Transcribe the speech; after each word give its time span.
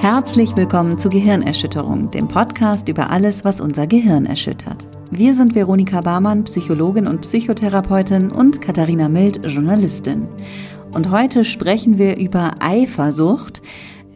Herzlich 0.00 0.56
willkommen 0.56 0.98
zu 0.98 1.10
Gehirnerschütterung, 1.10 2.10
dem 2.10 2.26
Podcast 2.26 2.88
über 2.88 3.10
alles, 3.10 3.44
was 3.44 3.60
unser 3.60 3.86
Gehirn 3.86 4.24
erschüttert. 4.24 4.86
Wir 5.10 5.34
sind 5.34 5.54
Veronika 5.54 6.00
Barmann, 6.00 6.44
Psychologin 6.44 7.06
und 7.06 7.20
Psychotherapeutin 7.20 8.30
und 8.30 8.62
Katharina 8.62 9.10
Mild, 9.10 9.44
Journalistin. 9.44 10.26
Und 10.94 11.10
heute 11.10 11.44
sprechen 11.44 11.98
wir 11.98 12.16
über 12.16 12.54
Eifersucht. 12.60 13.60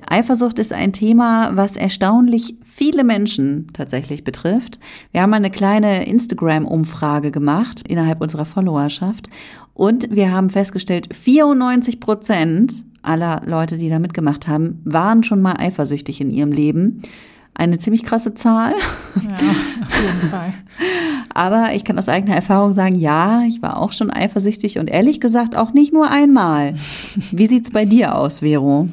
Eifersucht 0.09 0.59
ist 0.59 0.73
ein 0.73 0.95
Thema, 0.95 1.55
was 1.55 1.77
erstaunlich 1.77 2.55
viele 2.63 3.05
Menschen 3.05 3.67
tatsächlich 3.75 4.25
betrifft. 4.25 4.81
Wir 5.13 5.21
haben 5.21 5.35
eine 5.35 5.51
kleine 5.51 6.07
Instagram-Umfrage 6.07 7.31
gemacht 7.31 7.87
innerhalb 7.87 8.23
unserer 8.23 8.47
Followerschaft 8.47 9.29
und 9.75 10.09
wir 10.11 10.33
haben 10.33 10.49
festgestellt, 10.49 11.15
94 11.15 12.01
Prozent 12.01 12.87
aller 13.05 13.43
Leute, 13.45 13.79
die 13.79 13.89
da 13.89 13.99
mitgemacht 13.99 14.49
haben, 14.49 14.81
waren 14.85 15.23
schon 15.23 15.43
mal 15.43 15.57
eifersüchtig 15.59 16.21
in 16.21 16.31
ihrem 16.31 16.53
Leben. 16.53 17.03
Eine 17.55 17.79
ziemlich 17.79 18.03
krasse 18.03 18.35
Zahl. 18.35 18.75
Ja, 19.23 19.51
auf 19.85 20.03
jeden 20.03 20.31
Fall. 20.31 20.55
Aber 21.33 21.75
ich 21.75 21.85
kann 21.85 21.99
aus 21.99 22.09
eigener 22.09 22.35
Erfahrung 22.35 22.73
sagen, 22.73 22.97
ja, 22.97 23.43
ich 23.47 23.63
war 23.63 23.79
auch 23.79 23.93
schon 23.93 24.11
eifersüchtig 24.11 24.79
und 24.79 24.91
ehrlich 24.91 25.21
gesagt 25.21 25.57
auch 25.57 25.73
nicht 25.73 25.93
nur 25.93 26.11
einmal. 26.11 26.75
Wie 27.31 27.47
sieht's 27.47 27.71
bei 27.71 27.85
dir 27.85 28.17
aus, 28.17 28.41
Vero? 28.41 28.89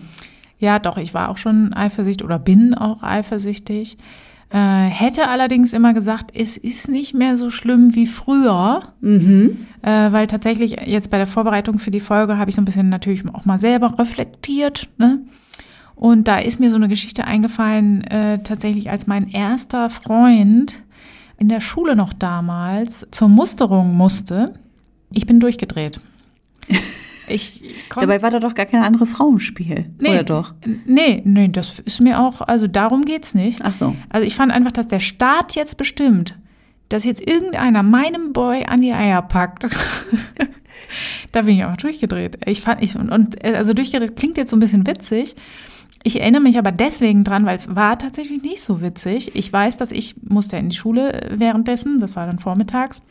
Ja, 0.59 0.77
doch, 0.77 0.97
ich 0.97 1.13
war 1.13 1.29
auch 1.29 1.37
schon 1.37 1.73
eifersüchtig 1.73 2.23
oder 2.23 2.37
bin 2.37 2.75
auch 2.75 3.01
eifersüchtig. 3.01 3.97
Äh, 4.53 4.57
hätte 4.57 5.29
allerdings 5.29 5.71
immer 5.71 5.93
gesagt, 5.93 6.31
es 6.35 6.57
ist 6.57 6.89
nicht 6.89 7.13
mehr 7.13 7.37
so 7.37 7.49
schlimm 7.49 7.95
wie 7.95 8.05
früher, 8.05 8.83
mhm. 8.99 9.65
äh, 9.81 10.11
weil 10.11 10.27
tatsächlich 10.27 10.75
jetzt 10.85 11.09
bei 11.09 11.17
der 11.17 11.27
Vorbereitung 11.27 11.79
für 11.79 11.91
die 11.91 12.01
Folge 12.01 12.37
habe 12.37 12.49
ich 12.49 12.55
so 12.55 12.61
ein 12.61 12.65
bisschen 12.65 12.89
natürlich 12.89 13.23
auch 13.33 13.45
mal 13.45 13.59
selber 13.59 13.97
reflektiert. 13.97 14.89
Ne? 14.97 15.21
Und 15.95 16.27
da 16.27 16.39
ist 16.39 16.59
mir 16.59 16.69
so 16.69 16.75
eine 16.75 16.89
Geschichte 16.89 17.23
eingefallen, 17.23 18.03
äh, 18.03 18.43
tatsächlich 18.43 18.89
als 18.89 19.07
mein 19.07 19.29
erster 19.29 19.89
Freund 19.89 20.83
in 21.37 21.47
der 21.47 21.61
Schule 21.61 21.95
noch 21.95 22.11
damals 22.11 23.07
zur 23.11 23.29
Musterung 23.29 23.95
musste. 23.95 24.53
Ich 25.13 25.25
bin 25.25 25.39
durchgedreht. 25.39 26.01
Ich 27.27 27.63
Dabei 27.93 28.21
war 28.21 28.31
da 28.31 28.39
doch 28.39 28.55
gar 28.55 28.65
keine 28.65 28.85
andere 28.85 29.05
Frau 29.05 29.29
im 29.29 29.39
Spiel, 29.39 29.85
nee, 29.99 30.09
oder 30.09 30.23
doch? 30.23 30.53
Nee, 30.85 31.21
nee, 31.25 31.47
das 31.47 31.79
ist 31.79 32.01
mir 32.01 32.19
auch, 32.19 32.41
also 32.41 32.67
darum 32.67 33.05
geht's 33.05 33.33
nicht. 33.33 33.59
Ach 33.63 33.73
so. 33.73 33.95
Also 34.09 34.25
ich 34.25 34.35
fand 34.35 34.51
einfach, 34.51 34.71
dass 34.71 34.87
der 34.87 34.99
Staat 34.99 35.55
jetzt 35.55 35.77
bestimmt, 35.77 36.35
dass 36.89 37.05
jetzt 37.05 37.25
irgendeiner 37.25 37.83
meinem 37.83 38.33
Boy 38.33 38.65
an 38.65 38.81
die 38.81 38.91
Eier 38.91 39.21
packt. 39.21 39.67
da 41.31 41.41
bin 41.43 41.57
ich 41.57 41.65
auch 41.65 41.77
durchgedreht. 41.77 42.39
Ich 42.45 42.61
fand, 42.61 42.81
ich, 42.83 42.95
und, 42.95 43.09
und 43.11 43.43
also 43.43 43.73
durchgedreht 43.73 44.15
klingt 44.15 44.37
jetzt 44.37 44.51
so 44.51 44.57
ein 44.57 44.61
bisschen 44.61 44.85
witzig. 44.87 45.35
Ich 46.03 46.19
erinnere 46.19 46.41
mich 46.41 46.57
aber 46.57 46.71
deswegen 46.71 47.23
dran, 47.23 47.45
weil 47.45 47.55
es 47.55 47.75
war 47.75 47.97
tatsächlich 47.97 48.41
nicht 48.41 48.61
so 48.61 48.81
witzig. 48.81 49.35
Ich 49.35 49.53
weiß, 49.53 49.77
dass 49.77 49.91
ich 49.91 50.15
musste 50.23 50.57
in 50.57 50.69
die 50.69 50.75
Schule 50.75 51.29
währenddessen, 51.31 51.99
das 51.99 52.15
war 52.15 52.25
dann 52.25 52.39
vormittags. 52.39 53.03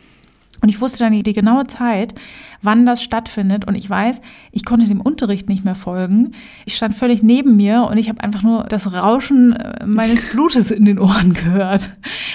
Und 0.63 0.69
ich 0.69 0.81
wusste 0.81 1.01
dann 1.01 1.13
die, 1.13 1.23
die 1.23 1.33
genaue 1.33 1.67
Zeit, 1.67 2.15
wann 2.63 2.87
das 2.87 3.03
stattfindet. 3.03 3.67
Und 3.67 3.75
ich 3.75 3.89
weiß, 3.89 4.21
ich 4.53 4.65
konnte 4.65 4.87
dem 4.87 5.01
Unterricht 5.01 5.49
nicht 5.49 5.65
mehr 5.65 5.75
folgen. 5.75 6.33
Ich 6.67 6.77
stand 6.77 6.95
völlig 6.95 7.23
neben 7.23 7.57
mir 7.57 7.89
und 7.91 7.97
ich 7.97 8.09
habe 8.09 8.23
einfach 8.23 8.43
nur 8.43 8.65
das 8.65 8.93
Rauschen 8.93 9.55
äh, 9.55 9.87
meines 9.87 10.25
Blutes 10.33 10.71
in 10.71 10.85
den 10.85 10.99
Ohren 10.99 11.33
gehört. 11.33 11.93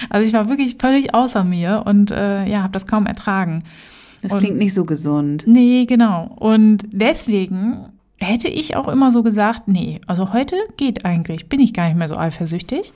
Also 0.09 0.25
ich 0.25 0.33
war 0.33 0.49
wirklich 0.49 0.77
völlig 0.79 1.13
außer 1.13 1.43
mir 1.43 1.83
und 1.85 2.11
äh, 2.11 2.45
ja, 2.45 2.63
habe 2.63 2.73
das 2.73 2.87
kaum 2.87 3.05
ertragen. 3.05 3.63
Das 4.21 4.31
und, 4.31 4.39
klingt 4.39 4.57
nicht 4.57 4.73
so 4.73 4.85
gesund. 4.85 5.43
Nee, 5.45 5.85
genau. 5.85 6.35
Und 6.35 6.83
deswegen 6.91 7.85
hätte 8.17 8.47
ich 8.47 8.75
auch 8.75 8.87
immer 8.87 9.11
so 9.11 9.23
gesagt, 9.23 9.67
nee, 9.67 10.01
also 10.07 10.33
heute 10.33 10.55
geht 10.77 11.05
eigentlich, 11.05 11.47
bin 11.47 11.59
ich 11.59 11.73
gar 11.73 11.87
nicht 11.87 11.97
mehr 11.97 12.07
so 12.07 12.17
eifersüchtig 12.17 12.93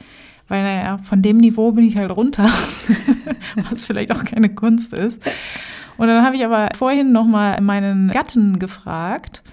weil 0.49 0.63
naja, 0.63 0.97
von 0.97 1.21
dem 1.21 1.37
Niveau 1.37 1.71
bin 1.71 1.85
ich 1.85 1.95
halt 1.95 2.11
runter, 2.11 2.49
was 3.69 3.85
vielleicht 3.85 4.11
auch 4.11 4.25
keine 4.25 4.49
Kunst 4.49 4.93
ist. 4.93 5.23
Und 5.97 6.07
dann 6.07 6.23
habe 6.23 6.35
ich 6.35 6.45
aber 6.45 6.69
vorhin 6.77 7.11
nochmal 7.11 7.61
meinen 7.61 8.09
Gatten 8.09 8.59
gefragt. 8.59 9.43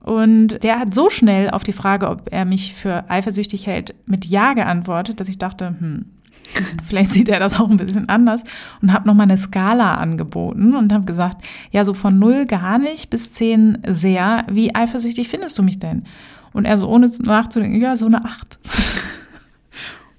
Und 0.00 0.62
der 0.62 0.78
hat 0.78 0.94
so 0.94 1.10
schnell 1.10 1.50
auf 1.50 1.64
die 1.64 1.72
Frage, 1.72 2.08
ob 2.08 2.32
er 2.32 2.44
mich 2.44 2.74
für 2.74 3.10
eifersüchtig 3.10 3.66
hält, 3.66 3.94
mit 4.06 4.24
Ja 4.24 4.54
geantwortet, 4.54 5.20
dass 5.20 5.28
ich 5.28 5.38
dachte, 5.38 5.74
hm, 5.78 6.06
vielleicht 6.86 7.10
sieht 7.10 7.28
er 7.28 7.40
das 7.40 7.60
auch 7.60 7.68
ein 7.68 7.76
bisschen 7.76 8.08
anders 8.08 8.44
und 8.80 8.92
habe 8.92 9.06
nochmal 9.06 9.24
eine 9.24 9.38
Skala 9.38 9.96
angeboten 9.96 10.74
und 10.74 10.92
habe 10.92 11.04
gesagt, 11.04 11.44
ja, 11.70 11.84
so 11.84 11.94
von 11.94 12.18
null 12.18 12.46
gar 12.46 12.78
nicht 12.78 13.10
bis 13.10 13.32
zehn 13.32 13.78
sehr. 13.86 14.46
Wie 14.50 14.74
eifersüchtig 14.74 15.28
findest 15.28 15.58
du 15.58 15.62
mich 15.62 15.78
denn? 15.78 16.04
Und 16.52 16.64
er 16.64 16.78
so 16.78 16.88
ohne 16.88 17.10
nachzudenken, 17.24 17.80
ja, 17.80 17.96
so 17.96 18.06
eine 18.06 18.24
acht. 18.24 18.58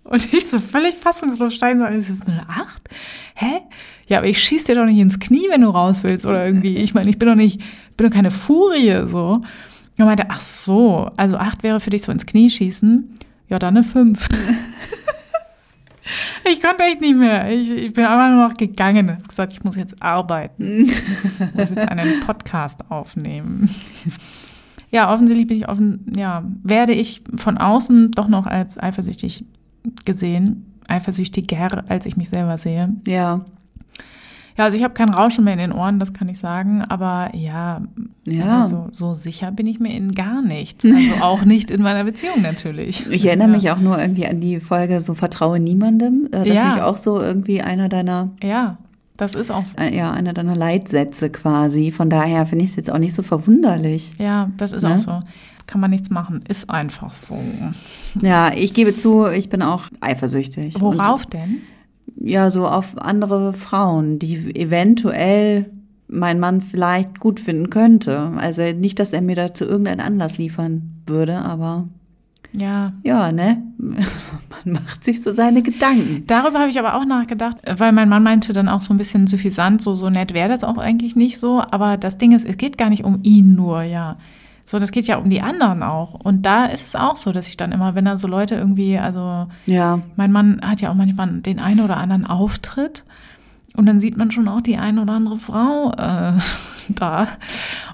Und 0.09 0.33
ich 0.33 0.49
so 0.49 0.57
völlig 0.57 0.95
fassungslos 0.95 1.53
stein 1.53 1.77
so, 1.77 1.85
ist 1.85 2.09
das 2.09 2.21
eine 2.21 2.49
Acht? 2.49 2.89
Hä? 3.35 3.61
Ja, 4.07 4.17
aber 4.17 4.27
ich 4.27 4.43
schieß 4.43 4.63
dir 4.63 4.73
doch 4.73 4.85
nicht 4.85 4.97
ins 4.97 5.19
Knie, 5.19 5.47
wenn 5.51 5.61
du 5.61 5.69
raus 5.69 6.03
willst 6.03 6.25
oder 6.25 6.43
irgendwie. 6.43 6.77
Ich 6.77 6.95
meine, 6.95 7.11
ich 7.11 7.19
bin 7.19 7.29
doch 7.29 7.35
nicht, 7.35 7.61
bin 7.95 8.07
doch 8.07 8.13
keine 8.13 8.31
Furie, 8.31 9.07
so. 9.07 9.43
Und 9.97 10.05
meinte, 10.05 10.25
ach 10.29 10.39
so, 10.39 11.11
also 11.15 11.37
acht 11.37 11.61
wäre 11.61 11.79
für 11.79 11.91
dich 11.91 12.01
so 12.01 12.11
ins 12.11 12.25
Knie 12.25 12.49
schießen. 12.49 13.13
Ja, 13.49 13.59
dann 13.59 13.77
eine 13.77 13.83
fünf. 13.83 14.27
ich 16.51 16.59
konnte 16.59 16.85
echt 16.85 17.01
nicht 17.01 17.15
mehr. 17.15 17.47
Ich, 17.51 17.69
ich 17.69 17.93
bin 17.93 18.05
einfach 18.05 18.29
nur 18.29 18.47
noch 18.47 18.57
gegangen. 18.57 19.09
Ich 19.09 19.15
habe 19.15 19.27
gesagt, 19.27 19.53
ich 19.53 19.63
muss 19.63 19.75
jetzt 19.75 20.01
arbeiten. 20.01 20.85
Ich 20.85 21.53
muss 21.53 21.69
jetzt 21.69 21.87
einen 21.87 22.21
Podcast 22.21 22.79
aufnehmen. 22.89 23.69
Ja, 24.89 25.13
offensichtlich 25.13 25.45
bin 25.45 25.57
ich 25.57 25.69
offen, 25.69 26.13
ja, 26.17 26.43
werde 26.63 26.93
ich 26.93 27.21
von 27.35 27.59
außen 27.59 28.09
doch 28.09 28.27
noch 28.27 28.47
als 28.47 28.81
eifersüchtig 28.81 29.45
gesehen, 30.05 30.73
eifersüchtiger, 30.87 31.83
als 31.87 32.05
ich 32.05 32.17
mich 32.17 32.29
selber 32.29 32.57
sehe. 32.57 32.89
Ja. 33.07 33.45
Ja, 34.59 34.65
also 34.65 34.75
ich 34.75 34.83
habe 34.83 34.93
kein 34.93 35.09
Rauschen 35.09 35.45
mehr 35.45 35.53
in 35.53 35.59
den 35.59 35.71
Ohren, 35.71 35.99
das 35.99 36.11
kann 36.11 36.27
ich 36.27 36.37
sagen, 36.37 36.83
aber 36.89 37.29
ja, 37.33 37.81
ja. 38.27 38.63
Also, 38.63 38.89
so 38.91 39.13
sicher 39.13 39.53
bin 39.53 39.65
ich 39.65 39.79
mir 39.79 39.95
in 39.95 40.11
gar 40.11 40.41
nichts. 40.41 40.83
Also 40.83 40.97
auch 41.21 41.45
nicht 41.45 41.71
in 41.71 41.81
meiner 41.81 42.03
Beziehung 42.03 42.41
natürlich. 42.41 43.09
Ich 43.09 43.25
erinnere 43.25 43.47
ja. 43.47 43.53
mich 43.53 43.71
auch 43.71 43.79
nur 43.79 43.97
irgendwie 43.97 44.27
an 44.27 44.41
die 44.41 44.59
Folge 44.59 44.99
so 44.99 45.13
Vertraue 45.13 45.61
niemandem. 45.61 46.27
Äh, 46.33 46.43
das 46.43 46.47
ja. 46.49 46.67
ist 46.67 46.75
nicht 46.75 46.83
auch 46.83 46.97
so 46.97 47.21
irgendwie 47.21 47.61
einer 47.61 47.87
deiner. 47.87 48.31
Ja. 48.43 48.77
Das 49.15 49.33
ist 49.35 49.49
auch 49.49 49.63
so. 49.63 49.77
Äh, 49.77 49.95
ja, 49.95 50.11
einer 50.11 50.33
deiner 50.33 50.57
Leitsätze 50.57 51.29
quasi. 51.29 51.91
Von 51.91 52.09
daher 52.09 52.45
finde 52.45 52.65
ich 52.65 52.71
es 52.71 52.75
jetzt 52.75 52.91
auch 52.91 52.99
nicht 52.99 53.13
so 53.13 53.23
verwunderlich. 53.23 54.13
Ja, 54.17 54.49
das 54.57 54.73
ist 54.73 54.83
ne? 54.83 54.95
auch 54.95 54.97
so 54.97 55.19
kann 55.69 55.81
man 55.81 55.91
nichts 55.91 56.09
machen. 56.09 56.43
Ist 56.47 56.69
einfach 56.69 57.13
so. 57.13 57.39
Ja, 58.21 58.51
ich 58.53 58.73
gebe 58.73 58.95
zu, 58.95 59.27
ich 59.27 59.49
bin 59.49 59.61
auch 59.61 59.83
eifersüchtig. 60.01 60.81
Worauf 60.81 61.25
Und, 61.25 61.33
denn? 61.33 61.57
Ja, 62.17 62.49
so 62.49 62.67
auf 62.67 62.97
andere 62.97 63.53
Frauen, 63.53 64.17
die 64.17 64.55
eventuell 64.55 65.69
mein 66.07 66.39
Mann 66.39 66.61
vielleicht 66.61 67.19
gut 67.19 67.39
finden 67.39 67.69
könnte. 67.69 68.31
Also 68.37 68.63
nicht, 68.73 68.99
dass 68.99 69.13
er 69.13 69.21
mir 69.21 69.35
dazu 69.35 69.63
irgendeinen 69.63 69.99
Anlass 69.99 70.39
liefern 70.39 71.03
würde, 71.05 71.37
aber 71.37 71.87
ja. 72.51 72.93
Ja, 73.03 73.31
ne? 73.31 73.61
Man 73.77 74.73
macht 74.73 75.03
sich 75.03 75.21
so 75.21 75.35
seine 75.35 75.61
Gedanken. 75.61 76.23
Darüber 76.25 76.59
habe 76.59 76.71
ich 76.71 76.79
aber 76.79 76.95
auch 76.95 77.05
nachgedacht, 77.05 77.57
weil 77.77 77.91
mein 77.91 78.09
Mann 78.09 78.23
meinte 78.23 78.53
dann 78.53 78.67
auch 78.67 78.81
so 78.81 78.91
ein 78.91 78.97
bisschen 78.97 79.27
suffisant, 79.27 79.83
so, 79.83 79.93
so 79.93 80.09
nett 80.09 80.33
wäre 80.33 80.49
das 80.49 80.63
auch 80.63 80.79
eigentlich 80.79 81.15
nicht 81.15 81.37
so. 81.37 81.61
Aber 81.61 81.95
das 81.97 82.17
Ding 82.17 82.31
ist, 82.31 82.47
es 82.47 82.57
geht 82.57 82.79
gar 82.79 82.89
nicht 82.89 83.03
um 83.03 83.19
ihn 83.21 83.53
nur, 83.53 83.83
ja. 83.83 84.17
So, 84.69 84.77
das 84.77 84.91
geht 84.91 85.07
ja 85.07 85.17
um 85.17 85.31
die 85.31 85.41
anderen 85.41 85.81
auch. 85.81 86.13
Und 86.13 86.45
da 86.45 86.67
ist 86.67 86.85
es 86.85 86.95
auch 86.95 87.15
so, 87.15 87.31
dass 87.31 87.47
ich 87.47 87.57
dann 87.57 87.71
immer, 87.71 87.95
wenn 87.95 88.05
da 88.05 88.19
so 88.19 88.27
Leute 88.27 88.53
irgendwie, 88.53 88.99
also 88.99 89.47
ja. 89.65 89.99
mein 90.15 90.31
Mann 90.31 90.61
hat 90.63 90.79
ja 90.79 90.91
auch 90.91 90.93
manchmal 90.93 91.27
den 91.39 91.57
einen 91.57 91.79
oder 91.79 91.97
anderen 91.97 92.27
Auftritt 92.27 93.03
und 93.75 93.87
dann 93.87 93.99
sieht 93.99 94.15
man 94.15 94.29
schon 94.29 94.47
auch 94.47 94.61
die 94.61 94.77
eine 94.77 95.01
oder 95.01 95.13
andere 95.13 95.39
Frau 95.39 95.91
äh, 95.93 96.33
da. 96.89 97.29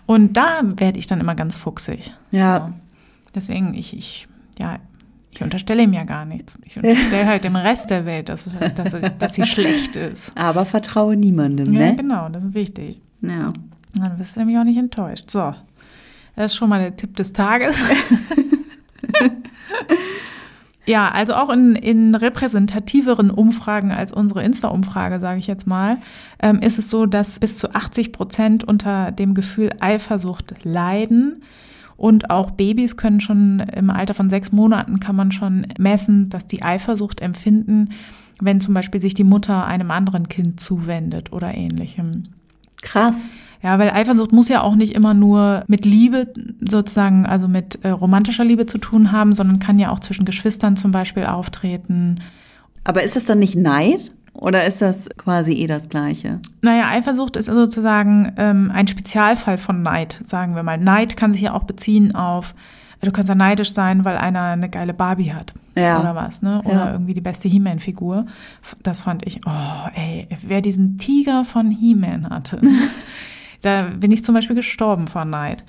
Und 0.06 0.34
da 0.34 0.64
werde 0.64 1.00
ich 1.00 1.08
dann 1.08 1.22
immer 1.22 1.34
ganz 1.34 1.56
fuchsig. 1.56 2.12
Ja. 2.32 2.68
So. 2.68 2.74
Deswegen, 3.36 3.74
ich, 3.74 3.96
ich, 3.96 4.28
ja, 4.60 4.80
ich 5.32 5.42
unterstelle 5.42 5.84
ihm 5.84 5.94
ja 5.94 6.04
gar 6.04 6.26
nichts. 6.26 6.60
Ich 6.66 6.76
unterstelle 6.84 7.26
halt 7.26 7.46
dem 7.46 7.56
Rest 7.56 7.90
der 7.90 8.06
Welt, 8.06 8.28
dass, 8.28 8.50
dass, 8.76 8.94
dass 9.18 9.34
sie 9.34 9.48
schlecht 9.48 9.96
ist. 9.96 10.34
Aber 10.36 10.66
vertraue 10.66 11.16
niemandem, 11.16 11.72
ne? 11.72 11.86
Ja, 11.86 11.92
genau, 11.94 12.28
das 12.28 12.44
ist 12.44 12.54
wichtig. 12.54 13.00
Ja. 13.22 13.54
Dann 13.94 14.18
bist 14.18 14.36
du 14.36 14.42
nämlich 14.42 14.58
auch 14.58 14.66
nicht 14.66 14.78
enttäuscht. 14.78 15.30
So. 15.30 15.56
Das 16.36 16.52
ist 16.52 16.58
schon 16.58 16.70
mal 16.70 16.80
der 16.80 16.96
Tipp 16.96 17.16
des 17.16 17.34
Tages. 17.34 17.90
ja, 20.86 21.10
also 21.12 21.34
auch 21.34 21.50
in, 21.50 21.76
in 21.76 22.16
repräsentativeren 22.16 23.32
Umfragen 23.32 23.92
als 23.92 24.12
unsere 24.12 24.44
Insta-Umfrage, 24.44 25.20
sage 25.20 25.40
ich 25.40 25.48
jetzt 25.48 25.68
mal, 25.68 25.98
ähm, 26.42 26.60
ist 26.60 26.78
es 26.78 26.90
so, 26.90 27.06
dass 27.06 27.40
bis 27.40 27.58
zu 27.58 27.74
80 27.74 28.12
Prozent 28.12 28.64
unter 28.64 29.12
dem 29.12 29.34
Gefühl 29.34 29.72
Eifersucht 29.80 30.54
leiden. 30.64 31.44
Und 31.98 32.30
auch 32.30 32.52
Babys 32.52 32.98
können 32.98 33.22
schon 33.22 33.60
im 33.60 33.90
Alter 33.90 34.14
von 34.14 34.30
sechs 34.30 34.52
Monaten 34.52 35.00
kann 35.00 35.16
man 35.16 35.32
schon 35.32 35.68
messen, 35.80 36.30
dass 36.30 36.46
die 36.46 36.62
Eifersucht 36.62 37.22
empfinden, 37.22 37.92
wenn 38.42 38.60
zum 38.60 38.74
Beispiel 38.74 39.00
sich 39.00 39.14
die 39.14 39.24
Mutter 39.24 39.66
einem 39.66 39.92
anderen 39.92 40.28
Kind 40.28 40.60
zuwendet 40.60 41.32
oder 41.32 41.56
ähnlichem. 41.56 42.24
Krass. 42.86 43.30
Ja, 43.62 43.80
weil 43.80 43.90
Eifersucht 43.90 44.32
muss 44.32 44.48
ja 44.48 44.62
auch 44.62 44.76
nicht 44.76 44.94
immer 44.94 45.16
nur 45.16 45.64
mit 45.68 45.86
Liebe 45.86 46.32
sozusagen, 46.70 47.26
also 47.26 47.48
mit 47.48 47.84
äh, 47.84 47.90
romantischer 47.90 48.46
Liebe 48.46 48.68
zu 48.68 48.78
tun 48.78 49.12
haben, 49.12 49.34
sondern 49.34 49.58
kann 49.58 49.80
ja 49.80 49.90
auch 49.90 50.00
zwischen 50.00 50.24
Geschwistern 50.24 50.78
zum 50.78 50.92
Beispiel 50.92 51.26
auftreten. 51.26 52.22
Aber 52.84 53.02
ist 53.02 53.16
das 53.16 53.26
dann 53.26 53.40
nicht 53.40 53.56
Neid? 53.56 54.10
Oder 54.34 54.68
ist 54.68 54.82
das 54.82 55.10
quasi 55.18 55.54
eh 55.54 55.66
das 55.66 55.90
Gleiche? 55.90 56.40
Naja, 56.62 56.90
Eifersucht 56.90 57.38
ist 57.38 57.46
sozusagen 57.46 58.34
ähm, 58.38 58.70
ein 58.72 58.88
Spezialfall 58.88 59.58
von 59.58 59.82
Neid, 59.82 60.20
sagen 60.24 60.56
wir 60.56 60.62
mal. 60.62 60.78
Neid 60.78 61.18
kann 61.18 61.34
sich 61.34 61.42
ja 61.42 61.54
auch 61.54 61.64
beziehen 61.64 62.14
auf, 62.14 62.54
du 63.02 63.12
kannst 63.12 63.30
ja 63.30 63.36
neidisch 63.36 63.74
sein, 63.74 64.06
weil 64.06 64.18
einer 64.18 64.42
eine 64.44 64.70
geile 64.70 64.94
Barbie 64.94 65.34
hat. 65.34 65.54
Ja. 65.78 66.00
Oder 66.00 66.16
was, 66.16 66.42
ne? 66.42 66.62
Oder 66.64 66.74
Ja. 66.74 66.92
irgendwie 66.94 67.14
die 67.14 67.22
beste 67.22 67.48
He-Man-Figur. 67.48 68.26
Das 68.84 69.02
fand 69.02 69.26
ich, 69.28 69.42
oh, 69.46 69.90
ey, 69.94 70.28
wer 70.46 70.62
diesen 70.62 70.98
Tiger 70.98 71.44
von 71.46 71.70
He-Man 71.72 72.30
hatte, 72.30 72.62
da 73.62 73.84
bin 73.84 74.12
ich 74.12 74.24
zum 74.24 74.36
Beispiel 74.36 74.56
gestorben 74.56 75.08
vor 75.08 75.26
Neid. 75.26 75.64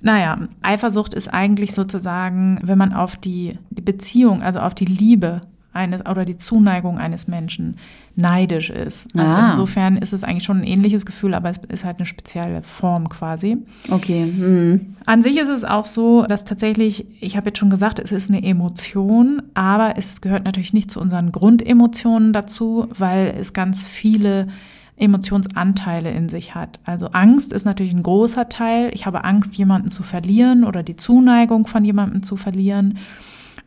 Naja, 0.00 0.38
Eifersucht 0.62 1.14
ist 1.14 1.28
eigentlich 1.28 1.72
sozusagen, 1.72 2.58
wenn 2.62 2.78
man 2.78 2.92
auf 2.92 3.16
die, 3.16 3.58
die 3.70 3.80
Beziehung, 3.82 4.42
also 4.42 4.60
auf 4.60 4.74
die 4.74 4.84
Liebe 4.84 5.40
eines 5.78 6.04
oder 6.04 6.26
die 6.26 6.36
Zuneigung 6.36 6.98
eines 6.98 7.28
Menschen 7.28 7.76
neidisch 8.16 8.68
ist. 8.68 9.08
Also 9.16 9.36
Ah. 9.36 9.50
insofern 9.50 9.96
ist 9.96 10.12
es 10.12 10.24
eigentlich 10.24 10.44
schon 10.44 10.58
ein 10.58 10.64
ähnliches 10.64 11.06
Gefühl, 11.06 11.32
aber 11.34 11.48
es 11.48 11.58
ist 11.68 11.84
halt 11.84 11.98
eine 11.98 12.04
spezielle 12.06 12.62
Form 12.62 13.08
quasi. 13.08 13.56
Okay. 13.90 14.24
Hm. 14.36 14.96
An 15.06 15.22
sich 15.22 15.38
ist 15.38 15.48
es 15.48 15.64
auch 15.64 15.86
so, 15.86 16.26
dass 16.26 16.44
tatsächlich, 16.44 17.06
ich 17.20 17.36
habe 17.36 17.46
jetzt 17.50 17.58
schon 17.58 17.70
gesagt, 17.70 18.00
es 18.00 18.12
ist 18.12 18.28
eine 18.28 18.42
Emotion, 18.42 19.40
aber 19.54 19.94
es 19.96 20.20
gehört 20.20 20.44
natürlich 20.44 20.74
nicht 20.74 20.90
zu 20.90 21.00
unseren 21.00 21.32
Grundemotionen 21.32 22.32
dazu, 22.32 22.88
weil 22.98 23.34
es 23.40 23.52
ganz 23.52 23.86
viele 23.86 24.48
Emotionsanteile 24.96 26.10
in 26.10 26.28
sich 26.28 26.54
hat. 26.54 26.80
Also 26.84 27.08
Angst 27.12 27.52
ist 27.52 27.64
natürlich 27.64 27.92
ein 27.92 28.02
großer 28.02 28.48
Teil. 28.48 28.90
Ich 28.92 29.06
habe 29.06 29.24
Angst, 29.24 29.56
jemanden 29.56 29.90
zu 29.90 30.02
verlieren 30.02 30.64
oder 30.64 30.82
die 30.82 30.96
Zuneigung 30.96 31.66
von 31.66 31.84
jemandem 31.84 32.22
zu 32.22 32.36
verlieren. 32.36 32.98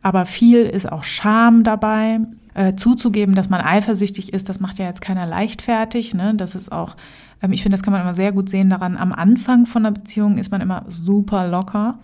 Aber 0.01 0.25
viel 0.25 0.59
ist 0.62 0.92
auch 0.92 1.03
Scham 1.03 1.63
dabei. 1.63 2.19
Äh, 2.53 2.75
zuzugeben, 2.75 3.33
dass 3.33 3.50
man 3.50 3.62
eifersüchtig 3.62 4.33
ist, 4.33 4.50
das 4.50 4.59
macht 4.59 4.77
ja 4.77 4.86
jetzt 4.86 5.00
keiner 5.00 5.25
leichtfertig. 5.25 6.13
Ne? 6.13 6.33
Das 6.36 6.53
ist 6.53 6.69
auch, 6.69 6.98
ähm, 7.42 7.53
ich 7.53 7.63
finde, 7.63 7.77
das 7.77 7.83
kann 7.83 7.94
man 7.94 8.01
immer 8.01 8.13
sehr 8.13 8.33
gut 8.33 8.50
sehen 8.50 8.69
daran. 8.69 8.98
Am 8.98 9.13
Anfang 9.13 9.65
von 9.65 9.86
einer 9.86 9.94
Beziehung 9.94 10.38
ist 10.38 10.51
man 10.51 10.59
immer 10.59 10.83
super 10.89 11.48
locker, 11.48 11.98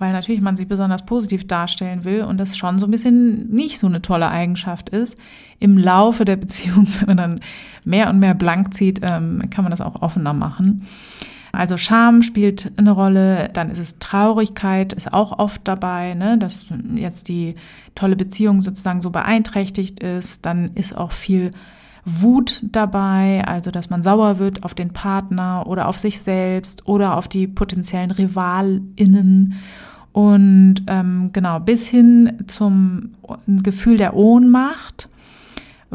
weil 0.00 0.12
natürlich 0.12 0.40
man 0.40 0.56
sich 0.56 0.66
besonders 0.66 1.06
positiv 1.06 1.46
darstellen 1.46 2.02
will 2.02 2.24
und 2.24 2.38
das 2.38 2.56
schon 2.56 2.80
so 2.80 2.88
ein 2.88 2.90
bisschen 2.90 3.50
nicht 3.50 3.78
so 3.78 3.86
eine 3.86 4.02
tolle 4.02 4.28
Eigenschaft 4.28 4.88
ist. 4.88 5.16
Im 5.60 5.78
Laufe 5.78 6.24
der 6.24 6.36
Beziehung, 6.36 6.88
wenn 6.98 7.06
man 7.06 7.16
dann 7.16 7.40
mehr 7.84 8.10
und 8.10 8.18
mehr 8.18 8.34
blank 8.34 8.74
zieht, 8.74 8.98
ähm, 9.04 9.42
kann 9.50 9.62
man 9.62 9.70
das 9.70 9.80
auch 9.80 10.02
offener 10.02 10.32
machen. 10.32 10.88
Also 11.54 11.76
Scham 11.76 12.22
spielt 12.22 12.72
eine 12.76 12.90
Rolle, 12.90 13.50
dann 13.52 13.70
ist 13.70 13.78
es 13.78 13.98
Traurigkeit, 13.98 14.92
ist 14.92 15.12
auch 15.12 15.38
oft 15.38 15.62
dabei, 15.64 16.14
ne, 16.14 16.38
dass 16.38 16.66
jetzt 16.94 17.28
die 17.28 17.54
tolle 17.94 18.16
Beziehung 18.16 18.62
sozusagen 18.62 19.00
so 19.00 19.10
beeinträchtigt 19.10 20.00
ist. 20.02 20.44
Dann 20.44 20.72
ist 20.74 20.96
auch 20.96 21.12
viel 21.12 21.50
Wut 22.04 22.60
dabei, 22.62 23.44
also 23.46 23.70
dass 23.70 23.88
man 23.88 24.02
sauer 24.02 24.38
wird 24.38 24.64
auf 24.64 24.74
den 24.74 24.92
Partner 24.92 25.66
oder 25.66 25.88
auf 25.88 25.98
sich 25.98 26.20
selbst 26.20 26.86
oder 26.86 27.16
auf 27.16 27.28
die 27.28 27.46
potenziellen 27.46 28.10
RivalInnen. 28.10 29.54
Und 30.12 30.76
ähm, 30.86 31.30
genau, 31.32 31.58
bis 31.60 31.88
hin 31.88 32.44
zum 32.46 33.14
Gefühl 33.46 33.96
der 33.96 34.14
Ohnmacht, 34.14 35.08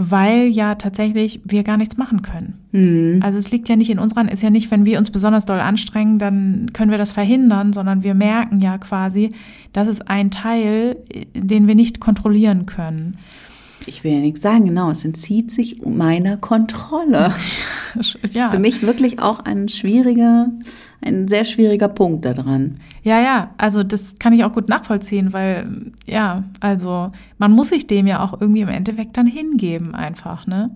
weil 0.01 0.47
ja 0.47 0.75
tatsächlich 0.75 1.41
wir 1.43 1.63
gar 1.63 1.75
nichts 1.75 1.97
machen 1.97 2.21
können. 2.21 2.53
Hm. 2.71 3.19
Also 3.21 3.37
es 3.37 3.51
liegt 3.51 3.67
ja 3.67 3.75
nicht 3.75 3.89
in 3.89 3.99
unserer 3.99 4.21
Hand, 4.21 4.31
ist 4.31 4.41
ja 4.41 4.49
nicht, 4.49 4.71
wenn 4.71 4.85
wir 4.85 4.97
uns 4.97 5.11
besonders 5.11 5.43
doll 5.43 5.59
anstrengen, 5.59 6.19
dann 6.19 6.67
können 6.71 6.89
wir 6.89 6.97
das 6.97 7.11
verhindern, 7.11 7.73
sondern 7.73 8.01
wir 8.01 8.13
merken 8.13 8.61
ja 8.61 8.77
quasi, 8.77 9.29
das 9.73 9.89
ist 9.89 10.09
ein 10.09 10.31
Teil, 10.31 10.95
den 11.35 11.67
wir 11.67 11.75
nicht 11.75 11.99
kontrollieren 11.99 12.65
können. 12.65 13.17
Ich 13.89 14.03
will 14.03 14.13
ja 14.13 14.19
nichts 14.19 14.41
sagen, 14.41 14.65
genau. 14.65 14.91
Es 14.91 15.03
entzieht 15.03 15.49
sich 15.49 15.81
meiner 15.83 16.37
Kontrolle. 16.37 17.33
ja. 18.33 18.49
Für 18.49 18.59
mich 18.59 18.83
wirklich 18.83 19.19
auch 19.19 19.39
ein 19.39 19.67
schwieriger, 19.67 20.51
ein 21.03 21.27
sehr 21.27 21.43
schwieriger 21.43 21.87
Punkt 21.87 22.23
daran. 22.23 22.79
Ja, 23.01 23.19
ja, 23.19 23.49
also 23.57 23.81
das 23.81 24.13
kann 24.19 24.33
ich 24.33 24.43
auch 24.43 24.53
gut 24.53 24.69
nachvollziehen, 24.69 25.33
weil 25.33 25.91
ja, 26.05 26.43
also 26.59 27.11
man 27.39 27.51
muss 27.51 27.69
sich 27.69 27.87
dem 27.87 28.05
ja 28.05 28.23
auch 28.23 28.39
irgendwie 28.39 28.61
im 28.61 28.69
Endeffekt 28.69 29.17
dann 29.17 29.25
hingeben 29.25 29.95
einfach, 29.95 30.45
ne? 30.45 30.69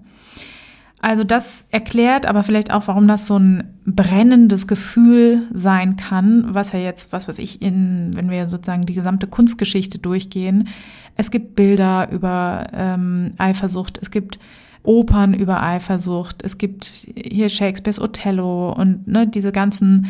Also 1.04 1.26
das 1.26 1.66
erklärt 1.70 2.26
aber 2.28 2.44
vielleicht 2.44 2.72
auch, 2.72 2.88
warum 2.88 3.10
das 3.10 3.28
so 3.28 3.38
ein 3.38 3.74
brennendes 3.86 4.68
Gefühl 4.68 5.42
sein 5.52 5.98
kann, 5.98 6.54
was 6.54 6.72
ja 6.72 6.80
jetzt, 6.80 7.12
was 7.12 7.28
weiß 7.28 7.40
ich, 7.40 7.62
in, 7.62 8.12
wenn 8.16 8.30
wir 8.30 8.48
sozusagen 8.48 8.86
die 8.86 8.94
gesamte 8.94 9.28
Kunstgeschichte 9.28 10.00
durchgehen. 10.00 10.70
Es 11.18 11.30
gibt 11.30 11.58
Bilder 11.58 12.10
über 12.10 12.68
ähm, 12.72 13.32
Eifersucht, 13.38 14.00
es 14.02 14.12
gibt 14.12 14.40
Opern 14.84 15.34
über 15.34 15.62
Eifersucht, 15.62 16.42
es 16.42 16.58
gibt 16.58 16.86
hier 16.86 17.50
Shakespeares 17.50 18.00
Othello 18.00 18.72
und 18.72 19.06
ne, 19.06 19.28
diese 19.28 19.52
ganzen 19.52 20.08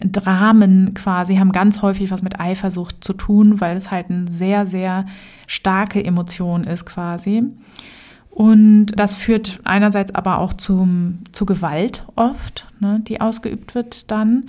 Dramen 0.00 0.94
quasi 0.94 1.34
haben 1.34 1.50
ganz 1.50 1.82
häufig 1.82 2.12
was 2.12 2.22
mit 2.22 2.38
Eifersucht 2.38 3.02
zu 3.02 3.12
tun, 3.12 3.60
weil 3.60 3.76
es 3.76 3.90
halt 3.90 4.08
eine 4.08 4.30
sehr, 4.30 4.68
sehr 4.68 5.04
starke 5.48 6.04
Emotion 6.04 6.62
ist 6.62 6.86
quasi. 6.86 7.42
Und 8.38 8.92
das 8.94 9.14
führt 9.14 9.58
einerseits 9.64 10.14
aber 10.14 10.38
auch 10.38 10.52
zum, 10.52 11.18
zu 11.32 11.44
Gewalt 11.44 12.04
oft, 12.14 12.68
ne, 12.78 13.02
die 13.02 13.20
ausgeübt 13.20 13.74
wird 13.74 14.12
dann, 14.12 14.44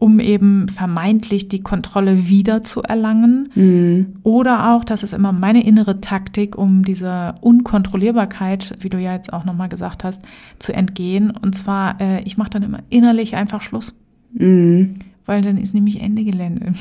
um 0.00 0.18
eben 0.18 0.66
vermeintlich 0.66 1.46
die 1.46 1.62
Kontrolle 1.62 2.26
wieder 2.26 2.64
zu 2.64 2.82
erlangen. 2.82 3.50
Hm. 3.52 4.16
Oder 4.24 4.72
auch, 4.72 4.82
das 4.84 5.04
ist 5.04 5.14
immer 5.14 5.30
meine 5.30 5.64
innere 5.64 6.00
Taktik, 6.00 6.58
um 6.58 6.84
dieser 6.84 7.36
Unkontrollierbarkeit, 7.42 8.74
wie 8.80 8.88
du 8.88 8.98
ja 8.98 9.12
jetzt 9.14 9.32
auch 9.32 9.44
nochmal 9.44 9.68
gesagt 9.68 10.02
hast, 10.02 10.22
zu 10.58 10.72
entgehen. 10.72 11.30
Und 11.30 11.54
zwar, 11.54 12.00
äh, 12.00 12.22
ich 12.24 12.36
mache 12.36 12.50
dann 12.50 12.64
immer 12.64 12.80
innerlich 12.88 13.36
einfach 13.36 13.62
Schluss, 13.62 13.94
Hm. 14.36 14.96
Weil 15.26 15.42
dann 15.42 15.56
ist 15.56 15.74
nämlich 15.74 16.00
Ende 16.00 16.24
Gelände. 16.24 16.72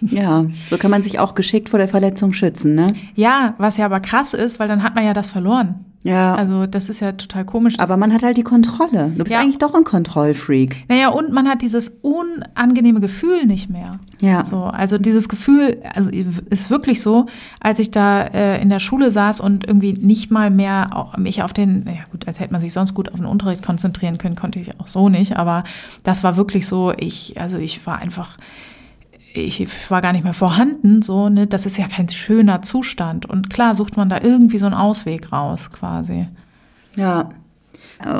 Ja, 0.00 0.46
so 0.70 0.78
kann 0.78 0.90
man 0.90 1.02
sich 1.02 1.18
auch 1.18 1.34
geschickt 1.34 1.68
vor 1.68 1.78
der 1.78 1.88
Verletzung 1.88 2.32
schützen, 2.32 2.74
ne? 2.74 2.94
Ja, 3.14 3.54
was 3.58 3.76
ja 3.76 3.86
aber 3.86 4.00
krass 4.00 4.34
ist, 4.34 4.60
weil 4.60 4.68
dann 4.68 4.82
hat 4.82 4.94
man 4.94 5.04
ja 5.04 5.12
das 5.12 5.28
verloren. 5.28 5.84
Ja. 6.08 6.34
Also 6.34 6.66
das 6.66 6.88
ist 6.88 7.00
ja 7.00 7.12
total 7.12 7.44
komisch. 7.44 7.74
aber 7.78 7.96
man 7.96 8.12
hat 8.12 8.22
halt 8.22 8.36
die 8.36 8.42
Kontrolle. 8.42 9.10
Du 9.16 9.24
bist 9.24 9.30
Ja. 9.32 9.40
eigentlich 9.40 9.58
doch 9.58 9.74
ein 9.74 9.84
Kontrollfreak. 9.84 10.84
Naja, 10.88 11.08
und 11.08 11.32
man 11.32 11.48
hat 11.48 11.62
dieses 11.62 11.92
unangenehme 12.02 13.00
Gefühl 13.00 13.46
nicht 13.46 13.70
mehr. 13.70 13.98
Ja. 14.20 14.44
So, 14.44 14.64
also 14.64 14.98
dieses 14.98 15.28
Gefühl, 15.28 15.80
also 15.94 16.10
ist 16.10 16.70
wirklich 16.70 17.02
so, 17.02 17.26
als 17.60 17.78
ich 17.78 17.90
da 17.90 18.22
äh, 18.22 18.60
in 18.60 18.68
der 18.68 18.80
Schule 18.80 19.10
saß 19.10 19.40
und 19.40 19.66
irgendwie 19.66 19.92
nicht 19.92 20.30
mal 20.30 20.50
mehr 20.50 20.90
auch 20.94 21.16
mich 21.16 21.42
auf 21.42 21.52
den, 21.52 21.84
ja 21.86 22.02
gut, 22.10 22.26
als 22.26 22.40
hätte 22.40 22.52
man 22.52 22.60
sich 22.60 22.72
sonst 22.72 22.94
gut 22.94 23.08
auf 23.10 23.16
den 23.16 23.26
Unterricht 23.26 23.64
konzentrieren 23.64 24.18
können, 24.18 24.34
konnte 24.34 24.58
ich 24.58 24.80
auch 24.80 24.86
so 24.86 25.08
nicht, 25.08 25.36
aber 25.36 25.64
das 26.02 26.24
war 26.24 26.36
wirklich 26.36 26.66
so, 26.66 26.92
ich, 26.96 27.40
also 27.40 27.58
ich 27.58 27.86
war 27.86 27.98
einfach, 27.98 28.36
ich 29.34 29.68
war 29.90 30.00
gar 30.00 30.12
nicht 30.12 30.24
mehr 30.24 30.32
vorhanden, 30.32 31.02
so, 31.02 31.28
ne, 31.28 31.46
das 31.46 31.66
ist 31.66 31.78
ja 31.78 31.86
kein 31.86 32.08
schöner 32.08 32.62
Zustand. 32.62 33.26
Und 33.26 33.50
klar 33.50 33.74
sucht 33.74 33.96
man 33.96 34.08
da 34.08 34.20
irgendwie 34.22 34.58
so 34.58 34.66
einen 34.66 34.74
Ausweg 34.74 35.32
raus, 35.32 35.70
quasi. 35.70 36.28
Ja. 36.96 37.30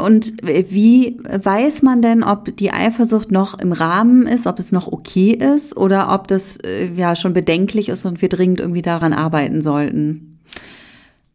Und 0.02 0.32
wie 0.42 1.18
weiß 1.22 1.82
man 1.82 2.02
denn, 2.02 2.24
ob 2.24 2.56
die 2.56 2.72
Eifersucht 2.72 3.30
noch 3.30 3.58
im 3.58 3.72
Rahmen 3.72 4.26
ist, 4.26 4.48
ob 4.48 4.58
es 4.58 4.72
noch 4.72 4.88
okay 4.88 5.30
ist 5.30 5.76
oder 5.76 6.12
ob 6.12 6.26
das 6.26 6.56
äh, 6.58 6.92
ja 6.94 7.14
schon 7.14 7.32
bedenklich 7.32 7.88
ist 7.88 8.04
und 8.04 8.20
wir 8.20 8.28
dringend 8.28 8.58
irgendwie 8.58 8.82
daran 8.82 9.12
arbeiten 9.12 9.62
sollten? 9.62 10.40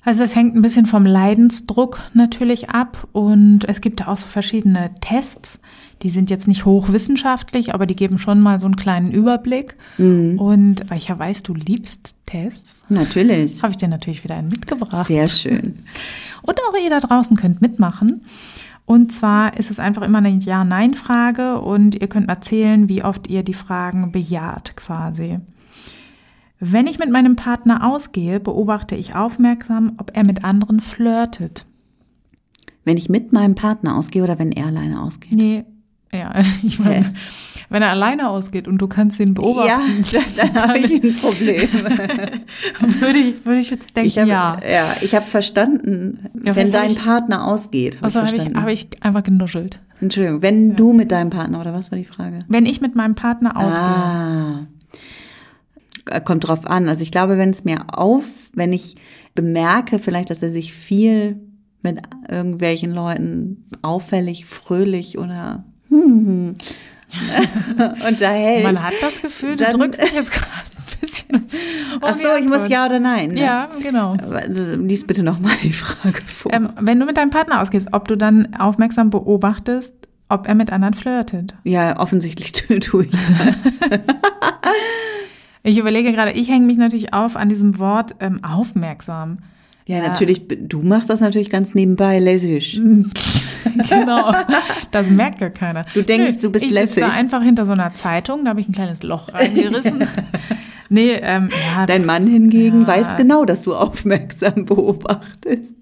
Also 0.05 0.21
das 0.21 0.35
hängt 0.35 0.55
ein 0.55 0.61
bisschen 0.61 0.85
vom 0.85 1.05
Leidensdruck 1.05 2.01
natürlich 2.13 2.69
ab 2.69 3.07
und 3.13 3.61
es 3.69 3.79
gibt 3.79 4.01
da 4.01 4.07
auch 4.07 4.17
so 4.17 4.27
verschiedene 4.27 4.91
Tests. 4.99 5.61
Die 6.03 6.09
sind 6.09 6.29
jetzt 6.29 6.47
nicht 6.47 6.65
hochwissenschaftlich, 6.65 7.73
aber 7.73 7.85
die 7.85 7.95
geben 7.95 8.17
schon 8.17 8.41
mal 8.41 8.59
so 8.59 8.65
einen 8.65 8.75
kleinen 8.75 9.11
Überblick. 9.11 9.75
Und 9.97 10.89
weil 10.89 10.97
ich 10.97 11.07
ja 11.07 11.17
weiß, 11.17 11.43
du 11.43 11.53
liebst 11.53 12.15
Tests, 12.25 12.85
Natürlich. 12.89 13.63
habe 13.63 13.71
ich 13.71 13.77
dir 13.77 13.87
natürlich 13.87 14.23
wieder 14.23 14.35
einen 14.35 14.49
mitgebracht. 14.49 15.07
Sehr 15.07 15.27
schön. 15.27 15.85
Und 16.41 16.59
auch 16.59 16.77
ihr 16.77 16.89
da 16.89 16.99
draußen 16.99 17.37
könnt 17.37 17.61
mitmachen. 17.61 18.25
Und 18.85 19.13
zwar 19.13 19.57
ist 19.57 19.71
es 19.71 19.79
einfach 19.79 20.01
immer 20.01 20.17
eine 20.17 20.29
Ja-Nein-Frage 20.29 21.61
und 21.61 21.95
ihr 21.95 22.07
könnt 22.07 22.27
erzählen, 22.27 22.89
wie 22.89 23.01
oft 23.01 23.27
ihr 23.27 23.43
die 23.43 23.53
Fragen 23.53 24.11
bejaht 24.11 24.75
quasi. 24.75 25.39
Wenn 26.59 26.87
ich 26.87 26.99
mit 26.99 27.09
meinem 27.09 27.37
Partner 27.37 27.89
ausgehe, 27.89 28.41
beobachte 28.41 28.95
ich 28.95 29.15
aufmerksam, 29.15 29.93
ob 29.99 30.11
er 30.17 30.25
mit 30.25 30.43
anderen 30.43 30.81
flirtet. 30.81 31.65
Wenn 32.83 32.97
ich 32.97 33.07
mit 33.07 33.31
meinem 33.31 33.55
Partner 33.55 33.95
ausgehe 33.95 34.23
oder 34.23 34.37
wenn 34.37 34.51
er 34.51 34.67
alleine 34.67 35.01
ausgeht? 35.01 35.33
Nee, 35.33 35.63
ja, 36.33 36.43
ich 36.63 36.79
meine, 36.79 37.13
wenn 37.69 37.81
er 37.81 37.89
alleine 37.91 38.29
ausgeht 38.29 38.67
und 38.67 38.77
du 38.79 38.87
kannst 38.87 39.19
ihn 39.19 39.33
beobachten, 39.33 40.03
Ja, 40.11 40.19
dann, 40.37 40.53
dann 40.53 40.67
habe 40.69 40.79
ich 40.79 41.03
ein 41.03 41.15
Problem. 41.15 41.69
würde 42.99 43.19
ich, 43.19 43.45
würde 43.45 43.59
ich 43.59 43.69
jetzt 43.71 43.95
denken, 43.95 44.07
Ich 44.07 44.19
hab, 44.19 44.27
ja. 44.27 44.59
ja, 44.69 44.95
ich 45.01 45.15
habe 45.15 45.25
verstanden, 45.25 46.29
Ja, 46.43 46.55
wenn 46.55 46.71
dein 46.71 46.91
ich- 46.91 46.99
Partner 47.03 47.45
ausgeht. 47.47 47.97
Hab 47.97 48.03
Also 48.05 48.21
habe 48.21 48.35
ich, 48.35 48.55
hab 48.55 48.67
ich 48.67 48.87
einfach 49.03 49.23
genuschelt. 49.23 49.79
Entschuldigung, 50.01 50.41
wenn 50.41 50.75
du 50.75 50.91
mit 50.93 51.11
deinem 51.11 51.29
Partner, 51.29 51.61
oder 51.61 51.73
was 51.73 51.91
war 51.91 51.97
die 51.97 52.03
Frage? 52.05 52.43
Wenn 52.49 52.65
ich 52.65 52.81
mit 52.81 52.95
meinem 52.95 53.15
Partner 53.15 53.55
ausgehe. 53.57 53.81
Ah. 53.81 54.67
Kommt 56.25 56.47
drauf 56.47 56.67
an. 56.67 56.89
Also 56.89 57.01
ich 57.01 57.11
glaube, 57.11 57.37
wenn 57.37 57.49
es 57.51 57.63
mir 57.63 57.85
auf, 57.87 58.25
wenn 58.53 58.73
ich 58.73 58.95
bemerke 59.35 59.99
vielleicht, 59.99 60.29
dass 60.29 60.43
er 60.43 60.49
sich 60.51 60.73
viel 60.73 61.39
mit 61.81 61.99
irgendwelchen 62.29 62.91
Leuten 62.93 63.65
auffällig, 63.81 64.45
fröhlich 64.45 65.17
oder 65.17 65.63
hm, 65.93 66.55
unterhält. 68.07 68.63
Man 68.63 68.81
hat 68.83 68.93
das 69.01 69.21
Gefühl, 69.21 69.55
du 69.55 69.63
Dann- 69.65 69.79
drückst 69.79 70.01
dich 70.01 70.13
jetzt 70.13 70.31
gerade 70.31 70.47
ein 70.75 70.99
bisschen. 71.01 71.35
um 71.35 71.99
Ach 72.01 72.15
so, 72.15 72.27
ich 72.39 72.45
muss 72.47 72.67
ja 72.69 72.85
oder 72.85 72.99
nein. 72.99 73.29
Ne? 73.31 73.41
Ja, 73.41 73.69
genau. 73.81 74.13
Also, 74.31 74.75
lies 74.77 75.05
bitte 75.05 75.21
nochmal 75.23 75.55
die 75.61 75.73
Frage 75.73 76.21
vor. 76.25 76.51
Ähm, 76.53 76.69
wenn 76.79 76.99
du 76.99 77.05
mit 77.05 77.17
deinem 77.17 77.29
Partner 77.29 77.61
ausgehst, 77.61 77.89
ob 77.91 78.07
du 78.07 78.15
dann 78.17 78.55
aufmerksam 78.55 79.09
beobachtest, 79.09 79.93
ob 80.29 80.47
er 80.47 80.55
mit 80.55 80.71
anderen 80.71 80.93
flirtet. 80.95 81.53
ja, 81.63 81.99
offensichtlich 81.99 82.53
tu- 82.53 82.79
tue 82.79 83.05
ich 83.05 83.11
das. 83.11 83.89
Ich 85.65 85.77
überlege 85.77 86.11
gerade, 86.11 86.31
ich 86.33 86.49
hänge 86.49 86.65
mich 86.65 86.75
natürlich 86.75 87.13
auf 87.13 87.37
an 87.37 87.47
diesem 87.47 87.79
Wort 87.79 88.15
ähm, 88.19 88.43
aufmerksam. 88.43 89.37
Ja, 89.85 90.01
natürlich, 90.01 90.41
du 90.49 90.81
machst 90.81 91.09
das 91.09 91.21
natürlich 91.21 91.49
ganz 91.49 91.73
nebenbei 91.73 92.19
lässig. 92.19 92.81
Genau. 93.89 94.33
Das 94.91 95.09
merkt 95.09 95.39
gar 95.39 95.49
keiner. 95.49 95.85
Du 95.93 96.03
denkst, 96.03 96.39
du 96.39 96.51
bist 96.51 96.65
ich 96.65 96.73
sitze 96.73 96.99
da 96.99 97.07
lässig. 97.07 97.19
einfach 97.19 97.41
hinter 97.41 97.65
so 97.65 97.71
einer 97.73 97.93
Zeitung, 97.95 98.43
da 98.43 98.51
habe 98.51 98.61
ich 98.61 98.67
ein 98.69 98.73
kleines 98.73 99.03
Loch 99.03 99.33
reingerissen. 99.33 100.03
nee, 100.89 101.11
ähm, 101.13 101.49
ja, 101.75 101.85
Dein 101.85 102.05
Mann 102.05 102.27
hingegen 102.27 102.81
Ja. 102.81 102.87
weiß 102.87 103.17
genau, 103.17 103.45
dass 103.45 103.63
du 103.63 103.75
aufmerksam 103.75 104.65
beobachtest. 104.65 105.75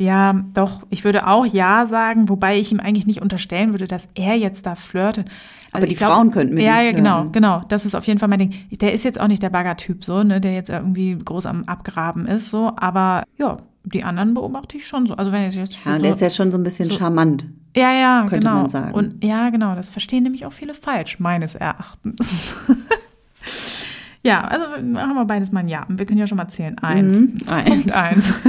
Ja, 0.00 0.44
doch, 0.54 0.86
ich 0.90 1.04
würde 1.04 1.26
auch 1.26 1.44
ja 1.44 1.84
sagen, 1.86 2.28
wobei 2.28 2.58
ich 2.58 2.70
ihm 2.70 2.78
eigentlich 2.78 3.06
nicht 3.06 3.20
unterstellen 3.20 3.72
würde, 3.72 3.88
dass 3.88 4.06
er 4.14 4.36
jetzt 4.36 4.64
da 4.64 4.76
flirtet. 4.76 5.26
Also 5.72 5.78
Aber 5.78 5.86
ich 5.86 5.98
die 5.98 6.04
Frauen 6.04 6.30
könnten 6.30 6.54
mit 6.54 6.62
Ja, 6.64 6.80
ja, 6.80 6.92
genau, 6.92 7.26
genau. 7.32 7.64
Das 7.68 7.84
ist 7.84 7.96
auf 7.96 8.06
jeden 8.06 8.20
Fall 8.20 8.28
mein 8.28 8.38
Ding. 8.38 8.54
Der 8.70 8.92
ist 8.92 9.02
jetzt 9.04 9.20
auch 9.20 9.26
nicht 9.26 9.42
der 9.42 9.50
Baggertyp 9.50 10.04
so, 10.04 10.22
ne, 10.22 10.40
der 10.40 10.54
jetzt 10.54 10.70
irgendwie 10.70 11.18
groß 11.18 11.46
am 11.46 11.64
Abgraben 11.64 12.26
ist, 12.26 12.50
so, 12.50 12.72
aber 12.76 13.24
ja, 13.38 13.56
die 13.92 14.04
anderen 14.04 14.34
beobachte 14.34 14.76
ich 14.76 14.86
schon 14.86 15.06
so. 15.06 15.14
Also 15.14 15.32
wenn 15.32 15.46
ich 15.48 15.54
jetzt 15.54 15.76
Ja, 15.84 15.96
und 15.96 16.02
der 16.04 16.12
ist 16.12 16.20
ja 16.20 16.30
schon 16.30 16.50
so 16.52 16.58
ein 16.58 16.62
bisschen 16.64 16.90
so- 16.90 16.98
charmant. 16.98 17.46
ja, 17.76 17.92
ja, 17.92 18.20
könnte 18.28 18.40
genau. 18.46 18.62
man 18.62 18.68
sagen. 18.68 18.94
Und 18.94 19.24
ja, 19.24 19.50
genau, 19.50 19.74
das 19.74 19.88
verstehen 19.88 20.22
nämlich 20.24 20.46
auch 20.46 20.52
viele 20.52 20.74
falsch, 20.74 21.18
meines 21.20 21.54
Erachtens. 21.54 22.54
ja, 24.22 24.42
also 24.42 24.64
machen 24.82 25.14
wir 25.14 25.24
beides 25.24 25.52
mal 25.52 25.60
ein 25.60 25.68
Ja. 25.68 25.84
Wir 25.88 26.06
können 26.06 26.18
ja 26.18 26.26
schon 26.26 26.36
mal 26.38 26.48
zählen. 26.48 26.78
Eins. 26.78 27.20
Mhm, 27.20 27.38
eins. 27.46 27.68
Punkt 27.68 27.92
eins. 27.92 28.34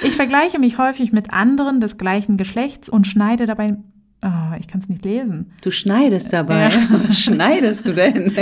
Ich 0.00 0.14
vergleiche 0.14 0.60
mich 0.60 0.78
häufig 0.78 1.10
mit 1.10 1.32
anderen 1.32 1.80
des 1.80 1.98
gleichen 1.98 2.36
Geschlechts 2.36 2.88
und 2.88 3.08
schneide 3.08 3.46
dabei. 3.46 3.76
Ah, 4.20 4.52
ich 4.56 4.68
kann 4.68 4.80
es 4.80 4.88
nicht 4.88 5.04
lesen. 5.04 5.50
Du 5.60 5.72
schneidest 5.72 6.32
dabei. 6.32 6.70
Ja. 6.70 6.78
Was 7.08 7.18
schneidest 7.18 7.88
du 7.88 7.94
denn? 7.94 8.32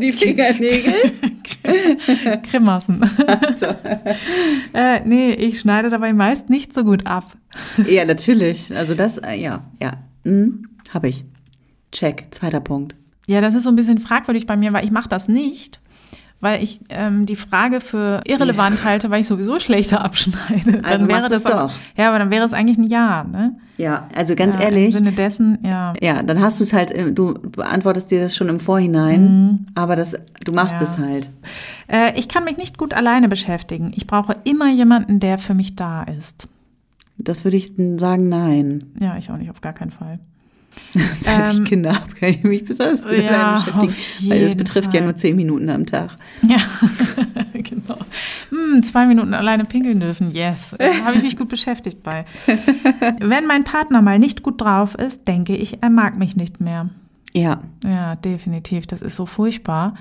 die 0.00 0.12
Fingernägel? 0.12 0.94
Grimassen. 2.50 3.02
äh, 4.74 5.00
nee, 5.04 5.32
ich 5.32 5.60
schneide 5.60 5.88
dabei 5.88 6.12
meist 6.12 6.50
nicht 6.50 6.74
so 6.74 6.84
gut 6.84 7.06
ab. 7.06 7.36
Ja, 7.86 8.04
natürlich. 8.04 8.74
Also 8.76 8.94
das, 8.94 9.18
äh, 9.18 9.34
ja, 9.34 9.64
ja. 9.80 9.94
Hm, 10.24 10.68
Habe 10.90 11.08
ich. 11.08 11.24
Check. 11.92 12.26
Zweiter 12.30 12.60
Punkt. 12.60 12.94
Ja, 13.26 13.40
das 13.40 13.54
ist 13.54 13.64
so 13.64 13.70
ein 13.70 13.76
bisschen 13.76 13.98
fragwürdig 13.98 14.46
bei 14.46 14.56
mir, 14.56 14.72
weil 14.72 14.84
ich 14.84 14.90
mache 14.90 15.08
das 15.08 15.28
nicht, 15.28 15.80
weil 16.40 16.62
ich 16.62 16.80
ähm, 16.88 17.26
die 17.26 17.34
Frage 17.36 17.80
für 17.80 18.20
irrelevant 18.26 18.84
halte, 18.84 19.10
weil 19.10 19.20
ich 19.22 19.26
sowieso 19.26 19.58
schlechter 19.58 20.04
abschneide. 20.04 20.82
Also 20.84 21.06
machst 21.06 21.30
du's 21.32 21.44
aber, 21.46 21.66
doch. 21.66 21.72
Ja, 21.96 22.08
aber 22.10 22.18
dann 22.20 22.30
wäre 22.30 22.44
es 22.44 22.52
eigentlich 22.52 22.78
ein 22.78 22.84
Ja, 22.84 23.24
ne? 23.24 23.56
Ja, 23.76 24.08
also 24.16 24.34
ganz 24.34 24.56
ja, 24.56 24.62
ehrlich. 24.62 24.86
Im 24.86 25.04
Sinne 25.04 25.12
dessen, 25.12 25.58
ja. 25.62 25.94
Ja, 26.00 26.22
dann 26.22 26.40
hast 26.40 26.58
du 26.60 26.64
es 26.64 26.72
halt, 26.72 26.90
äh, 26.90 27.12
du 27.12 27.34
beantwortest 27.34 28.10
dir 28.10 28.20
das 28.20 28.34
schon 28.36 28.48
im 28.48 28.58
Vorhinein, 28.60 29.66
aber 29.74 29.94
das, 29.96 30.16
du 30.44 30.52
machst 30.52 30.74
Mhm. 30.76 30.80
Ja. 30.80 30.86
es 30.90 30.98
halt. 30.98 31.30
Äh, 31.88 32.18
ich 32.18 32.28
kann 32.28 32.44
mich 32.44 32.56
nicht 32.56 32.76
gut 32.78 32.92
alleine 32.94 33.28
beschäftigen. 33.28 33.92
Ich 33.94 34.06
brauche 34.06 34.36
immer 34.44 34.70
jemanden, 34.70 35.20
der 35.20 35.38
für 35.38 35.54
mich 35.54 35.76
da 35.76 36.02
ist. 36.04 36.48
Das 37.18 37.44
würde 37.44 37.56
ich 37.56 37.72
sagen, 37.96 38.28
nein. 38.28 38.78
Ja, 39.00 39.16
ich 39.16 39.30
auch 39.30 39.36
nicht, 39.36 39.50
auf 39.50 39.60
gar 39.60 39.72
keinen 39.72 39.90
Fall. 39.90 40.18
Seit 41.20 41.48
ich 41.52 41.58
Ähm, 41.58 41.64
Kinder 41.64 41.94
habe, 41.94 42.12
kann 42.14 42.28
ich 42.30 42.42
mich 42.42 42.64
besonders 42.64 43.02
gut 43.02 43.12
ja, 43.12 43.54
beschäftigen. 43.56 44.30
Weil 44.30 44.40
das 44.42 44.56
betrifft 44.56 44.92
ja 44.92 44.98
Fall. 45.00 45.08
nur 45.08 45.16
zehn 45.16 45.36
Minuten 45.36 45.68
am 45.70 45.86
Tag. 45.86 46.16
Ja, 46.42 46.56
genau. 47.52 47.98
Hm, 48.50 48.82
zwei 48.82 49.06
Minuten 49.06 49.34
alleine 49.34 49.64
pinkeln 49.64 50.00
dürfen, 50.00 50.32
yes. 50.32 50.74
Da 50.78 51.04
habe 51.04 51.16
ich 51.16 51.22
mich 51.22 51.36
gut 51.36 51.48
beschäftigt 51.48 52.02
bei. 52.02 52.24
Wenn 53.20 53.46
mein 53.46 53.64
Partner 53.64 54.02
mal 54.02 54.18
nicht 54.18 54.42
gut 54.42 54.60
drauf 54.60 54.94
ist, 54.94 55.28
denke 55.28 55.54
ich, 55.56 55.82
er 55.82 55.90
mag 55.90 56.18
mich 56.18 56.36
nicht 56.36 56.60
mehr. 56.60 56.88
Ja, 57.34 57.60
Ja, 57.84 58.16
definitiv. 58.16 58.86
Das 58.86 59.00
ist 59.02 59.16
so 59.16 59.26
furchtbar. 59.26 59.94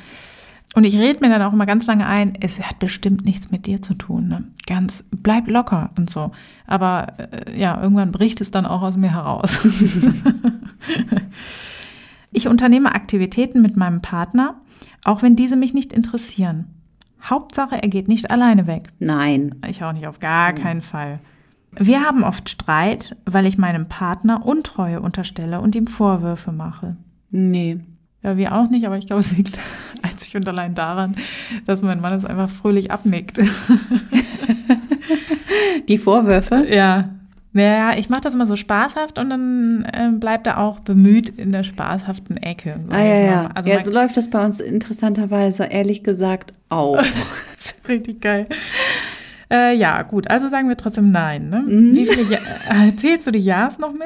Und 0.76 0.84
ich 0.84 0.98
rede 0.98 1.20
mir 1.22 1.30
dann 1.30 1.42
auch 1.42 1.54
immer 1.54 1.66
ganz 1.66 1.88
lange 1.88 2.06
ein, 2.06 2.34
es 2.40 2.60
hat 2.60 2.80
bestimmt 2.80 3.26
nichts 3.26 3.52
mit 3.52 3.66
dir 3.66 3.82
zu 3.82 3.94
tun. 3.94 4.28
Ne? 4.28 4.44
Ganz, 4.68 5.04
bleib 5.12 5.50
locker 5.50 5.92
und 5.98 6.10
so. 6.10 6.32
Aber 6.66 7.14
äh, 7.18 7.60
ja, 7.60 7.82
irgendwann 7.82 8.12
bricht 8.12 8.42
es 8.42 8.52
dann 8.52 8.66
auch 8.66 8.82
aus 8.82 8.98
mir 8.98 9.12
heraus. 9.12 9.66
ich 12.32 12.48
unternehme 12.48 12.94
Aktivitäten 12.94 13.62
mit 13.62 13.78
meinem 13.78 14.02
Partner, 14.02 14.56
auch 15.04 15.22
wenn 15.22 15.36
diese 15.36 15.56
mich 15.56 15.74
nicht 15.74 15.94
interessieren. 15.94 16.66
Hauptsache, 17.24 17.82
er 17.82 17.90
geht 17.90 18.08
nicht 18.08 18.30
alleine 18.30 18.68
weg. 18.68 18.92
nein. 19.00 19.56
Ich 19.68 19.84
auch 19.84 19.94
nicht, 19.94 20.08
auf 20.08 20.20
gar 20.20 20.54
keinen 20.54 20.82
Fall. 20.82 21.20
Wir 21.80 22.02
haben 22.02 22.24
oft 22.24 22.50
Streit, 22.50 23.16
weil 23.26 23.46
ich 23.46 23.58
meinem 23.58 23.88
Partner 23.88 24.46
Untreue 24.46 25.02
unterstelle 25.02 25.62
und 25.62 25.76
ihm 25.76 25.88
Vorwürfe 25.88 26.52
mache. 26.52 26.98
Nee. 27.30 27.80
Ja, 28.24 28.38
wir 28.38 28.56
auch 28.56 28.70
nicht, 28.70 28.86
aber 28.86 28.98
ich 28.98 29.08
glaube, 29.08 29.20
es 29.20 29.36
liegt 29.36 29.60
und 30.38 30.48
allein 30.48 30.76
daran, 30.76 31.16
dass 31.66 31.82
mein 31.82 32.00
Mann 32.00 32.14
es 32.14 32.26
einfach 32.26 32.50
fröhlich 32.50 32.92
abnickt. 32.92 33.40
Die 35.88 35.98
Vorwürfe? 35.98 36.66
ja. 36.70 37.10
Naja, 37.58 37.98
ich 37.98 38.08
mache 38.10 38.22
das 38.22 38.36
immer 38.36 38.46
so 38.46 38.56
spaßhaft 38.56 39.18
und 39.18 39.32
dann 39.32 39.84
äh, 39.92 40.12
bleibt 40.12 40.46
er 40.46 40.60
auch 40.60 40.80
bemüht 40.80 41.30
in 41.30 41.52
der 41.52 41.64
spaßhaften 41.64 42.38
Ecke. 42.38 42.80
sag 42.86 42.96
Ah, 42.96 43.04
ja, 43.04 43.18
ja. 43.18 43.50
Also 43.56 43.70
ja, 43.70 43.80
so 43.80 43.92
läuft 43.92 44.16
das 44.16 44.30
bei 44.30 44.46
uns 44.46 44.60
interessanterweise, 44.60 45.64
ehrlich 45.64 46.04
gesagt, 46.04 46.54
auch. 46.70 47.02
Richtig 47.88 48.22
geil. 48.22 48.46
Äh, 49.50 49.76
ja, 49.76 50.04
gut, 50.04 50.30
also 50.30 50.50
sagen 50.50 50.70
wir 50.70 50.78
trotzdem 50.78 51.10
nein. 51.10 51.50
Ne? 51.50 51.62
Mhm. 51.62 51.96
Wie 51.96 52.06
viele 52.06 52.24
ja 52.24 52.38
äh, 52.70 52.96
zählst 52.96 53.26
du 53.26 53.32
die 53.32 53.40
Ja's 53.40 53.80
noch 53.80 53.94
mit? 53.94 54.04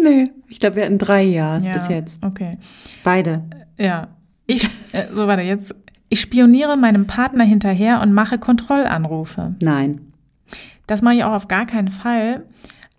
nee. 0.00 0.30
Ich 0.48 0.58
glaube, 0.58 0.76
wir 0.76 0.84
hatten 0.84 0.96
drei 0.96 1.24
Ja's 1.24 1.66
ja, 1.66 1.72
bis 1.72 1.88
jetzt. 1.88 2.24
Okay. 2.24 2.56
Beide. 3.04 3.42
Ja. 3.76 4.08
Ich, 4.46 4.64
äh, 4.92 5.04
so 5.12 5.26
warte 5.26 5.42
jetzt. 5.42 5.74
Ich 6.08 6.20
spioniere 6.20 6.76
meinem 6.76 7.06
Partner 7.06 7.44
hinterher 7.44 8.00
und 8.00 8.12
mache 8.12 8.38
Kontrollanrufe. 8.38 9.54
Nein. 9.60 10.00
Das 10.86 11.02
mache 11.02 11.16
ich 11.16 11.24
auch 11.24 11.32
auf 11.32 11.48
gar 11.48 11.66
keinen 11.66 11.88
Fall. 11.88 12.44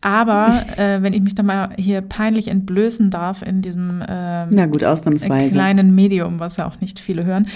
Aber 0.02 0.64
äh, 0.78 1.02
wenn 1.02 1.14
ich 1.14 1.22
mich 1.22 1.36
da 1.36 1.44
mal 1.44 1.70
hier 1.78 2.02
peinlich 2.02 2.48
entblößen 2.50 3.10
darf 3.10 3.42
in 3.42 3.62
diesem 3.62 4.04
ähm, 4.08 4.50
Na 4.52 4.66
gut, 4.68 4.84
ausnahmsweise. 4.84 5.52
kleinen 5.52 5.96
Medium, 5.96 6.40
was 6.40 6.58
ja 6.58 6.68
auch 6.68 6.80
nicht 6.80 7.00
viele 7.00 7.26
hören, 7.26 7.48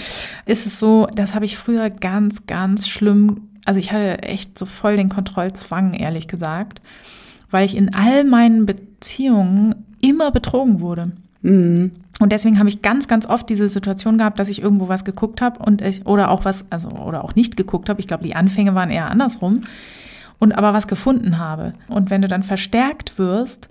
ist 0.46 0.66
es 0.66 0.78
so, 0.78 1.06
das 1.14 1.34
habe 1.34 1.44
ich 1.44 1.56
früher 1.56 1.88
ganz, 1.90 2.46
ganz 2.46 2.88
schlimm, 2.88 3.48
also 3.64 3.78
ich 3.78 3.92
hatte 3.92 4.22
echt 4.22 4.58
so 4.58 4.66
voll 4.66 4.96
den 4.96 5.08
Kontrollzwang, 5.08 5.92
ehrlich 5.92 6.26
gesagt, 6.26 6.80
weil 7.50 7.64
ich 7.64 7.76
in 7.76 7.94
all 7.94 8.24
meinen 8.24 8.66
Beziehungen 8.66 9.74
immer 10.00 10.32
betrogen 10.32 10.80
wurde. 10.80 11.12
Mhm. 11.42 11.92
Und 12.18 12.30
deswegen 12.30 12.58
habe 12.58 12.68
ich 12.68 12.82
ganz, 12.82 13.08
ganz 13.08 13.26
oft 13.26 13.48
diese 13.48 13.68
Situation 13.68 14.18
gehabt, 14.18 14.38
dass 14.38 14.48
ich 14.48 14.62
irgendwo 14.62 14.88
was 14.88 15.04
geguckt 15.04 15.40
habe 15.40 15.58
und 15.64 15.80
ich, 15.82 16.06
oder 16.06 16.30
auch 16.30 16.44
was, 16.44 16.64
also 16.70 16.90
oder 16.90 17.24
auch 17.24 17.34
nicht 17.34 17.56
geguckt 17.56 17.88
habe. 17.88 18.00
Ich 18.00 18.06
glaube, 18.06 18.22
die 18.22 18.36
Anfänge 18.36 18.74
waren 18.74 18.90
eher 18.90 19.10
andersrum. 19.10 19.64
Und 20.38 20.52
aber 20.52 20.72
was 20.74 20.88
gefunden 20.88 21.38
habe. 21.38 21.72
Und 21.88 22.10
wenn 22.10 22.20
du 22.20 22.28
dann 22.28 22.42
verstärkt 22.42 23.16
wirst, 23.16 23.68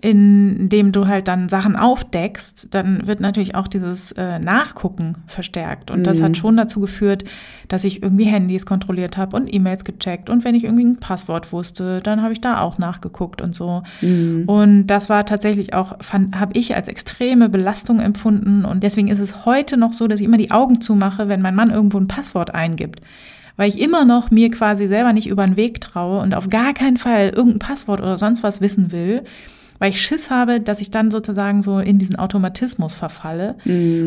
indem 0.00 0.92
du 0.92 1.08
halt 1.08 1.26
dann 1.26 1.48
Sachen 1.48 1.74
aufdeckst, 1.74 2.68
dann 2.70 3.08
wird 3.08 3.18
natürlich 3.18 3.56
auch 3.56 3.66
dieses 3.66 4.12
äh, 4.12 4.38
Nachgucken 4.38 5.14
verstärkt. 5.26 5.90
Und 5.90 6.06
das 6.06 6.20
Mhm. 6.20 6.24
hat 6.24 6.36
schon 6.36 6.56
dazu 6.56 6.78
geführt, 6.78 7.24
dass 7.66 7.82
ich 7.82 8.00
irgendwie 8.00 8.24
Handys 8.26 8.64
kontrolliert 8.64 9.16
habe 9.16 9.34
und 9.34 9.52
E-Mails 9.52 9.82
gecheckt. 9.84 10.30
Und 10.30 10.44
wenn 10.44 10.54
ich 10.54 10.62
irgendwie 10.64 10.84
ein 10.84 10.98
Passwort 10.98 11.52
wusste, 11.52 12.00
dann 12.00 12.22
habe 12.22 12.32
ich 12.32 12.40
da 12.40 12.60
auch 12.60 12.78
nachgeguckt 12.78 13.42
und 13.42 13.56
so. 13.56 13.82
Mhm. 14.00 14.44
Und 14.46 14.86
das 14.86 15.08
war 15.08 15.26
tatsächlich 15.26 15.74
auch, 15.74 15.96
habe 16.32 16.52
ich 16.56 16.76
als 16.76 16.86
extreme 16.86 17.48
Belastung 17.48 17.98
empfunden. 17.98 18.64
Und 18.64 18.84
deswegen 18.84 19.08
ist 19.08 19.18
es 19.18 19.44
heute 19.46 19.76
noch 19.76 19.92
so, 19.92 20.06
dass 20.06 20.20
ich 20.20 20.26
immer 20.26 20.38
die 20.38 20.52
Augen 20.52 20.80
zumache, 20.80 21.28
wenn 21.28 21.42
mein 21.42 21.56
Mann 21.56 21.70
irgendwo 21.70 21.98
ein 21.98 22.06
Passwort 22.08 22.54
eingibt. 22.54 23.00
Weil 23.56 23.68
ich 23.68 23.80
immer 23.80 24.04
noch 24.04 24.30
mir 24.30 24.48
quasi 24.52 24.86
selber 24.86 25.12
nicht 25.12 25.26
über 25.26 25.44
den 25.44 25.56
Weg 25.56 25.80
traue 25.80 26.20
und 26.22 26.34
auf 26.36 26.48
gar 26.48 26.72
keinen 26.72 26.98
Fall 26.98 27.30
irgendein 27.34 27.58
Passwort 27.58 28.00
oder 28.00 28.16
sonst 28.16 28.44
was 28.44 28.60
wissen 28.60 28.92
will, 28.92 29.24
weil 29.78 29.90
ich 29.90 30.00
Schiss 30.00 30.30
habe, 30.30 30.60
dass 30.60 30.80
ich 30.80 30.90
dann 30.90 31.10
sozusagen 31.10 31.62
so 31.62 31.78
in 31.78 31.98
diesen 31.98 32.16
Automatismus 32.16 32.94
verfalle. 32.94 33.56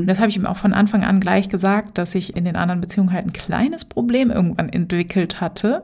Und 0.01 0.07
das 0.07 0.19
habe 0.19 0.29
ich 0.29 0.37
ihm 0.37 0.45
auch 0.45 0.57
von 0.57 0.73
Anfang 0.73 1.03
an 1.03 1.19
gleich 1.19 1.49
gesagt, 1.49 1.97
dass 1.97 2.13
ich 2.15 2.35
in 2.35 2.45
den 2.45 2.55
anderen 2.55 2.81
Beziehungen 2.81 3.13
halt 3.13 3.25
ein 3.25 3.33
kleines 3.33 3.85
Problem 3.85 4.31
irgendwann 4.31 4.69
entwickelt 4.69 5.39
hatte. 5.41 5.83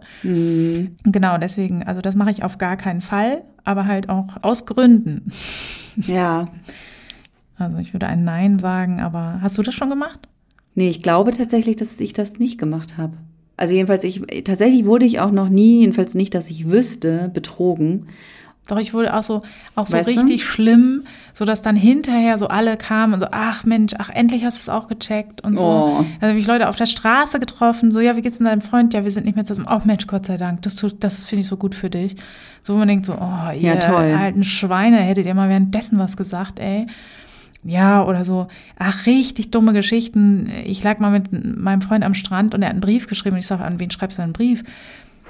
Genau, 1.04 1.38
deswegen, 1.38 1.84
also 1.84 2.02
das 2.02 2.16
mache 2.16 2.32
ich 2.32 2.44
auf 2.44 2.58
gar 2.58 2.78
keinen 2.78 3.02
Fall, 3.02 3.44
aber 3.64 3.86
halt 3.86 4.10
auch 4.10 4.38
aus 4.42 4.66
Gründen. 4.66 5.32
Ja. 5.96 6.50
Also 7.60 7.80
ich 7.80 7.92
würde 7.92 8.06
ein 8.06 8.24
Nein 8.24 8.60
sagen, 8.60 9.02
aber 9.02 9.40
hast 9.42 9.58
du 9.58 9.64
das 9.64 9.74
schon 9.74 9.90
gemacht? 9.90 10.30
Nee, 10.76 10.90
ich 10.90 11.02
glaube 11.02 11.32
tatsächlich, 11.32 11.76
dass 11.76 12.00
ich 12.00 12.14
das 12.14 12.38
nicht 12.38 12.60
gemacht 12.60 12.98
habe. 12.98 13.14
Also 13.58 13.74
jedenfalls, 13.74 14.04
ich 14.04 14.22
tatsächlich 14.44 14.86
wurde 14.86 15.08
ich 15.08 15.20
auch 15.20 15.32
noch 15.32 15.50
nie, 15.50 15.80
jedenfalls 15.80 16.14
nicht, 16.14 16.36
dass 16.36 16.52
ich 16.52 16.70
wüsste, 16.70 17.32
betrogen. 17.34 18.06
Doch, 18.68 18.78
ich 18.80 18.94
wurde 18.94 19.16
auch 19.16 19.24
so, 19.24 19.44
auch 19.76 19.88
so 19.88 19.98
Weißt 19.98 20.10
du? 20.10 20.20
richtig 20.20 20.44
schlimm, 20.44 21.04
so 21.34 21.46
dass 21.46 21.62
dann 21.62 21.76
hinterher 21.76 22.38
so 22.38 22.48
alle 22.48 22.76
kamen 22.78 23.14
und 23.14 23.22
so, 23.22 23.28
ach 23.32 23.64
Mensch, 23.64 23.94
ach 23.98 24.10
endlich 24.10 24.44
hast 24.44 24.58
du 24.58 24.62
es 24.62 24.70
auch 24.70 24.88
gecheckt 24.88 25.42
und 25.42 25.58
so. 25.58 25.66
Oh. 25.66 26.06
Also 26.20 26.28
habe 26.28 26.38
ich 26.38 26.48
Leute 26.48 26.68
auf 26.68 26.76
der 26.76 26.86
Straße 26.86 27.40
getroffen, 27.40 27.92
so, 27.92 28.00
ja, 28.00 28.16
wie 28.16 28.22
geht's 28.22 28.38
denn 28.38 28.46
deinem 28.46 28.62
Freund? 28.62 28.94
Ja, 28.94 29.04
wir 29.04 29.12
sind 29.12 29.26
nicht 29.26 29.36
mehr 29.36 29.46
zusammen. 29.46 29.68
Oh 29.72 29.82
Mensch, 29.86 30.06
Gott 30.08 30.26
sei 30.26 30.38
Dank, 30.38 30.62
das 30.64 30.76
tut, 30.76 30.96
das 31.04 31.24
finde 31.24 31.42
ich 31.42 31.48
so 31.48 31.58
gut 31.58 31.76
für 31.76 31.90
dich. 31.90 32.16
So, 32.62 32.74
wo 32.74 32.78
man 32.78 32.90
denkt 32.90 33.06
so, 33.06 33.14
oh, 33.14 33.52
ihr 33.52 33.62
Ja, 33.62 33.76
toll. 33.78 34.14
alten 34.20 34.44
Schweine, 34.44 34.98
hättet 34.98 35.26
ihr 35.26 35.34
mal 35.34 35.48
währenddessen 35.48 35.98
was 35.98 36.18
gesagt, 36.18 36.60
ey. 36.60 36.88
Ja, 37.64 38.06
oder 38.06 38.24
so, 38.24 38.48
ach, 38.78 39.06
richtig 39.06 39.52
dumme 39.52 39.74
Geschichten. 39.74 40.50
Ich 40.66 40.84
lag 40.84 41.00
mal 41.00 41.12
mit 41.12 41.28
meinem 41.58 41.82
Freund 41.82 42.04
am 42.04 42.14
Strand 42.14 42.54
und 42.54 42.62
er 42.62 42.68
hat 42.68 42.74
einen 42.74 42.82
Brief 42.82 43.08
geschrieben 43.08 43.36
und 43.36 43.40
ich 43.40 43.48
sage, 43.48 43.64
an 43.64 43.80
wen 43.80 43.92
schreibst 43.92 44.18
du 44.18 44.22
einen 44.22 44.34
Brief? 44.34 44.64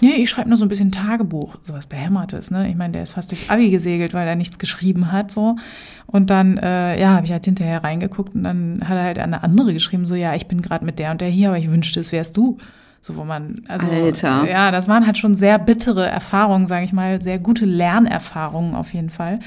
Nee, 0.01 0.13
ich 0.15 0.29
schreibe 0.29 0.49
nur 0.49 0.57
so 0.57 0.65
ein 0.65 0.67
bisschen 0.69 0.91
Tagebuch, 0.91 1.57
sowas 1.63 1.85
Behämmertes, 1.87 2.51
ne? 2.51 2.69
Ich 2.69 2.75
meine, 2.75 2.93
der 2.93 3.03
ist 3.03 3.13
fast 3.13 3.31
durchs 3.31 3.49
Abi 3.49 3.69
gesegelt, 3.71 4.13
weil 4.13 4.27
er 4.27 4.35
nichts 4.35 4.59
geschrieben 4.59 5.11
hat, 5.11 5.31
so. 5.31 5.55
Und 6.05 6.29
dann, 6.29 6.57
äh, 6.57 6.99
ja, 6.99 7.09
habe 7.15 7.25
ich 7.25 7.31
halt 7.31 7.45
hinterher 7.45 7.83
reingeguckt 7.83 8.35
und 8.35 8.43
dann 8.43 8.81
hat 8.87 8.95
er 8.97 9.03
halt 9.03 9.19
eine 9.19 9.43
andere 9.43 9.73
geschrieben, 9.73 10.05
so, 10.05 10.15
ja, 10.15 10.35
ich 10.35 10.47
bin 10.47 10.61
gerade 10.61 10.85
mit 10.85 10.99
der 10.99 11.11
und 11.11 11.21
der 11.21 11.29
hier, 11.29 11.49
aber 11.49 11.57
ich 11.57 11.69
wünschte, 11.69 11.99
es 11.99 12.11
wärst 12.11 12.37
du. 12.37 12.57
So, 13.01 13.15
wo 13.15 13.23
man, 13.23 13.61
also, 13.67 13.89
Alter. 13.89 14.49
ja, 14.49 14.71
das 14.71 14.87
waren 14.87 15.05
halt 15.05 15.17
schon 15.17 15.35
sehr 15.35 15.59
bittere 15.59 16.05
Erfahrungen, 16.07 16.67
sage 16.67 16.83
ich 16.85 16.93
mal, 16.93 17.21
sehr 17.21 17.39
gute 17.39 17.65
Lernerfahrungen 17.65 18.75
auf 18.75 18.93
jeden 18.93 19.09
Fall. 19.09 19.39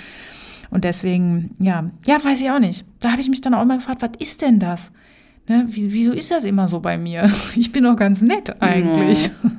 Und 0.71 0.85
deswegen, 0.85 1.55
ja, 1.59 1.85
ja, 2.07 2.25
weiß 2.25 2.41
ich 2.41 2.51
auch 2.51 2.61
nicht. 2.61 2.85
Da 3.01 3.11
habe 3.11 3.21
ich 3.21 3.29
mich 3.29 3.41
dann 3.41 3.55
auch 3.55 3.63
immer 3.63 3.77
gefragt, 3.77 4.03
was 4.03 4.11
ist 4.19 4.41
denn 4.43 4.59
das? 4.61 4.93
Ne? 5.49 5.65
Wie- 5.69 5.93
Wieso 5.93 6.13
ist 6.13 6.31
das 6.31 6.45
immer 6.45 6.69
so 6.69 6.81
bei 6.81 6.97
mir? 6.97 7.29
Ich 7.57 7.73
bin 7.73 7.85
doch 7.85 7.97
ganz 7.97 8.23
nett 8.23 8.61
eigentlich. 8.63 9.27
Ja, 9.43 9.51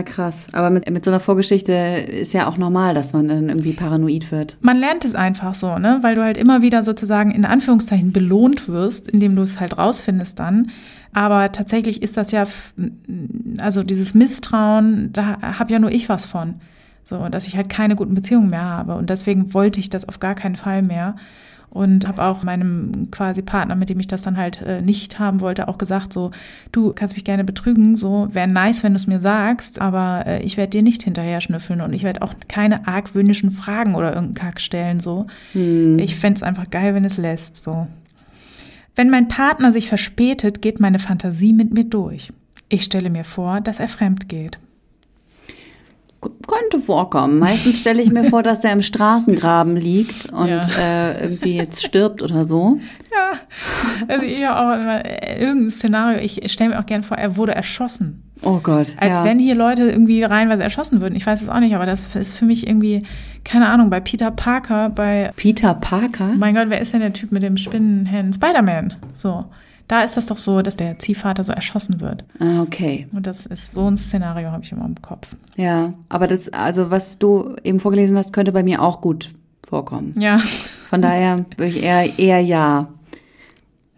krass. 0.00 0.48
Aber 0.52 0.70
mit, 0.70 0.90
mit 0.90 1.04
so 1.04 1.10
einer 1.10 1.20
Vorgeschichte 1.20 1.72
ist 1.72 2.32
ja 2.32 2.48
auch 2.48 2.56
normal, 2.56 2.94
dass 2.94 3.12
man 3.12 3.28
dann 3.28 3.50
irgendwie 3.50 3.74
paranoid 3.74 4.32
wird. 4.32 4.56
Man 4.62 4.78
lernt 4.78 5.04
es 5.04 5.14
einfach 5.14 5.54
so, 5.54 5.76
ne? 5.78 5.98
Weil 6.00 6.14
du 6.14 6.24
halt 6.24 6.38
immer 6.38 6.62
wieder 6.62 6.82
sozusagen 6.82 7.30
in 7.32 7.44
Anführungszeichen 7.44 8.12
belohnt 8.12 8.68
wirst, 8.68 9.10
indem 9.10 9.36
du 9.36 9.42
es 9.42 9.60
halt 9.60 9.76
rausfindest 9.76 10.38
dann. 10.38 10.70
Aber 11.12 11.52
tatsächlich 11.52 12.02
ist 12.02 12.16
das 12.16 12.32
ja, 12.32 12.46
also 13.58 13.82
dieses 13.82 14.14
Misstrauen, 14.14 15.12
da 15.12 15.42
habe 15.42 15.70
ja 15.70 15.78
nur 15.78 15.90
ich 15.90 16.08
was 16.08 16.24
von. 16.24 16.54
So, 17.04 17.28
dass 17.28 17.46
ich 17.46 17.56
halt 17.56 17.68
keine 17.68 17.96
guten 17.96 18.14
Beziehungen 18.14 18.48
mehr 18.48 18.64
habe. 18.64 18.94
Und 18.94 19.10
deswegen 19.10 19.52
wollte 19.52 19.80
ich 19.80 19.90
das 19.90 20.08
auf 20.08 20.20
gar 20.20 20.34
keinen 20.34 20.56
Fall 20.56 20.80
mehr. 20.82 21.16
Und 21.72 22.06
habe 22.06 22.22
auch 22.22 22.42
meinem 22.42 23.10
quasi 23.10 23.40
Partner, 23.40 23.74
mit 23.76 23.88
dem 23.88 23.98
ich 23.98 24.06
das 24.06 24.20
dann 24.20 24.36
halt 24.36 24.60
äh, 24.60 24.82
nicht 24.82 25.18
haben 25.18 25.40
wollte, 25.40 25.68
auch 25.68 25.78
gesagt, 25.78 26.12
so, 26.12 26.30
du 26.70 26.92
kannst 26.92 27.14
mich 27.14 27.24
gerne 27.24 27.44
betrügen, 27.44 27.96
so, 27.96 28.28
wäre 28.30 28.46
nice, 28.46 28.82
wenn 28.82 28.92
du 28.92 28.98
es 28.98 29.06
mir 29.06 29.20
sagst, 29.20 29.80
aber 29.80 30.24
äh, 30.26 30.42
ich 30.42 30.58
werde 30.58 30.68
dir 30.68 30.82
nicht 30.82 31.02
hinterher 31.02 31.40
schnüffeln 31.40 31.80
und 31.80 31.94
ich 31.94 32.02
werde 32.02 32.20
auch 32.20 32.34
keine 32.46 32.86
argwöhnischen 32.86 33.50
Fragen 33.50 33.94
oder 33.94 34.14
irgendeinen 34.14 34.34
Kack 34.34 34.60
stellen, 34.60 35.00
so. 35.00 35.26
Ich 35.98 36.16
fänd's 36.16 36.42
es 36.42 36.46
einfach 36.46 36.68
geil, 36.68 36.94
wenn 36.94 37.06
es 37.06 37.16
lässt, 37.16 37.56
so. 37.56 37.86
Wenn 38.94 39.08
mein 39.08 39.28
Partner 39.28 39.72
sich 39.72 39.88
verspätet, 39.88 40.60
geht 40.60 40.78
meine 40.78 40.98
Fantasie 40.98 41.52
mit 41.52 41.72
mir 41.72 41.84
durch. 41.84 42.32
Ich 42.68 42.84
stelle 42.84 43.08
mir 43.08 43.24
vor, 43.24 43.60
dass 43.60 43.80
er 43.80 43.88
fremd 43.88 44.28
geht. 44.28 44.58
Könnte 46.46 46.78
vorkommen. 46.78 47.38
Meistens 47.38 47.78
stelle 47.80 48.00
ich 48.00 48.12
mir 48.12 48.24
vor, 48.24 48.42
dass 48.44 48.62
er 48.62 48.72
im 48.72 48.82
Straßengraben 48.82 49.76
liegt 49.76 50.26
und 50.32 50.48
Ja. 50.48 50.62
äh, 50.78 51.22
irgendwie 51.24 51.56
jetzt 51.56 51.84
stirbt 51.84 52.22
oder 52.22 52.44
so. 52.44 52.78
Ja, 53.10 53.38
also 54.08 54.24
ich 54.24 54.46
auch 54.46 54.74
immer 54.80 55.04
äh, 55.04 55.40
irgendein 55.40 55.70
Szenario, 55.70 56.18
ich 56.20 56.50
stelle 56.52 56.70
mir 56.70 56.80
auch 56.80 56.86
gerne 56.86 57.02
vor, 57.02 57.16
er 57.16 57.36
wurde 57.36 57.54
erschossen. 57.54 58.22
Oh 58.44 58.58
Gott. 58.62 58.94
Als 58.98 59.10
ja. 59.10 59.24
wenn 59.24 59.38
hier 59.38 59.54
Leute 59.54 59.84
irgendwie 59.88 60.22
reihenweise 60.22 60.62
erschossen 60.62 61.00
würden. 61.00 61.14
Ich 61.14 61.26
weiß 61.26 61.42
es 61.42 61.48
auch 61.48 61.60
nicht, 61.60 61.74
aber 61.74 61.86
das 61.86 62.14
ist 62.16 62.36
für 62.36 62.44
mich 62.44 62.66
irgendwie, 62.66 63.04
keine 63.44 63.68
Ahnung, 63.68 63.88
bei 63.88 64.00
Peter 64.00 64.30
Parker, 64.32 64.90
bei, 64.90 65.30
Peter 65.36 65.74
Parker? 65.74 66.32
mein 66.36 66.54
Gott, 66.54 66.68
wer 66.68 66.80
ist 66.80 66.92
denn 66.92 67.00
der 67.00 67.12
Typ 67.12 67.30
mit 67.30 67.42
dem 67.42 67.56
Spinnenhänden? 67.56 68.32
Spider-Man. 68.32 68.94
So. 69.14 69.44
Da 69.92 70.04
ist 70.04 70.16
das 70.16 70.24
doch 70.24 70.38
so, 70.38 70.62
dass 70.62 70.78
der 70.78 70.98
Ziehvater 70.98 71.44
so 71.44 71.52
erschossen 71.52 72.00
wird. 72.00 72.24
Ah, 72.38 72.62
okay. 72.62 73.06
Und 73.12 73.26
das 73.26 73.44
ist 73.44 73.74
so 73.74 73.86
ein 73.86 73.98
Szenario, 73.98 74.50
habe 74.50 74.64
ich 74.64 74.72
immer 74.72 74.86
im 74.86 74.94
Kopf. 75.02 75.36
Ja, 75.54 75.92
aber 76.08 76.26
das, 76.26 76.48
also 76.48 76.90
was 76.90 77.18
du 77.18 77.56
eben 77.62 77.78
vorgelesen 77.78 78.16
hast, 78.16 78.32
könnte 78.32 78.52
bei 78.52 78.62
mir 78.62 78.80
auch 78.80 79.02
gut 79.02 79.34
vorkommen. 79.68 80.14
Ja. 80.16 80.38
Von 80.86 81.02
daher 81.02 81.44
würde 81.58 81.66
ich 81.66 81.82
eher, 81.82 82.18
eher 82.18 82.40
ja. 82.40 82.88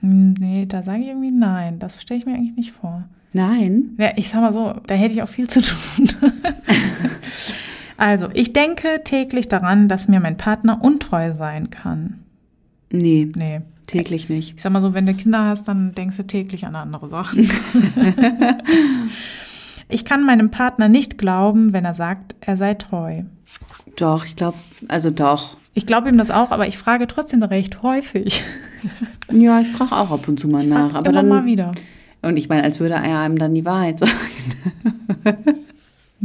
Hm, 0.01 0.35
Nee, 0.41 0.67
da 0.67 0.83
sage 0.83 1.03
ich 1.03 1.07
irgendwie 1.07 1.31
nein. 1.31 1.79
Das 1.79 2.03
stelle 2.03 2.19
ich 2.19 2.27
mir 2.27 2.35
eigentlich 2.35 2.57
nicht 2.57 2.73
vor. 2.73 3.05
Nein? 3.33 3.91
Ja, 3.97 4.15
ich 4.17 4.31
sag 4.31 4.41
mal 4.41 4.53
so, 4.53 4.75
da 4.89 4.97
hätte 4.97 5.15
ich 5.15 5.23
auch 5.23 5.29
viel 5.29 5.47
zu 5.49 5.61
tun. 5.61 6.09
also, 7.99 8.31
ich 8.35 8.53
denke 8.53 9.03
täglich 9.05 9.47
daran, 9.47 9.89
dass 9.89 10.09
mir 10.09 10.19
mein 10.19 10.39
Partner 10.39 10.83
untreu 10.83 11.33
sein 11.37 11.71
kann. 11.71 12.19
Nee, 12.91 13.31
Nee. 13.37 13.61
Täglich 13.87 14.29
nicht. 14.29 14.57
Ich 14.57 14.63
sag 14.63 14.73
mal 14.73 14.83
so, 14.83 14.95
wenn 14.95 15.07
du 15.07 15.15
Kinder 15.15 15.45
hast, 15.45 15.69
dann 15.69 15.93
denkst 15.93 16.17
du 16.17 16.27
täglich 16.27 16.67
an 16.67 16.77
andere 16.77 17.09
Sachen. 17.09 17.49
ich 19.89 20.05
kann 20.05 20.25
meinem 20.25 20.51
Partner 20.51 20.89
nicht 20.89 21.19
glauben, 21.19 21.73
wenn 21.73 21.85
er 21.85 21.95
sagt, 21.95 22.35
er 22.41 22.57
sei 22.57 22.75
treu. 22.75 23.23
Doch, 23.97 24.25
ich 24.25 24.37
glaube, 24.37 24.57
also 24.89 25.11
doch. 25.11 25.57
Ich 25.75 25.87
glaube 25.87 26.09
ihm 26.09 26.19
das 26.19 26.31
auch, 26.31 26.51
aber 26.51 26.69
ich 26.69 26.79
frage 26.79 27.07
trotzdem 27.07 27.43
recht 27.43 27.83
häufig. 27.83 28.43
Ja, 29.31 29.61
ich 29.61 29.69
frage 29.69 29.93
auch 29.93 30.11
ab 30.11 30.29
und 30.29 30.39
zu 30.39 30.49
mal 30.49 30.65
nach. 30.65 30.91
Frag 30.91 31.01
Aber 31.01 31.11
immer 31.11 31.23
dann, 31.23 31.29
mal 31.29 31.47
wieder. 31.47 31.73
Und 32.23 32.37
ich 32.37 32.49
meine, 32.49 32.65
als 32.65 32.81
würde 32.81 32.95
er 32.95 33.21
einem 33.21 33.39
dann 33.39 33.55
die 33.55 33.65
Wahrheit 33.65 33.99
sagen. 33.99 34.13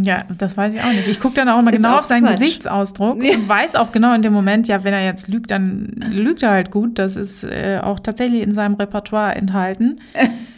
Ja, 0.02 0.24
das 0.38 0.56
weiß 0.56 0.74
ich 0.76 0.82
auch 0.82 0.92
nicht. 0.94 1.08
Ich 1.10 1.20
gucke 1.20 1.36
dann 1.36 1.50
auch 1.50 1.60
immer 1.60 1.72
Ist 1.72 1.78
genau 1.78 1.96
auch 1.96 2.00
auf 2.00 2.06
seinen 2.06 2.24
Quatsch. 2.24 2.40
Gesichtsausdruck 2.40 3.22
Ja. 3.22 3.36
und 3.36 3.50
weiß 3.50 3.76
auch 3.76 3.92
genau 3.92 4.14
in 4.14 4.22
dem 4.22 4.32
Moment, 4.32 4.68
ja, 4.70 4.84
wenn 4.86 4.94
er 4.94 5.04
jetzt 5.04 5.28
lügt, 5.28 5.52
dann 5.52 5.88
lügt 6.12 6.42
er 6.42 6.52
halt 6.52 6.72
gut. 6.72 6.98
Das 7.00 7.18
ist 7.18 7.44
äh, 7.44 7.80
auch 7.84 8.00
tatsächlich 8.00 8.42
in 8.44 8.54
seinem 8.54 8.76
Repertoire 8.76 9.36
enthalten. 9.36 10.00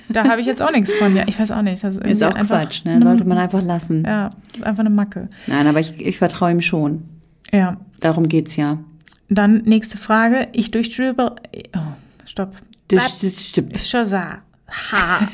Da 0.09 0.25
habe 0.29 0.41
ich 0.41 0.45
jetzt 0.47 0.61
auch 0.61 0.71
nichts 0.71 0.91
von. 0.93 1.15
Ja, 1.15 1.23
ich 1.25 1.39
weiß 1.39 1.51
auch 1.51 1.61
nicht. 1.61 1.83
Das 1.83 1.95
Ist 1.95 2.03
irgendwie 2.03 2.25
auch 2.25 2.35
einfach 2.35 2.59
Quatsch, 2.61 2.85
ne? 2.85 3.01
Sollte 3.01 3.23
man 3.25 3.37
einfach 3.37 3.63
lassen. 3.63 4.03
Ja, 4.05 4.31
ist 4.53 4.63
einfach 4.63 4.81
eine 4.81 4.89
Macke. 4.89 5.29
Nein, 5.47 5.65
aber 5.67 5.79
ich, 5.79 5.99
ich 5.99 6.17
vertraue 6.17 6.51
ihm 6.51 6.61
schon. 6.61 7.03
Ja. 7.51 7.77
Darum 8.01 8.27
geht's 8.27 8.57
ja. 8.57 8.77
Dann 9.29 9.61
nächste 9.63 9.97
Frage. 9.97 10.49
Ich 10.51 10.69
durchstöbere. 10.71 11.37
Oh, 11.75 11.79
stopp. 12.25 12.51
Das, 12.89 13.19
das 13.21 13.47
stimmt. 13.47 13.73
Ist 13.73 13.89
schon 13.89 14.03
so. 14.05 14.17
Ha. 14.91 15.27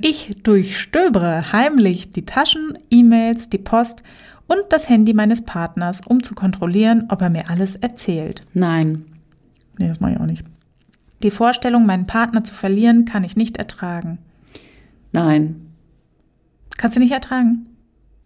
Ich 0.00 0.36
durchstöbere 0.42 1.52
heimlich 1.52 2.10
die 2.10 2.24
Taschen, 2.26 2.78
E-Mails, 2.90 3.48
die 3.50 3.58
Post 3.58 4.02
und 4.46 4.60
das 4.70 4.88
Handy 4.88 5.14
meines 5.14 5.42
Partners, 5.42 6.00
um 6.06 6.22
zu 6.22 6.34
kontrollieren, 6.34 7.06
ob 7.08 7.22
er 7.22 7.30
mir 7.30 7.48
alles 7.50 7.76
erzählt. 7.76 8.42
Nein. 8.54 9.04
Nee, 9.78 9.88
das 9.88 10.00
mache 10.00 10.12
ich 10.12 10.20
auch 10.20 10.26
nicht. 10.26 10.44
Die 11.22 11.30
Vorstellung, 11.30 11.86
meinen 11.86 12.06
Partner 12.06 12.42
zu 12.44 12.54
verlieren, 12.54 13.04
kann 13.04 13.24
ich 13.24 13.36
nicht 13.36 13.56
ertragen. 13.56 14.18
Nein. 15.12 15.68
Kannst 16.76 16.96
du 16.96 17.00
nicht 17.00 17.12
ertragen? 17.12 17.68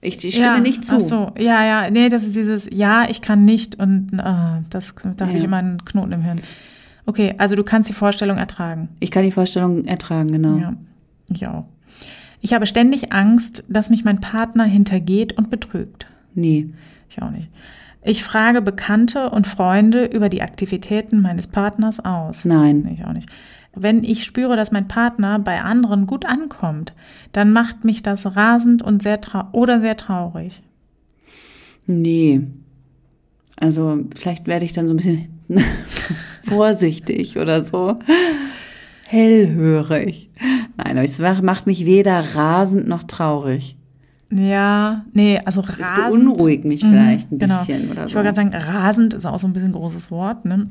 Ich, 0.00 0.24
ich 0.24 0.34
stimme 0.34 0.56
ja. 0.56 0.60
nicht 0.60 0.84
zu. 0.84 0.96
Ach 0.96 1.00
so, 1.00 1.32
ja, 1.38 1.64
ja, 1.64 1.90
nee, 1.90 2.08
das 2.08 2.24
ist 2.24 2.36
dieses 2.36 2.68
Ja, 2.70 3.08
ich 3.08 3.22
kann 3.22 3.44
nicht 3.44 3.78
und 3.78 4.18
ah, 4.20 4.62
das, 4.70 4.94
da 5.16 5.24
habe 5.26 5.32
Ja. 5.32 5.38
ich 5.38 5.44
immer 5.44 5.56
einen 5.56 5.84
Knoten 5.84 6.12
im 6.12 6.22
Hirn. 6.22 6.40
Okay, 7.06 7.34
also 7.38 7.54
du 7.56 7.62
kannst 7.62 7.88
die 7.88 7.94
Vorstellung 7.94 8.36
ertragen. 8.36 8.88
Ich 9.00 9.10
kann 9.10 9.22
die 9.22 9.30
Vorstellung 9.30 9.84
ertragen, 9.84 10.30
genau. 10.32 10.56
Ja, 10.56 10.74
ich 11.28 11.46
auch. 11.46 11.64
Ich 12.40 12.52
habe 12.52 12.66
ständig 12.66 13.12
Angst, 13.12 13.64
dass 13.68 13.90
mich 13.90 14.04
mein 14.04 14.20
Partner 14.20 14.64
hintergeht 14.64 15.32
und 15.38 15.50
betrügt. 15.50 16.06
Nee. 16.34 16.68
Ich 17.08 17.22
auch 17.22 17.30
nicht. 17.30 17.48
Ich 18.02 18.22
frage 18.22 18.62
Bekannte 18.62 19.30
und 19.30 19.46
Freunde 19.46 20.04
über 20.04 20.28
die 20.28 20.42
Aktivitäten 20.42 21.22
meines 21.22 21.48
Partners 21.48 22.04
aus. 22.04 22.44
Nein. 22.44 22.82
Nee, 22.84 22.94
ich 22.94 23.04
auch 23.04 23.12
nicht. 23.12 23.28
Wenn 23.74 24.04
ich 24.04 24.24
spüre, 24.24 24.56
dass 24.56 24.72
mein 24.72 24.88
Partner 24.88 25.38
bei 25.38 25.60
anderen 25.60 26.06
gut 26.06 26.24
ankommt, 26.24 26.92
dann 27.32 27.52
macht 27.52 27.84
mich 27.84 28.02
das 28.02 28.36
rasend 28.36 28.82
und 28.82 29.02
sehr 29.02 29.20
oder 29.52 29.80
sehr 29.80 29.96
traurig. 29.96 30.62
Nee. 31.86 32.42
Also 33.56 34.00
vielleicht 34.14 34.46
werde 34.46 34.64
ich 34.64 34.72
dann 34.72 34.88
so 34.88 34.94
ein 34.94 34.98
bisschen 34.98 35.28
vorsichtig 36.48 37.36
oder 37.38 37.64
so. 37.64 37.98
Hellhörig. 39.06 40.30
Nein, 40.76 40.98
aber 40.98 41.04
es 41.04 41.42
macht 41.42 41.66
mich 41.66 41.86
weder 41.86 42.18
rasend 42.34 42.88
noch 42.88 43.04
traurig. 43.04 43.76
Ja, 44.32 45.04
nee, 45.12 45.40
also 45.44 45.62
Das 45.62 45.80
rasend. 45.80 45.96
beunruhigt 46.10 46.64
mich 46.64 46.80
vielleicht 46.80 47.30
ein 47.30 47.38
Genau. 47.38 47.58
bisschen 47.60 47.90
oder 47.90 48.04
Ich 48.06 48.10
so. 48.12 48.16
wollte 48.16 48.32
gerade 48.34 48.50
sagen, 48.52 48.54
rasend 48.72 49.14
ist 49.14 49.24
auch 49.26 49.38
so 49.38 49.46
ein 49.46 49.52
bisschen 49.52 49.68
ein 49.70 49.74
großes 49.74 50.10
Wort, 50.10 50.44
ne? 50.44 50.68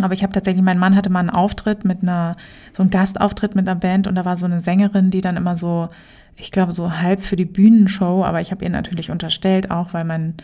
Aber 0.00 0.14
ich 0.14 0.22
habe 0.22 0.32
tatsächlich, 0.32 0.62
mein 0.62 0.78
Mann 0.78 0.94
hatte 0.94 1.10
mal 1.10 1.18
einen 1.18 1.30
Auftritt 1.30 1.84
mit 1.84 2.02
einer, 2.02 2.36
so 2.72 2.84
einen 2.84 2.90
Gastauftritt 2.90 3.56
mit 3.56 3.68
einer 3.68 3.78
Band 3.78 4.06
und 4.06 4.14
da 4.14 4.24
war 4.24 4.36
so 4.36 4.46
eine 4.46 4.60
Sängerin, 4.60 5.10
die 5.10 5.20
dann 5.20 5.36
immer 5.36 5.56
so, 5.56 5.88
ich 6.36 6.52
glaube, 6.52 6.72
so 6.72 6.92
halb 7.00 7.24
für 7.24 7.34
die 7.34 7.44
Bühnenshow, 7.44 8.22
aber 8.24 8.40
ich 8.40 8.52
habe 8.52 8.64
ihr 8.64 8.70
natürlich 8.70 9.10
unterstellt, 9.10 9.72
auch 9.72 9.92
weil 9.94 10.04
mein 10.04 10.34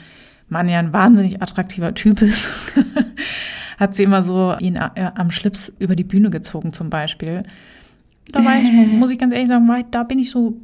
Mann 0.49 0.69
ja 0.69 0.81
ein 0.81 0.93
wahnsinnig 0.93 1.41
attraktiver 1.41 1.95
Typ 1.95 2.21
ist, 2.21 2.49
hat 3.79 3.97
sie 3.97 4.03
immer 4.05 4.23
so 4.23 4.55
ihn 4.59 4.77
äh, 4.77 5.11
am 5.15 5.31
Schlips 5.31 5.73
über 5.79 5.97
die 5.97 6.05
Bühne 6.05 6.31
gezogen 6.31 6.73
zum 6.73 6.91
Beispiel. 6.91 7.43
Da 8.33 8.45
war 8.45 8.57
ich, 8.59 8.71
muss 8.93 9.11
ich 9.11 9.19
ganz 9.19 9.33
ehrlich 9.33 9.49
sagen, 9.49 9.71
ich- 9.79 9.87
da 9.91 10.03
bin 10.03 10.19
ich 10.19 10.31
so 10.31 10.57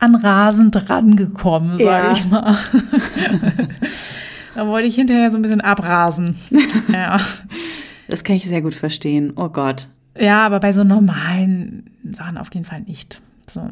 an 0.00 0.14
rasend 0.14 0.88
rangekommen, 0.90 1.78
sage 1.78 1.84
Ja. 2.06 2.12
ich 2.12 2.24
mal. 2.26 2.56
da 4.54 4.66
wollte 4.66 4.86
ich 4.88 4.94
hinterher 4.94 5.30
so 5.30 5.38
ein 5.38 5.42
bisschen 5.42 5.60
abrasen. 5.60 6.36
ja. 6.92 7.18
Das 8.08 8.24
kann 8.24 8.36
ich 8.36 8.44
sehr 8.46 8.62
gut 8.62 8.74
verstehen. 8.74 9.32
Oh 9.36 9.48
Gott. 9.48 9.88
ja, 10.18 10.44
aber 10.46 10.60
bei 10.60 10.72
so 10.72 10.84
normalen 10.84 11.90
Sachen 12.12 12.38
auf 12.38 12.48
jeden 12.54 12.64
Fall 12.66 12.80
nicht. 12.82 13.20
So. 13.50 13.68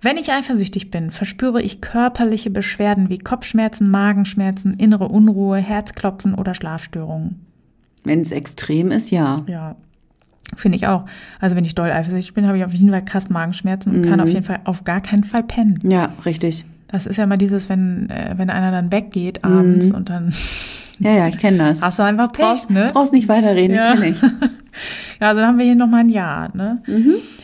Wenn 0.00 0.16
ich 0.16 0.32
eifersüchtig 0.32 0.90
bin, 0.90 1.10
verspüre 1.10 1.60
ich 1.60 1.80
körperliche 1.82 2.50
Beschwerden 2.50 3.08
wie 3.10 3.18
Kopfschmerzen, 3.18 3.90
Magenschmerzen, 3.90 4.74
innere 4.74 5.08
Unruhe, 5.08 5.58
Herzklopfen 5.58 6.34
oder 6.34 6.54
Schlafstörungen. 6.54 7.44
Wenn 8.04 8.20
es 8.20 8.32
extrem 8.32 8.90
ist, 8.90 9.10
ja. 9.10 9.42
Ja, 9.46 9.76
finde 10.56 10.76
ich 10.76 10.86
auch. 10.86 11.04
Also 11.40 11.54
wenn 11.56 11.64
ich 11.64 11.74
doll 11.74 11.90
eifersüchtig 11.90 12.34
bin, 12.34 12.46
habe 12.46 12.58
ich 12.58 12.64
auf 12.64 12.72
jeden 12.72 12.90
Fall 12.90 13.04
krass 13.04 13.30
Magenschmerzen 13.30 13.94
und 13.94 14.02
kann 14.08 14.20
auf 14.20 14.28
jeden 14.28 14.44
Fall 14.44 14.60
auf 14.64 14.84
gar 14.84 15.00
keinen 15.00 15.24
Fall 15.24 15.42
pennen. 15.44 15.78
Ja, 15.84 16.12
richtig. 16.24 16.64
Das 16.88 17.06
ist 17.06 17.16
ja 17.16 17.26
mal 17.26 17.38
dieses, 17.38 17.68
wenn, 17.68 18.10
äh, 18.10 18.34
wenn 18.36 18.50
einer 18.50 18.70
dann 18.70 18.92
weggeht 18.92 19.44
abends 19.44 19.90
und 19.92 20.10
dann 20.10 20.34
Ja, 20.98 21.12
ja, 21.12 21.26
ich 21.28 21.38
kenne 21.38 21.56
das. 21.58 21.80
hast 21.80 21.98
du 21.98 22.02
einfach 22.02 22.32
Pech, 22.32 22.44
brauchst, 22.44 22.70
ne? 22.70 22.90
brauchst 22.92 23.12
nicht 23.14 23.28
weiterreden, 23.28 23.74
Ja. 23.76 23.94
kenne 23.94 24.08
ich. 24.08 24.20
Ja, 25.20 25.28
also 25.28 25.40
dann 25.40 25.50
haben 25.50 25.58
wir 25.58 25.66
hier 25.66 25.74
nochmal 25.76 26.00
ein 26.00 26.08
Ja. 26.08 26.48
Ne? 26.54 26.82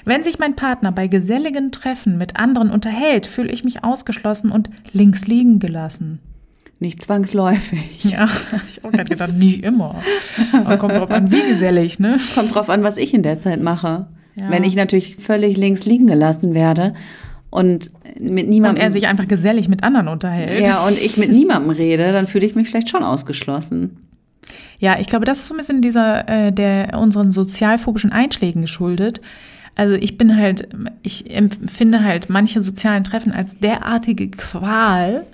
Wenn 0.04 0.24
sich 0.24 0.38
mein 0.40 0.56
Partner 0.56 0.90
bei 0.90 1.06
geselligen 1.06 1.70
Treffen 1.70 2.16
mit 2.18 2.36
anderen 2.36 2.70
unterhält, 2.70 3.26
fühle 3.26 3.52
ich 3.52 3.62
mich 3.64 3.84
ausgeschlossen 3.84 4.50
und 4.50 4.68
links 4.92 5.26
liegen 5.28 5.58
gelassen. 5.60 6.18
Nicht 6.80 7.02
zwangsläufig. 7.02 8.04
Ja, 8.04 8.20
habe 8.20 8.62
ich 8.68 8.84
auch 8.84 8.92
gerade 8.92 9.10
gedacht, 9.10 9.32
nicht 9.34 9.64
immer. 9.64 9.96
Aber 10.52 10.76
kommt 10.76 10.94
drauf 10.94 11.10
an, 11.10 11.32
wie 11.32 11.42
gesellig, 11.42 11.98
ne? 11.98 12.18
Kommt 12.34 12.54
drauf 12.54 12.70
an, 12.70 12.84
was 12.84 12.96
ich 12.96 13.12
in 13.14 13.22
der 13.22 13.40
Zeit 13.40 13.60
mache. 13.60 14.06
Ja. 14.36 14.50
Wenn 14.50 14.62
ich 14.62 14.76
natürlich 14.76 15.16
völlig 15.16 15.56
links 15.56 15.84
liegen 15.86 16.06
gelassen 16.06 16.54
werde 16.54 16.94
und 17.50 17.90
mit 18.20 18.44
Und 18.44 18.50
niemandem 18.50 18.82
er 18.82 18.90
sich 18.90 19.08
einfach 19.08 19.26
gesellig 19.26 19.68
mit 19.68 19.82
anderen 19.82 20.06
unterhält. 20.08 20.64
ja 20.66 20.86
und 20.86 21.00
ich 21.00 21.16
mit 21.16 21.30
niemandem 21.30 21.70
rede, 21.70 22.12
dann 22.12 22.28
fühle 22.28 22.46
ich 22.46 22.54
mich 22.54 22.68
vielleicht 22.68 22.88
schon 22.88 23.02
ausgeschlossen. 23.02 23.96
Ja, 24.78 24.98
ich 25.00 25.08
glaube, 25.08 25.24
das 25.24 25.38
ist 25.40 25.48
so 25.48 25.54
ein 25.54 25.58
bisschen 25.58 25.82
dieser, 25.82 26.28
äh, 26.28 26.52
der 26.52 26.96
unseren 26.98 27.32
sozialphobischen 27.32 28.12
Einschlägen 28.12 28.62
geschuldet. 28.62 29.20
Also 29.74 29.94
ich 29.94 30.18
bin 30.18 30.36
halt, 30.36 30.68
ich 31.02 31.34
empfinde 31.34 32.04
halt 32.04 32.30
manche 32.30 32.60
sozialen 32.60 33.04
Treffen 33.04 33.32
als 33.32 33.58
derartige 33.58 34.30
Qual, 34.30 35.26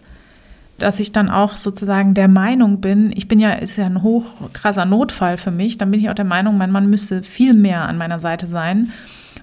dass 0.78 1.00
ich 1.00 1.12
dann 1.12 1.30
auch 1.30 1.56
sozusagen 1.56 2.14
der 2.14 2.28
Meinung 2.28 2.80
bin, 2.80 3.12
ich 3.14 3.28
bin 3.28 3.38
ja, 3.38 3.52
ist 3.52 3.76
ja 3.76 3.86
ein 3.86 4.02
hochkrasser 4.02 4.84
Notfall 4.84 5.38
für 5.38 5.50
mich, 5.50 5.78
dann 5.78 5.90
bin 5.90 6.00
ich 6.00 6.10
auch 6.10 6.14
der 6.14 6.24
Meinung, 6.24 6.56
mein 6.56 6.72
Mann 6.72 6.90
müsste 6.90 7.22
viel 7.22 7.54
mehr 7.54 7.88
an 7.88 7.98
meiner 7.98 8.18
Seite 8.18 8.46
sein, 8.46 8.90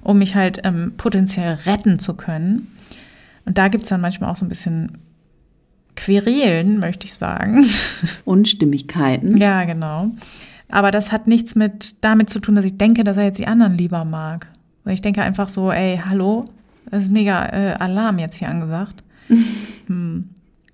um 0.02 0.18
mich 0.18 0.36
halt 0.36 0.62
ähm, 0.64 0.94
potenziell 0.98 1.54
retten 1.66 2.00
zu 2.00 2.16
können. 2.16 2.68
Und 3.46 3.58
da 3.58 3.70
gibt's 3.70 3.90
dann 3.90 4.02
manchmal 4.02 4.30
auch 4.30 4.36
so 4.36 4.46
ein 4.46 4.50
bisschen 4.50 4.98
Querelen, 5.96 6.80
möchte 6.80 7.06
ich 7.06 7.14
sagen. 7.14 7.66
Unstimmigkeiten. 8.26 9.38
Ja, 9.38 9.64
genau. 9.66 10.12
Aber 10.70 10.92
das 10.92 11.12
hat 11.12 11.28
nichts 11.28 11.56
mit 11.56 12.04
damit 12.04 12.30
zu 12.30 12.40
tun, 12.40 12.56
dass 12.56 12.66
ich 12.66 12.78
denke, 12.78 13.04
dass 13.04 13.18
er 13.18 13.26
jetzt 13.26 13.40
die 13.40 13.48
anderen 13.48 13.78
lieber 13.78 14.06
mag. 14.06 14.48
Ich 14.86 15.02
denke 15.02 15.22
einfach 15.22 15.50
so, 15.50 15.72
ey, 15.72 16.02
hallo, 16.04 16.46
es 16.90 17.04
ist 17.04 17.12
mega 17.12 17.46
äh, 17.46 17.74
Alarm 17.74 18.20
jetzt 18.20 18.36
hier 18.36 18.50
angesagt. 18.50 19.04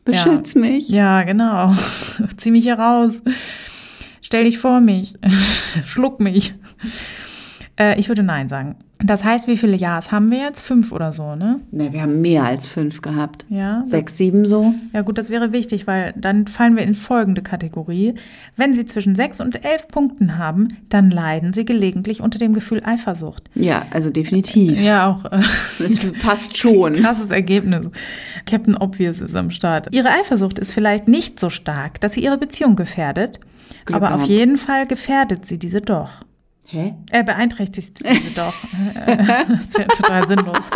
Beschütz 0.08 0.56
mich. 0.56 0.89
Ja, 0.89 1.24
genau. 1.24 1.74
Zieh 2.38 2.52
mich 2.52 2.63
hier 2.63 2.80
raus. 2.80 3.22
Stell 4.22 4.46
dich 4.46 4.58
vor 4.58 4.80
mich. 4.80 5.13
Schluck 5.86 6.20
mich. 6.20 6.54
Äh, 7.80 8.00
ich 8.00 8.08
würde 8.08 8.24
Nein 8.24 8.48
sagen. 8.48 8.76
Das 9.03 9.23
heißt, 9.23 9.47
wie 9.47 9.57
viele 9.57 9.75
Ja's 9.75 10.12
haben 10.12 10.31
wir 10.31 10.39
jetzt? 10.39 10.62
Fünf 10.62 10.91
oder 10.91 11.12
so, 11.13 11.36
ne? 11.36 11.60
Ne, 11.71 11.93
wir 11.93 12.01
haben 12.01 12.19
mehr 12.21 12.43
als 12.45 12.67
fünf 12.67 13.01
gehabt. 13.01 13.45
Ja. 13.47 13.83
Sechs, 13.86 14.17
sieben 14.17 14.45
so. 14.45 14.73
Ja 14.91 15.03
gut, 15.03 15.19
das 15.19 15.29
wäre 15.29 15.51
wichtig, 15.51 15.86
weil 15.86 16.13
dann 16.17 16.47
fallen 16.47 16.75
wir 16.75 16.81
in 16.83 16.95
folgende 16.95 17.43
Kategorie. 17.43 18.15
Wenn 18.55 18.73
Sie 18.73 18.86
zwischen 18.86 19.13
sechs 19.13 19.39
und 19.39 19.63
elf 19.63 19.88
Punkten 19.88 20.39
haben, 20.39 20.69
dann 20.89 21.12
leiden 21.12 21.53
Sie 21.53 21.63
gelegentlich 21.63 22.21
unter 22.21 22.39
dem 22.39 22.53
Gefühl 22.53 22.81
Eifersucht. 22.83 23.49
Ja, 23.53 23.86
also 23.91 24.10
definitiv. 24.10 24.81
Ja, 24.81 25.12
auch 25.12 25.25
äh, 25.31 25.41
Das 25.79 25.99
passt 26.23 26.57
schon. 26.57 26.93
krasses 27.01 27.29
Ergebnis. 27.29 27.89
Captain 28.47 28.75
Obvious 28.75 29.19
ist 29.21 29.36
am 29.36 29.51
Start. 29.51 29.89
Ihre 29.93 30.10
Eifersucht 30.10 30.57
ist 30.57 30.71
vielleicht 30.71 31.07
nicht 31.07 31.39
so 31.39 31.49
stark, 31.49 32.01
dass 32.01 32.13
sie 32.13 32.23
Ihre 32.23 32.38
Beziehung 32.39 32.75
gefährdet, 32.75 33.39
Glück 33.86 33.97
aber 33.97 34.07
auf 34.15 34.21
gehabt. 34.23 34.29
jeden 34.29 34.57
Fall 34.57 34.88
gefährdet 34.88 35.45
sie 35.45 35.60
diese 35.60 35.81
doch. 35.81 36.10
Hä? 36.69 36.95
Äh, 37.12 37.23
beeinträchtigt 37.23 37.97
sie 37.97 38.03
diese 38.03 38.36
doch. 38.36 38.53
Äh, 39.06 39.17
das 39.47 39.77
wäre 39.77 39.88
total 39.88 40.27
sinnlos. 40.27 40.69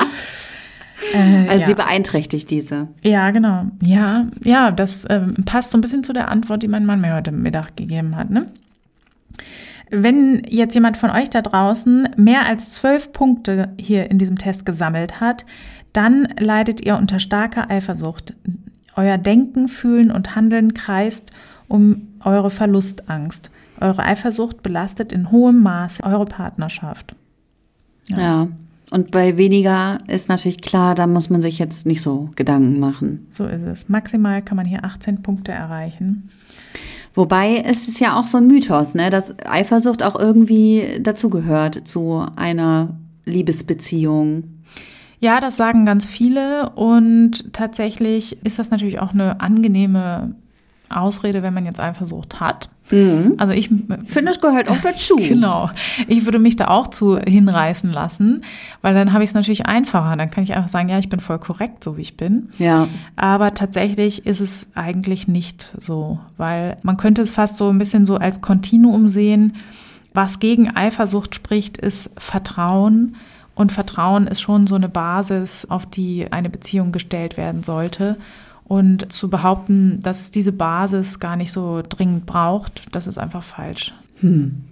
Äh, 1.14 1.48
Also 1.50 1.62
ja. 1.62 1.68
sie 1.68 1.74
beeinträchtigt 1.74 2.50
diese. 2.50 2.88
Ja, 3.04 3.32
genau. 3.32 3.66
Ja, 3.84 4.28
ja, 4.44 4.72
das 4.72 5.06
ähm, 5.10 5.36
passt 5.46 5.72
so 5.72 5.78
ein 5.78 5.82
bisschen 5.82 6.04
zu 6.04 6.14
der 6.14 6.30
Antwort, 6.30 6.64
die 6.64 6.68
mein 6.68 6.86
Mann 6.86 7.02
mir 7.02 7.16
heute 7.16 7.32
Mittag 7.32 7.76
gegeben 7.76 8.16
hat. 8.16 8.30
Ne? 8.30 8.48
Wenn 9.90 10.44
jetzt 10.48 10.74
jemand 10.76 10.96
von 10.96 11.10
euch 11.10 11.30
da 11.30 11.42
draußen 11.42 12.10
mehr 12.16 12.46
als 12.46 12.70
zwölf 12.70 13.12
Punkte 13.12 13.74
hier 13.78 14.10
in 14.10 14.18
diesem 14.18 14.38
Test 14.38 14.66
gesammelt 14.66 15.20
hat, 15.20 15.46
dann 15.92 16.30
leidet 16.40 16.80
ihr 16.80 16.96
unter 16.96 17.20
starker 17.20 17.70
Eifersucht. 17.70 18.34
Euer 18.96 19.18
Denken, 19.18 19.68
Fühlen 19.68 20.12
und 20.12 20.36
Handeln 20.36 20.74
kreist 20.74 21.32
um 21.68 22.08
eure 22.24 22.52
Verlustangst. 22.52 23.52
Eure 23.82 24.04
Eifersucht 24.04 24.64
belastet 24.64 25.12
in 25.12 25.32
hohem 25.32 25.62
Maße 25.64 26.04
eure 26.04 26.26
Partnerschaft. 26.26 27.16
Ja. 28.08 28.48
Und 28.92 29.12
bei 29.12 29.38
weniger 29.38 30.00
ist 30.08 30.28
natürlich 30.28 30.62
klar, 30.62 30.96
da 30.96 31.08
muss 31.08 31.30
man 31.30 31.42
sich 31.42 31.60
jetzt 31.60 31.86
nicht 31.86 32.02
so 32.02 32.30
Gedanken 32.36 32.80
machen. 32.80 33.26
So 33.30 33.46
ist 33.46 33.62
es. 33.62 33.90
Maximal 33.90 34.42
kann 34.42 34.58
man 34.58 34.66
hier 34.66 34.84
18 34.84 35.22
Punkte 35.22 35.54
erreichen. 35.54 36.30
Wobei 37.14 37.64
es 37.66 37.88
ist 37.88 38.00
ja 38.00 38.20
auch 38.20 38.28
so 38.28 38.38
ein 38.38 38.48
Mythos, 38.48 38.94
ne, 38.94 39.10
dass 39.10 39.34
Eifersucht 39.46 40.04
auch 40.04 40.20
irgendwie 40.20 41.00
dazugehört 41.02 41.88
zu 41.88 42.26
einer 42.36 42.98
Liebesbeziehung. 43.26 44.44
Ja, 45.20 45.40
das 45.40 45.56
sagen 45.56 45.86
ganz 45.86 46.06
viele 46.06 46.72
und 46.72 47.54
tatsächlich 47.54 48.44
ist 48.44 48.60
das 48.60 48.72
natürlich 48.72 49.00
auch 49.00 49.14
eine 49.14 49.40
angenehme 49.40 50.36
Ausrede, 50.92 51.42
wenn 51.42 51.54
man 51.54 51.66
jetzt 51.66 51.80
Eifersucht 51.80 52.40
hat. 52.40 52.70
Also 53.38 53.54
ich 53.54 53.70
finde, 53.70 54.26
das 54.26 54.42
gehört 54.42 54.68
auch 54.68 54.80
dazu. 54.84 55.16
Genau. 55.32 55.70
Ich 56.08 56.26
würde 56.26 56.40
mich 56.40 56.58
da 56.58 56.68
auch 56.68 56.90
zu 56.90 57.18
hinreißen 57.18 57.90
lassen, 57.92 58.44
weil 58.82 58.94
dann 58.94 59.14
habe 59.14 59.24
ich 59.24 59.30
es 59.30 59.34
natürlich 59.34 59.66
einfacher. 59.66 60.16
Dann 60.18 60.30
kann 60.30 60.44
ich 60.44 60.54
einfach 60.54 60.68
sagen, 60.68 60.90
ja, 60.90 61.00
ich 61.00 61.08
bin 61.08 61.22
voll 61.22 61.40
korrekt, 61.40 61.84
so 61.84 61.96
wie 61.96 62.02
ich 62.02 62.18
bin. 62.18 62.50
Ja. 62.58 62.88
Aber 63.16 63.54
tatsächlich 63.54 64.26
ist 64.26 64.42
es 64.42 64.68
eigentlich 64.76 65.28
nicht 65.28 65.74
so, 65.80 66.20
weil 66.38 66.78
man 66.84 66.98
könnte 66.98 67.22
es 67.22 67.32
fast 67.32 67.56
so 67.56 67.70
ein 67.70 67.78
bisschen 67.78 68.06
so 68.06 68.18
als 68.18 68.42
Kontinuum 68.42 69.08
sehen. 69.08 69.56
Was 70.14 70.40
gegen 70.40 70.76
Eifersucht 70.76 71.34
spricht, 71.34 71.78
ist 71.78 72.10
Vertrauen. 72.18 73.16
Und 73.56 73.72
Vertrauen 73.72 74.28
ist 74.28 74.42
schon 74.42 74.68
so 74.68 74.76
eine 74.76 74.90
Basis, 74.90 75.66
auf 75.70 75.86
die 75.86 76.28
eine 76.32 76.50
Beziehung 76.50 76.92
gestellt 76.92 77.38
werden 77.38 77.64
sollte. 77.64 78.18
Und 78.72 79.12
zu 79.12 79.30
behaupten, 79.30 80.00
dass 80.02 80.22
es 80.22 80.32
diese 80.32 80.54
Basis 80.54 81.20
gar 81.20 81.36
nicht 81.36 81.52
so 81.52 81.82
dringend 81.82 82.26
braucht, 82.26 82.84
das 82.94 83.06
ist 83.06 83.18
einfach 83.18 83.44
falsch. 83.44 83.94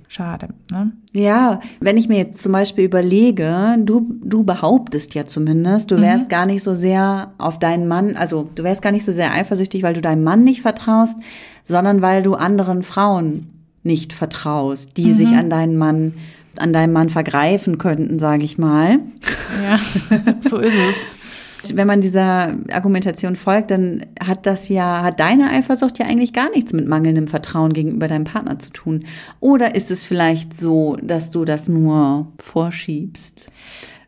Schade, 0.08 0.48
ne? 0.72 0.94
Ja, 1.12 1.60
wenn 1.82 1.98
ich 1.98 2.08
mir 2.08 2.18
jetzt 2.18 2.42
zum 2.42 2.54
Beispiel 2.54 2.86
überlege, 2.86 3.76
du, 3.84 4.16
du 4.24 4.46
behauptest 4.46 5.16
ja 5.16 5.28
zumindest, 5.28 5.92
du 5.92 6.00
wärst 6.00 6.30
gar 6.30 6.46
nicht 6.46 6.64
so 6.64 6.76
sehr 6.76 7.34
auf 7.40 7.60
deinen 7.60 7.90
Mann, 7.90 8.16
also 8.16 8.50
du 8.56 8.64
wärst 8.64 8.82
gar 8.82 8.94
nicht 8.94 9.04
so 9.04 9.12
sehr 9.12 9.34
eifersüchtig, 9.34 9.84
weil 9.84 9.96
du 9.96 10.02
deinem 10.02 10.24
Mann 10.24 10.46
nicht 10.46 10.62
vertraust, 10.62 11.18
sondern 11.66 12.02
weil 12.02 12.24
du 12.24 12.36
anderen 12.36 12.84
Frauen 12.84 13.48
nicht 13.84 14.14
vertraust, 14.14 14.96
die 14.96 15.12
sich 15.12 15.34
an 15.34 15.50
deinen 15.50 15.78
Mann, 15.78 16.14
an 16.58 16.72
deinem 16.72 16.94
Mann 16.94 17.10
vergreifen 17.10 17.78
könnten, 17.78 18.18
sage 18.18 18.46
ich 18.46 18.58
mal. 18.58 19.00
Ja, 19.62 19.78
so 20.50 20.56
ist 20.56 20.74
es. 20.74 21.19
Wenn 21.74 21.88
man 21.88 22.02
dieser 22.02 22.56
Argumentation 22.72 23.36
folgt, 23.36 23.72
dann 23.72 24.06
hat 24.24 24.46
das 24.46 24.70
ja, 24.70 25.04
hat 25.04 25.20
deine 25.20 25.50
Eifersucht 25.50 26.00
ja 26.00 26.06
eigentlich 26.06 26.34
gar 26.34 26.50
nichts 26.52 26.74
mit 26.74 26.88
mangelndem 26.88 27.28
Vertrauen 27.28 27.74
gegenüber 27.74 28.08
deinem 28.08 28.24
Partner 28.24 28.60
zu 28.60 28.72
tun. 28.72 29.06
Oder 29.40 29.76
ist 29.76 29.92
es 29.92 30.04
vielleicht 30.04 30.56
so, 30.56 30.98
dass 31.02 31.30
du 31.30 31.46
das 31.46 31.68
nur 31.68 32.28
vorschiebst? 32.40 33.52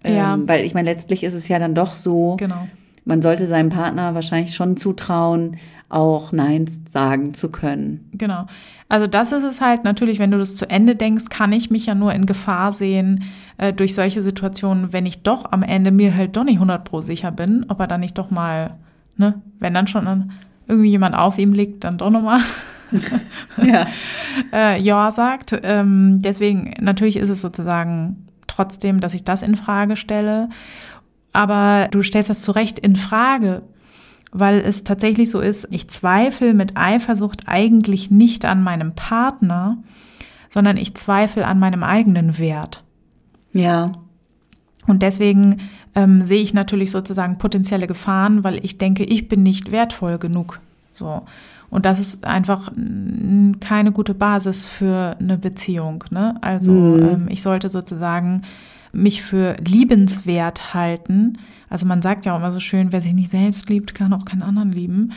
Ja. 0.05 0.33
Ähm, 0.33 0.47
weil 0.47 0.65
ich 0.65 0.73
meine, 0.73 0.89
letztlich 0.89 1.23
ist 1.23 1.33
es 1.33 1.47
ja 1.47 1.59
dann 1.59 1.75
doch 1.75 1.95
so, 1.95 2.37
Genau. 2.39 2.67
Man 3.05 3.21
sollte 3.21 3.45
seinem 3.45 3.69
Partner 3.69 4.13
wahrscheinlich 4.15 4.53
schon 4.53 4.77
zutrauen, 4.77 5.57
auch 5.89 6.31
Nein 6.31 6.67
sagen 6.89 7.33
zu 7.33 7.49
können. 7.49 8.09
Genau. 8.13 8.45
Also 8.87 9.07
das 9.07 9.31
ist 9.31 9.43
es 9.43 9.61
halt 9.61 9.83
natürlich, 9.83 10.19
wenn 10.19 10.31
du 10.31 10.37
das 10.37 10.55
zu 10.55 10.69
Ende 10.69 10.95
denkst, 10.95 11.25
kann 11.29 11.51
ich 11.51 11.69
mich 11.69 11.85
ja 11.85 11.95
nur 11.95 12.13
in 12.13 12.25
Gefahr 12.25 12.71
sehen 12.71 13.23
äh, 13.57 13.73
durch 13.73 13.93
solche 13.93 14.21
Situationen, 14.21 14.93
wenn 14.93 15.05
ich 15.05 15.23
doch 15.23 15.51
am 15.51 15.63
Ende 15.63 15.91
mir 15.91 16.15
halt 16.15 16.35
doch 16.35 16.43
nicht 16.43 16.55
100 16.55 16.83
pro 16.83 17.01
sicher 17.01 17.31
bin, 17.31 17.65
ob 17.67 17.79
er 17.79 17.87
dann 17.87 18.01
nicht 18.01 18.17
doch 18.17 18.31
mal, 18.31 18.75
ne, 19.17 19.41
wenn 19.59 19.73
dann 19.73 19.87
schon 19.87 20.05
dann 20.05 20.31
irgendwie 20.67 20.89
jemand 20.89 21.15
auf 21.15 21.37
ihm 21.37 21.53
liegt, 21.53 21.83
dann 21.83 21.97
doch 21.97 22.09
nochmal 22.09 22.39
ja. 23.63 23.87
äh, 24.53 24.81
ja 24.81 25.11
sagt. 25.11 25.59
Ähm, 25.63 26.19
deswegen, 26.21 26.73
natürlich 26.79 27.17
ist 27.17 27.29
es 27.29 27.41
sozusagen 27.41 28.27
trotzdem, 28.47 28.99
dass 28.99 29.13
ich 29.13 29.23
das 29.23 29.43
in 29.43 29.55
Frage 29.55 29.95
stelle. 29.95 30.49
Aber 31.33 31.87
du 31.91 32.01
stellst 32.01 32.29
das 32.29 32.41
zu 32.41 32.51
Recht 32.51 32.79
in 32.79 32.95
Frage, 32.95 33.61
weil 34.31 34.59
es 34.59 34.83
tatsächlich 34.83 35.29
so 35.29 35.39
ist, 35.39 35.67
ich 35.71 35.87
zweifle 35.89 36.53
mit 36.53 36.77
Eifersucht 36.77 37.43
eigentlich 37.47 38.11
nicht 38.11 38.45
an 38.45 38.63
meinem 38.63 38.93
Partner, 38.93 39.77
sondern 40.49 40.77
ich 40.77 40.95
zweifle 40.95 41.45
an 41.45 41.59
meinem 41.59 41.83
eigenen 41.83 42.37
Wert. 42.37 42.83
Ja. 43.53 43.93
Und 44.87 45.01
deswegen 45.01 45.61
ähm, 45.95 46.23
sehe 46.23 46.41
ich 46.41 46.53
natürlich 46.53 46.91
sozusagen 46.91 47.37
potenzielle 47.37 47.87
Gefahren, 47.87 48.43
weil 48.43 48.63
ich 48.63 48.77
denke, 48.77 49.03
ich 49.03 49.27
bin 49.27 49.43
nicht 49.43 49.71
wertvoll 49.71 50.17
genug. 50.17 50.59
So. 50.91 51.23
Und 51.69 51.85
das 51.85 51.99
ist 51.99 52.25
einfach 52.25 52.71
keine 53.61 53.91
gute 53.93 54.13
Basis 54.13 54.65
für 54.65 55.15
eine 55.19 55.37
Beziehung. 55.37 56.03
Ne? 56.09 56.35
Also 56.41 56.71
mhm. 56.71 57.03
ähm, 57.03 57.27
ich 57.29 57.41
sollte 57.41 57.69
sozusagen 57.69 58.43
mich 58.93 59.21
für 59.21 59.55
liebenswert 59.65 60.73
halten. 60.73 61.37
Also 61.69 61.85
man 61.85 62.01
sagt 62.01 62.25
ja 62.25 62.33
auch 62.33 62.39
immer 62.39 62.51
so 62.51 62.59
schön, 62.59 62.91
wer 62.91 63.01
sich 63.01 63.13
nicht 63.13 63.31
selbst 63.31 63.69
liebt, 63.69 63.95
kann 63.95 64.13
auch 64.13 64.25
keinen 64.25 64.43
anderen 64.43 64.71
lieben. 64.71 65.13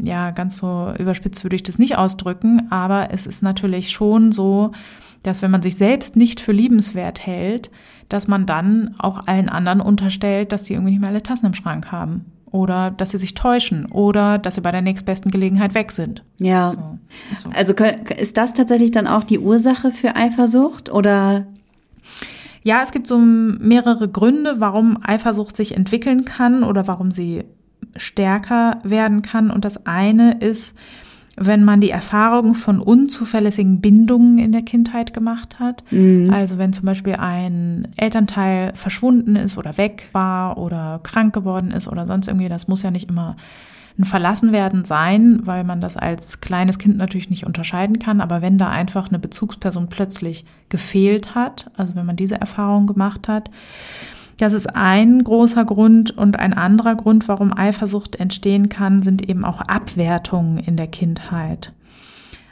Ja, 0.00 0.30
ganz 0.30 0.58
so 0.58 0.92
überspitzt 0.98 1.42
würde 1.44 1.56
ich 1.56 1.62
das 1.62 1.78
nicht 1.78 1.96
ausdrücken, 1.96 2.70
aber 2.70 3.08
es 3.12 3.26
ist 3.26 3.42
natürlich 3.42 3.90
schon 3.90 4.32
so, 4.32 4.72
dass 5.22 5.42
wenn 5.42 5.50
man 5.50 5.62
sich 5.62 5.76
selbst 5.76 6.16
nicht 6.16 6.40
für 6.40 6.52
liebenswert 6.52 7.26
hält, 7.26 7.70
dass 8.08 8.28
man 8.28 8.46
dann 8.46 8.94
auch 8.98 9.26
allen 9.26 9.48
anderen 9.48 9.80
unterstellt, 9.80 10.52
dass 10.52 10.62
die 10.62 10.74
irgendwie 10.74 10.92
nicht 10.92 11.00
mehr 11.00 11.10
alle 11.10 11.22
Tassen 11.22 11.46
im 11.46 11.54
Schrank 11.54 11.90
haben 11.90 12.26
oder 12.50 12.90
dass 12.90 13.10
sie 13.10 13.18
sich 13.18 13.34
täuschen 13.34 13.86
oder 13.86 14.38
dass 14.38 14.54
sie 14.54 14.60
bei 14.60 14.70
der 14.70 14.82
nächstbesten 14.82 15.30
Gelegenheit 15.30 15.74
weg 15.74 15.90
sind. 15.92 16.22
Ja. 16.38 16.98
So, 17.32 17.48
so. 17.48 17.50
Also 17.56 17.74
ist 18.16 18.36
das 18.36 18.54
tatsächlich 18.54 18.92
dann 18.92 19.06
auch 19.06 19.24
die 19.24 19.38
Ursache 19.38 19.90
für 19.90 20.14
Eifersucht 20.14 20.90
oder? 20.90 21.46
Ja, 22.66 22.80
es 22.82 22.90
gibt 22.90 23.06
so 23.06 23.16
mehrere 23.16 24.08
Gründe, 24.08 24.56
warum 24.58 24.98
Eifersucht 25.00 25.56
sich 25.56 25.76
entwickeln 25.76 26.24
kann 26.24 26.64
oder 26.64 26.88
warum 26.88 27.12
sie 27.12 27.44
stärker 27.94 28.80
werden 28.82 29.22
kann. 29.22 29.52
Und 29.52 29.64
das 29.64 29.86
eine 29.86 30.38
ist, 30.40 30.76
wenn 31.36 31.62
man 31.62 31.80
die 31.80 31.90
Erfahrung 31.90 32.56
von 32.56 32.80
unzuverlässigen 32.80 33.80
Bindungen 33.80 34.38
in 34.38 34.50
der 34.50 34.62
Kindheit 34.62 35.14
gemacht 35.14 35.60
hat. 35.60 35.84
Mhm. 35.92 36.28
Also 36.32 36.58
wenn 36.58 36.72
zum 36.72 36.86
Beispiel 36.86 37.14
ein 37.14 37.86
Elternteil 37.96 38.72
verschwunden 38.74 39.36
ist 39.36 39.56
oder 39.56 39.78
weg 39.78 40.08
war 40.10 40.58
oder 40.58 40.98
krank 41.04 41.32
geworden 41.32 41.70
ist 41.70 41.86
oder 41.86 42.08
sonst 42.08 42.26
irgendwie, 42.26 42.48
das 42.48 42.66
muss 42.66 42.82
ja 42.82 42.90
nicht 42.90 43.08
immer 43.08 43.36
ein 43.98 44.04
Verlassenwerden 44.04 44.84
sein, 44.84 45.40
weil 45.44 45.64
man 45.64 45.80
das 45.80 45.96
als 45.96 46.40
kleines 46.40 46.78
Kind 46.78 46.96
natürlich 46.96 47.30
nicht 47.30 47.46
unterscheiden 47.46 47.98
kann. 47.98 48.20
Aber 48.20 48.42
wenn 48.42 48.58
da 48.58 48.68
einfach 48.68 49.08
eine 49.08 49.18
Bezugsperson 49.18 49.88
plötzlich 49.88 50.44
gefehlt 50.68 51.34
hat, 51.34 51.70
also 51.76 51.94
wenn 51.94 52.06
man 52.06 52.16
diese 52.16 52.40
Erfahrung 52.40 52.86
gemacht 52.86 53.28
hat, 53.28 53.50
das 54.38 54.52
ist 54.52 54.76
ein 54.76 55.24
großer 55.24 55.64
Grund 55.64 56.10
und 56.10 56.38
ein 56.38 56.52
anderer 56.52 56.94
Grund, 56.94 57.26
warum 57.26 57.56
Eifersucht 57.56 58.16
entstehen 58.16 58.68
kann, 58.68 59.02
sind 59.02 59.26
eben 59.28 59.46
auch 59.46 59.62
Abwertungen 59.62 60.58
in 60.58 60.76
der 60.76 60.88
Kindheit. 60.88 61.72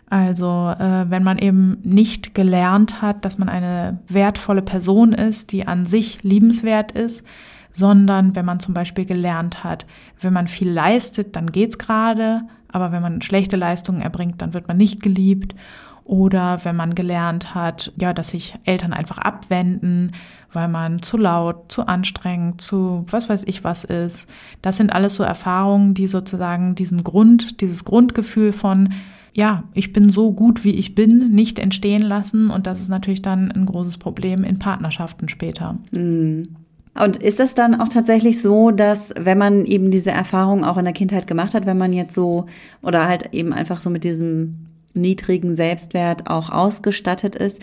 Also 0.09 0.73
äh, 0.79 1.11
wenn 1.11 1.25
man 1.25 1.39
eben 1.39 1.79
nicht 1.83 2.35
gelernt 2.35 3.03
hat, 3.03 3.25
dass 3.25 3.37
man 3.37 3.49
eine 3.49 3.99
wertvolle 4.09 4.63
Person 4.63 5.13
ist, 5.13 5.53
die 5.53 5.67
an 5.67 5.85
sich 5.85 6.23
liebenswert 6.23 6.93
ist, 6.93 7.25
sondern 7.75 8.35
wenn 8.35 8.47
man 8.47 8.61
zum 8.61 8.73
Beispiel 8.73 9.05
gelernt 9.05 9.63
hat, 9.63 9.85
wenn 10.21 10.33
man 10.33 10.49
viel 10.49 10.71
leistet, 10.71 11.37
dann 11.37 11.53
geht's 11.53 11.77
gerade, 11.77 12.43
aber 12.69 12.93
wenn 12.93 13.03
man 13.03 13.21
schlechte 13.21 13.57
Leistungen 13.57 14.01
erbringt, 14.01 14.41
dann 14.41 14.55
wird 14.55 14.69
man 14.69 14.79
nicht 14.79 15.03
geliebt. 15.03 15.55
Oder 16.05 16.61
wenn 16.65 16.77
man 16.77 16.95
gelernt 16.95 17.55
hat, 17.55 17.93
ja, 17.97 18.13
dass 18.13 18.29
sich 18.29 18.55
Eltern 18.65 18.93
einfach 18.93 19.17
abwenden, 19.19 20.13
weil 20.53 20.69
man 20.69 21.03
zu 21.03 21.17
laut, 21.17 21.73
zu 21.73 21.87
anstrengend, 21.87 22.61
zu 22.61 23.07
was 23.09 23.29
weiß 23.29 23.45
ich 23.47 23.65
was 23.65 23.85
ist. 23.85 24.29
Das 24.61 24.77
sind 24.77 24.93
alles 24.93 25.15
so 25.15 25.23
Erfahrungen, 25.23 25.95
die 25.95 26.07
sozusagen 26.07 26.75
diesen 26.75 27.05
Grund, 27.05 27.63
dieses 27.63 27.85
Grundgefühl 27.85 28.53
von, 28.53 28.93
ja, 29.33 29.65
ich 29.73 29.93
bin 29.95 30.11
so 30.11 30.33
gut, 30.33 30.63
wie 30.63 30.75
ich 30.75 30.95
bin, 30.95 31.31
nicht 31.31 31.59
entstehen 31.59 32.03
lassen. 32.03 32.51
Und 32.51 32.67
das 32.67 32.81
ist 32.81 32.89
natürlich 32.91 33.23
dann 33.23 33.51
ein 33.51 33.65
großes 33.65 33.97
Problem 33.97 34.45
in 34.45 34.59
Partnerschaften 34.59 35.29
später. 35.29 35.79
Mhm. 35.91 36.57
Und 36.99 37.17
ist 37.17 37.41
das 37.41 37.55
dann 37.55 37.81
auch 37.81 37.89
tatsächlich 37.89 38.41
so, 38.41 38.71
dass 38.71 39.13
wenn 39.19 39.39
man 39.39 39.65
eben 39.65 39.91
diese 39.91 40.13
Erfahrung 40.13 40.65
auch 40.65 40.77
in 40.77 40.85
der 40.85 40.95
Kindheit 40.95 41.27
gemacht 41.27 41.55
hat, 41.55 41.67
wenn 41.67 41.79
man 41.79 41.93
jetzt 41.93 42.15
so 42.15 42.47
oder 42.83 43.09
halt 43.09 43.35
eben 43.35 43.53
einfach 43.53 43.81
so 43.81 43.91
mit 43.91 44.05
diesem 44.05 44.67
niedrigen 44.95 45.57
Selbstwert 45.57 46.31
auch 46.31 46.51
ausgestattet 46.51 47.35
ist, 47.35 47.61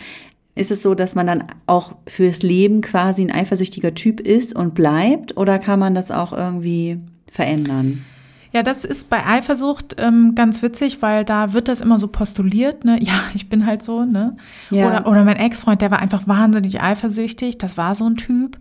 ist 0.54 0.70
es 0.70 0.82
so, 0.82 0.94
dass 0.94 1.14
man 1.14 1.26
dann 1.26 1.44
auch 1.66 1.96
fürs 2.06 2.42
Leben 2.42 2.82
quasi 2.82 3.22
ein 3.22 3.32
eifersüchtiger 3.32 3.94
Typ 3.94 4.20
ist 4.20 4.54
und 4.54 4.74
bleibt 4.74 5.36
oder 5.38 5.58
kann 5.58 5.78
man 5.78 5.94
das 5.94 6.10
auch 6.10 6.34
irgendwie 6.34 6.98
verändern? 7.30 8.04
Ja, 8.52 8.62
das 8.62 8.84
ist 8.84 9.08
bei 9.08 9.24
Eifersucht 9.24 9.96
ähm, 9.98 10.34
ganz 10.34 10.62
witzig, 10.62 11.00
weil 11.00 11.24
da 11.24 11.54
wird 11.54 11.68
das 11.68 11.80
immer 11.80 11.98
so 11.98 12.06
postuliert, 12.06 12.84
ne? 12.84 12.98
Ja, 13.00 13.14
ich 13.34 13.48
bin 13.48 13.64
halt 13.64 13.82
so, 13.82 14.04
ne? 14.04 14.36
Ja. 14.68 14.88
Oder, 14.88 15.06
oder 15.06 15.24
mein 15.24 15.38
Ex-Freund, 15.38 15.80
der 15.80 15.90
war 15.90 16.00
einfach 16.00 16.28
wahnsinnig 16.28 16.82
eifersüchtig, 16.82 17.56
das 17.56 17.78
war 17.78 17.94
so 17.94 18.04
ein 18.04 18.16
Typ. 18.16 18.58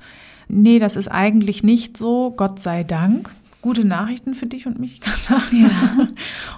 Nee, 0.53 0.79
das 0.79 0.97
ist 0.97 1.07
eigentlich 1.07 1.63
nicht 1.63 1.95
so, 1.95 2.33
Gott 2.35 2.59
sei 2.59 2.83
Dank. 2.83 3.29
Gute 3.61 3.85
Nachrichten 3.85 4.33
für 4.33 4.47
dich 4.47 4.67
und 4.67 4.79
mich, 4.79 4.99
Katha. 5.01 5.41
Ja. 5.51 5.69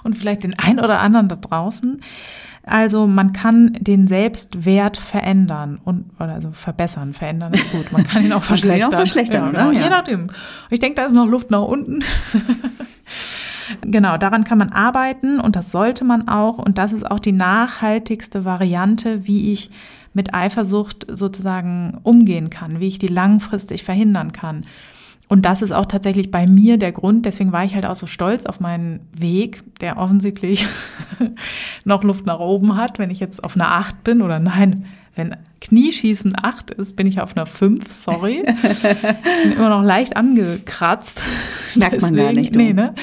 Und 0.02 0.18
vielleicht 0.18 0.42
den 0.42 0.58
ein 0.58 0.80
oder 0.80 1.00
anderen 1.00 1.28
da 1.28 1.36
draußen. 1.36 2.00
Also 2.66 3.06
man 3.06 3.32
kann 3.32 3.74
den 3.78 4.08
Selbstwert 4.08 4.96
verändern 4.96 5.78
und 5.84 6.06
oder 6.18 6.32
also 6.32 6.50
verbessern. 6.50 7.12
Verändern 7.12 7.52
ist 7.52 7.70
gut. 7.70 7.92
Man 7.92 8.04
kann 8.04 8.24
ihn 8.24 8.32
auch 8.32 8.42
verschlechtern. 8.42 8.88
Ihn 8.88 8.94
auch 8.94 8.96
verschlechtern, 8.96 9.44
ja, 9.44 9.50
genau. 9.50 9.70
Ja. 9.70 9.84
Je 9.84 9.90
nachdem. 9.90 10.30
Ich 10.70 10.80
denke, 10.80 10.96
da 10.96 11.06
ist 11.06 11.12
noch 11.12 11.26
Luft 11.26 11.50
nach 11.50 11.62
unten. 11.62 12.02
genau, 13.82 14.16
daran 14.16 14.44
kann 14.44 14.58
man 14.58 14.70
arbeiten 14.70 15.40
und 15.40 15.56
das 15.56 15.70
sollte 15.70 16.04
man 16.04 16.26
auch. 16.26 16.58
Und 16.58 16.78
das 16.78 16.92
ist 16.92 17.08
auch 17.08 17.20
die 17.20 17.32
nachhaltigste 17.32 18.46
Variante, 18.46 19.26
wie 19.26 19.52
ich 19.52 19.70
mit 20.14 20.32
Eifersucht 20.32 21.06
sozusagen 21.10 21.98
umgehen 22.02 22.48
kann, 22.48 22.80
wie 22.80 22.88
ich 22.88 22.98
die 22.98 23.08
langfristig 23.08 23.84
verhindern 23.84 24.32
kann. 24.32 24.64
Und 25.28 25.46
das 25.46 25.62
ist 25.62 25.72
auch 25.72 25.86
tatsächlich 25.86 26.30
bei 26.30 26.46
mir 26.46 26.78
der 26.78 26.92
Grund. 26.92 27.26
Deswegen 27.26 27.50
war 27.50 27.64
ich 27.64 27.74
halt 27.74 27.86
auch 27.86 27.96
so 27.96 28.06
stolz 28.06 28.46
auf 28.46 28.60
meinen 28.60 29.00
Weg, 29.18 29.62
der 29.80 29.96
offensichtlich 29.96 30.66
noch 31.84 32.04
Luft 32.04 32.26
nach 32.26 32.38
oben 32.38 32.76
hat. 32.76 32.98
Wenn 32.98 33.10
ich 33.10 33.20
jetzt 33.20 33.42
auf 33.42 33.56
einer 33.56 33.72
8 33.72 34.04
bin 34.04 34.22
oder 34.22 34.38
nein, 34.38 34.84
wenn 35.16 35.36
Knieschießen 35.60 36.34
8 36.40 36.72
ist, 36.72 36.94
bin 36.94 37.06
ich 37.06 37.20
auf 37.20 37.36
einer 37.36 37.46
5, 37.46 37.90
sorry. 37.90 38.44
bin 39.42 39.52
immer 39.52 39.70
noch 39.70 39.82
leicht 39.82 40.16
angekratzt. 40.16 41.22
Merkt 41.76 42.02
man 42.02 42.14
gar 42.14 42.32
nicht. 42.32 42.54
Nee, 42.54 42.72
ne? 42.72 42.94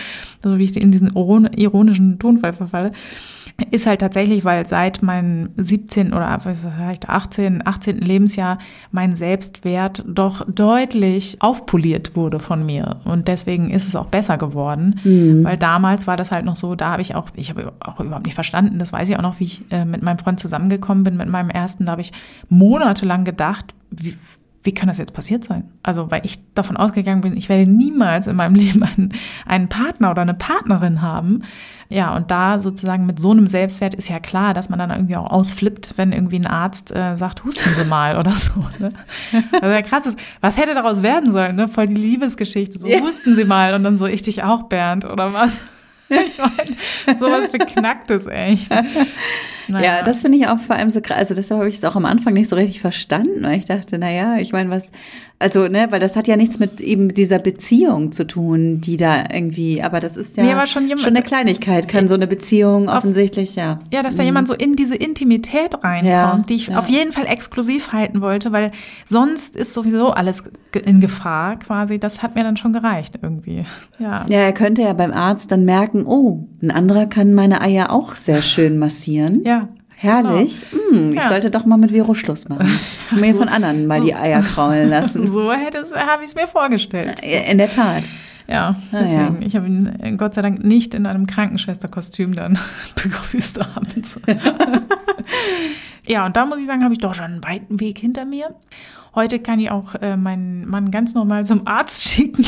Also 0.43 0.57
wie 0.57 0.63
ich 0.63 0.77
in 0.77 0.91
diesen 0.91 1.09
ironischen 1.15 2.19
Tonfall 2.19 2.53
verfalle 2.53 2.91
ist 3.69 3.85
halt 3.85 4.01
tatsächlich, 4.01 4.43
weil 4.43 4.67
seit 4.67 5.01
meinem 5.03 5.49
17 5.57 6.13
oder 6.13 6.39
vielleicht 6.39 7.09
18, 7.09 7.65
18. 7.65 7.97
Lebensjahr 7.99 8.57
mein 8.91 9.15
Selbstwert 9.15 10.03
doch 10.07 10.45
deutlich 10.49 11.37
aufpoliert 11.39 12.15
wurde 12.15 12.39
von 12.39 12.65
mir. 12.65 12.97
Und 13.05 13.27
deswegen 13.27 13.69
ist 13.69 13.87
es 13.87 13.95
auch 13.95 14.07
besser 14.07 14.37
geworden. 14.37 14.99
Mhm. 15.03 15.43
Weil 15.43 15.57
damals 15.57 16.07
war 16.07 16.17
das 16.17 16.31
halt 16.31 16.45
noch 16.45 16.55
so, 16.55 16.75
da 16.75 16.91
habe 16.91 17.01
ich 17.01 17.15
auch, 17.15 17.29
ich 17.35 17.49
habe 17.49 17.71
auch 17.79 17.99
überhaupt 17.99 18.25
nicht 18.25 18.35
verstanden, 18.35 18.79
das 18.79 18.93
weiß 18.93 19.09
ich 19.09 19.17
auch 19.17 19.21
noch, 19.21 19.39
wie 19.39 19.45
ich 19.45 19.63
äh, 19.71 19.85
mit 19.85 20.01
meinem 20.01 20.17
Freund 20.17 20.39
zusammengekommen 20.39 21.03
bin, 21.03 21.17
mit 21.17 21.29
meinem 21.29 21.49
ersten, 21.49 21.85
da 21.85 21.93
habe 21.93 22.01
ich 22.01 22.11
monatelang 22.49 23.23
gedacht, 23.23 23.73
wie, 23.91 24.15
wie 24.63 24.73
kann 24.73 24.87
das 24.87 24.97
jetzt 24.97 25.13
passiert 25.13 25.43
sein? 25.43 25.69
Also, 25.81 26.11
weil 26.11 26.21
ich 26.23 26.39
davon 26.53 26.77
ausgegangen 26.77 27.21
bin, 27.21 27.35
ich 27.35 27.49
werde 27.49 27.69
niemals 27.69 28.27
in 28.27 28.35
meinem 28.35 28.55
Leben 28.61 28.83
einen, 28.83 29.13
einen 29.45 29.69
Partner 29.69 30.11
oder 30.11 30.21
eine 30.21 30.33
Partnerin 30.33 31.01
haben. 31.01 31.43
Ja, 31.89 32.15
und 32.15 32.31
da 32.31 32.59
sozusagen 32.59 33.05
mit 33.05 33.19
so 33.19 33.31
einem 33.31 33.47
Selbstwert 33.47 33.93
ist 33.93 34.07
ja 34.07 34.19
klar, 34.19 34.53
dass 34.53 34.69
man 34.69 34.79
dann 34.79 34.91
irgendwie 34.91 35.17
auch 35.17 35.29
ausflippt, 35.29 35.97
wenn 35.97 36.13
irgendwie 36.13 36.37
ein 36.37 36.47
Arzt 36.47 36.95
äh, 36.95 37.17
sagt, 37.17 37.43
husten 37.43 37.73
Sie 37.73 37.83
mal 37.83 38.17
oder 38.19 38.31
so. 38.31 38.53
Ne? 38.79 38.91
Also 39.51 39.67
ja 39.67 39.81
krass 39.81 40.05
ist, 40.05 40.17
was 40.39 40.57
hätte 40.57 40.73
daraus 40.73 41.01
werden 41.01 41.33
sollen? 41.33 41.57
Ne? 41.57 41.67
Voll 41.67 41.87
die 41.87 41.95
Liebesgeschichte. 41.95 42.79
So, 42.79 42.87
husten 42.87 43.35
Sie 43.35 43.43
mal 43.43 43.73
und 43.73 43.83
dann 43.83 43.97
so, 43.97 44.05
ich 44.05 44.21
dich 44.21 44.43
auch, 44.43 44.63
Bernd, 44.63 45.05
oder 45.05 45.33
was? 45.33 45.57
Ich 46.11 46.39
meine, 46.39 47.17
sowas 47.17 47.49
Beknacktes 47.53 48.25
echt. 48.27 48.69
Naja. 49.71 49.97
Ja, 49.97 50.03
das 50.03 50.21
finde 50.21 50.37
ich 50.37 50.47
auch 50.47 50.59
vor 50.59 50.75
allem 50.75 50.89
so 50.89 51.01
krass. 51.01 51.17
Also 51.17 51.33
deshalb 51.33 51.59
habe 51.59 51.69
ich 51.69 51.77
es 51.77 51.83
auch 51.83 51.95
am 51.95 52.05
Anfang 52.05 52.33
nicht 52.33 52.49
so 52.49 52.55
richtig 52.55 52.81
verstanden, 52.81 53.43
weil 53.43 53.57
ich 53.57 53.65
dachte, 53.65 53.97
naja, 53.97 54.37
ich 54.37 54.51
meine, 54.51 54.69
was, 54.69 54.91
also, 55.41 55.67
ne, 55.67 55.87
weil 55.89 55.99
das 55.99 56.15
hat 56.15 56.27
ja 56.27 56.37
nichts 56.37 56.59
mit 56.59 56.81
eben 56.81 57.13
dieser 57.13 57.39
Beziehung 57.39 58.11
zu 58.11 58.27
tun, 58.27 58.79
die 58.79 58.95
da 58.95 59.23
irgendwie, 59.33 59.81
aber 59.81 59.99
das 59.99 60.15
ist 60.15 60.37
ja 60.37 60.43
nee, 60.43 60.67
schon, 60.67 60.83
jemand, 60.83 61.01
schon, 61.01 61.15
eine 61.15 61.23
Kleinigkeit, 61.23 61.87
kann 61.87 62.07
so 62.07 62.13
eine 62.13 62.27
Beziehung 62.27 62.89
auf, 62.89 62.97
offensichtlich, 62.97 63.55
ja. 63.55 63.79
Ja, 63.91 64.03
dass 64.03 64.15
da 64.15 64.21
mhm. 64.21 64.27
jemand 64.27 64.47
so 64.47 64.53
in 64.53 64.75
diese 64.75 64.95
Intimität 64.95 65.83
reinkommt, 65.83 66.05
ja, 66.05 66.43
die 66.47 66.53
ich 66.53 66.67
ja. 66.67 66.77
auf 66.77 66.87
jeden 66.89 67.11
Fall 67.11 67.25
exklusiv 67.25 67.91
halten 67.91 68.21
wollte, 68.21 68.51
weil 68.51 68.71
sonst 69.05 69.55
ist 69.55 69.73
sowieso 69.73 70.11
alles 70.11 70.43
in 70.85 70.99
Gefahr 70.99 71.57
quasi. 71.57 71.99
Das 71.99 72.21
hat 72.21 72.35
mir 72.35 72.43
dann 72.43 72.57
schon 72.57 72.73
gereicht 72.73 73.17
irgendwie. 73.21 73.63
Ja. 73.99 74.25
Ja, 74.27 74.39
er 74.39 74.53
könnte 74.53 74.83
ja 74.83 74.93
beim 74.93 75.11
Arzt 75.11 75.51
dann 75.51 75.65
merken, 75.65 76.05
oh, 76.05 76.47
ein 76.61 76.71
anderer 76.71 77.07
kann 77.07 77.33
meine 77.33 77.61
Eier 77.61 77.91
auch 77.91 78.15
sehr 78.15 78.41
schön 78.41 78.77
massieren. 78.77 79.41
Ja. 79.43 79.60
Herrlich. 80.01 80.65
Genau. 80.71 80.83
Hm, 80.89 81.09
ich 81.13 81.19
ja. 81.19 81.27
sollte 81.27 81.51
doch 81.51 81.63
mal 81.65 81.77
mit 81.77 81.91
Vero 81.91 82.15
Schluss 82.15 82.49
machen. 82.49 82.67
Und 83.11 83.21
mir 83.21 83.33
so, 83.33 83.37
von 83.37 83.49
anderen 83.49 83.85
mal 83.85 84.01
die 84.01 84.15
Eier 84.15 84.41
kraulen 84.41 84.89
lassen. 84.89 85.27
So 85.27 85.51
habe 85.51 86.23
ich 86.23 86.31
es 86.31 86.35
mir 86.35 86.47
vorgestellt. 86.47 87.19
In 87.21 87.59
der 87.59 87.69
Tat. 87.69 88.03
Ja, 88.47 88.75
deswegen. 88.91 89.37
Ja. 89.39 89.45
Ich 89.45 89.55
habe 89.55 89.67
ihn 89.67 89.99
äh, 90.01 90.11
Gott 90.13 90.33
sei 90.33 90.41
Dank 90.41 90.63
nicht 90.63 90.95
in 90.95 91.05
einem 91.05 91.27
Krankenschwesterkostüm 91.27 92.33
dann 92.33 92.57
begrüßt 92.95 93.61
abends. 93.61 94.19
ja, 96.07 96.25
und 96.25 96.35
da 96.35 96.47
muss 96.47 96.57
ich 96.57 96.65
sagen, 96.65 96.83
habe 96.83 96.95
ich 96.95 96.99
doch 96.99 97.13
schon 97.13 97.25
einen 97.25 97.43
weiten 97.43 97.79
Weg 97.79 97.99
hinter 97.99 98.25
mir. 98.25 98.55
Heute 99.13 99.37
kann 99.37 99.59
ich 99.59 99.69
auch 99.69 99.93
äh, 100.01 100.17
meinen 100.17 100.67
Mann 100.67 100.89
ganz 100.89 101.13
normal 101.13 101.45
zum 101.45 101.67
Arzt 101.67 102.01
schicken. 102.01 102.43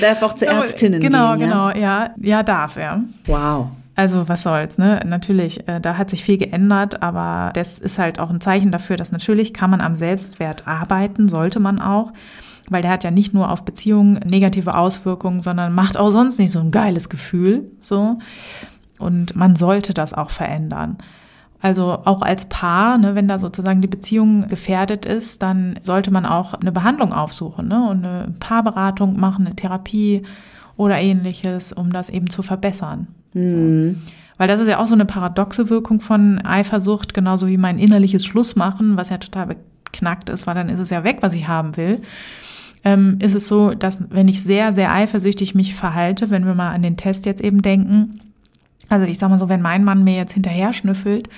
darf 0.00 0.22
auch 0.22 0.34
zu 0.34 0.46
Ärztinnen 0.46 1.00
genau, 1.00 1.32
gehen. 1.32 1.48
Genau, 1.48 1.72
genau, 1.72 1.80
ja. 1.80 2.14
Ja, 2.20 2.44
darf 2.44 2.76
er. 2.76 3.02
Wow. 3.26 3.70
Also 3.96 4.28
was 4.28 4.42
soll's, 4.42 4.76
ne? 4.76 5.00
Natürlich, 5.06 5.68
äh, 5.68 5.80
da 5.80 5.96
hat 5.96 6.10
sich 6.10 6.24
viel 6.24 6.36
geändert, 6.36 7.02
aber 7.02 7.52
das 7.54 7.78
ist 7.78 7.98
halt 7.98 8.18
auch 8.18 8.30
ein 8.30 8.40
Zeichen 8.40 8.72
dafür, 8.72 8.96
dass 8.96 9.12
natürlich 9.12 9.54
kann 9.54 9.70
man 9.70 9.80
am 9.80 9.94
Selbstwert 9.94 10.66
arbeiten, 10.66 11.28
sollte 11.28 11.60
man 11.60 11.80
auch, 11.80 12.12
weil 12.68 12.82
der 12.82 12.90
hat 12.90 13.04
ja 13.04 13.12
nicht 13.12 13.34
nur 13.34 13.52
auf 13.52 13.64
Beziehungen 13.64 14.14
negative 14.26 14.76
Auswirkungen, 14.76 15.40
sondern 15.40 15.74
macht 15.74 15.96
auch 15.96 16.10
sonst 16.10 16.38
nicht 16.38 16.50
so 16.50 16.58
ein 16.58 16.72
geiles 16.72 17.08
Gefühl, 17.08 17.70
so. 17.80 18.18
Und 18.98 19.36
man 19.36 19.54
sollte 19.54 19.94
das 19.94 20.12
auch 20.12 20.30
verändern. 20.30 20.98
Also 21.60 21.98
auch 22.04 22.20
als 22.20 22.46
Paar, 22.46 22.98
ne, 22.98 23.14
wenn 23.14 23.28
da 23.28 23.38
sozusagen 23.38 23.80
die 23.80 23.88
Beziehung 23.88 24.48
gefährdet 24.48 25.06
ist, 25.06 25.42
dann 25.42 25.78
sollte 25.82 26.10
man 26.10 26.26
auch 26.26 26.54
eine 26.54 26.72
Behandlung 26.72 27.12
aufsuchen 27.12 27.68
ne, 27.68 27.88
und 27.88 28.04
eine 28.04 28.34
Paarberatung 28.38 29.18
machen, 29.18 29.46
eine 29.46 29.56
Therapie 29.56 30.24
oder 30.76 31.00
ähnliches, 31.00 31.72
um 31.72 31.90
das 31.90 32.08
eben 32.10 32.28
zu 32.28 32.42
verbessern. 32.42 33.08
Mhm. 33.34 34.02
Weil 34.36 34.48
das 34.48 34.60
ist 34.60 34.68
ja 34.68 34.78
auch 34.78 34.86
so 34.86 34.94
eine 34.94 35.04
paradoxe 35.04 35.70
Wirkung 35.70 36.00
von 36.00 36.44
Eifersucht, 36.44 37.14
genauso 37.14 37.46
wie 37.46 37.56
mein 37.56 37.78
innerliches 37.78 38.26
Schlussmachen, 38.26 38.96
was 38.96 39.10
ja 39.10 39.18
total 39.18 39.46
beknackt 39.46 40.28
ist, 40.28 40.46
weil 40.46 40.54
dann 40.54 40.68
ist 40.68 40.80
es 40.80 40.90
ja 40.90 41.04
weg, 41.04 41.18
was 41.20 41.34
ich 41.34 41.46
haben 41.46 41.76
will. 41.76 42.02
Ähm, 42.84 43.18
ist 43.20 43.34
es 43.34 43.46
so, 43.46 43.74
dass 43.74 44.02
wenn 44.10 44.28
ich 44.28 44.42
sehr, 44.42 44.72
sehr 44.72 44.92
eifersüchtig 44.92 45.54
mich 45.54 45.74
verhalte, 45.74 46.30
wenn 46.30 46.46
wir 46.46 46.54
mal 46.54 46.72
an 46.72 46.82
den 46.82 46.96
Test 46.96 47.26
jetzt 47.26 47.40
eben 47.40 47.62
denken, 47.62 48.20
also 48.88 49.06
ich 49.06 49.18
sag 49.18 49.30
mal 49.30 49.38
so, 49.38 49.48
wenn 49.48 49.62
mein 49.62 49.84
Mann 49.84 50.04
mir 50.04 50.16
jetzt 50.16 50.32
hinterher 50.32 50.72
schnüffelt 50.72 51.28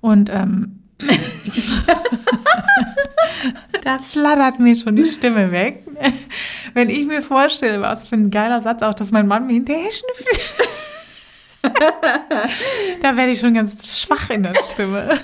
und 0.00 0.30
ähm, 0.32 0.80
da 3.84 3.98
flattert 3.98 4.58
mir 4.58 4.74
schon 4.74 4.96
die 4.96 5.04
Stimme 5.04 5.52
weg. 5.52 5.84
Wenn 6.74 6.90
ich 6.90 7.06
mir 7.06 7.22
vorstelle, 7.22 7.80
was 7.80 8.08
für 8.08 8.16
ein 8.16 8.30
geiler 8.30 8.60
Satz 8.60 8.82
auch, 8.82 8.94
dass 8.94 9.12
mein 9.12 9.28
Mann 9.28 9.46
mir 9.46 9.54
hinterher 9.54 9.90
schnüffelt. 9.90 10.40
da 13.02 13.16
werde 13.16 13.32
ich 13.32 13.40
schon 13.40 13.54
ganz 13.54 13.86
schwach 13.98 14.30
in 14.30 14.44
der 14.44 14.52
Stimme. 14.72 15.18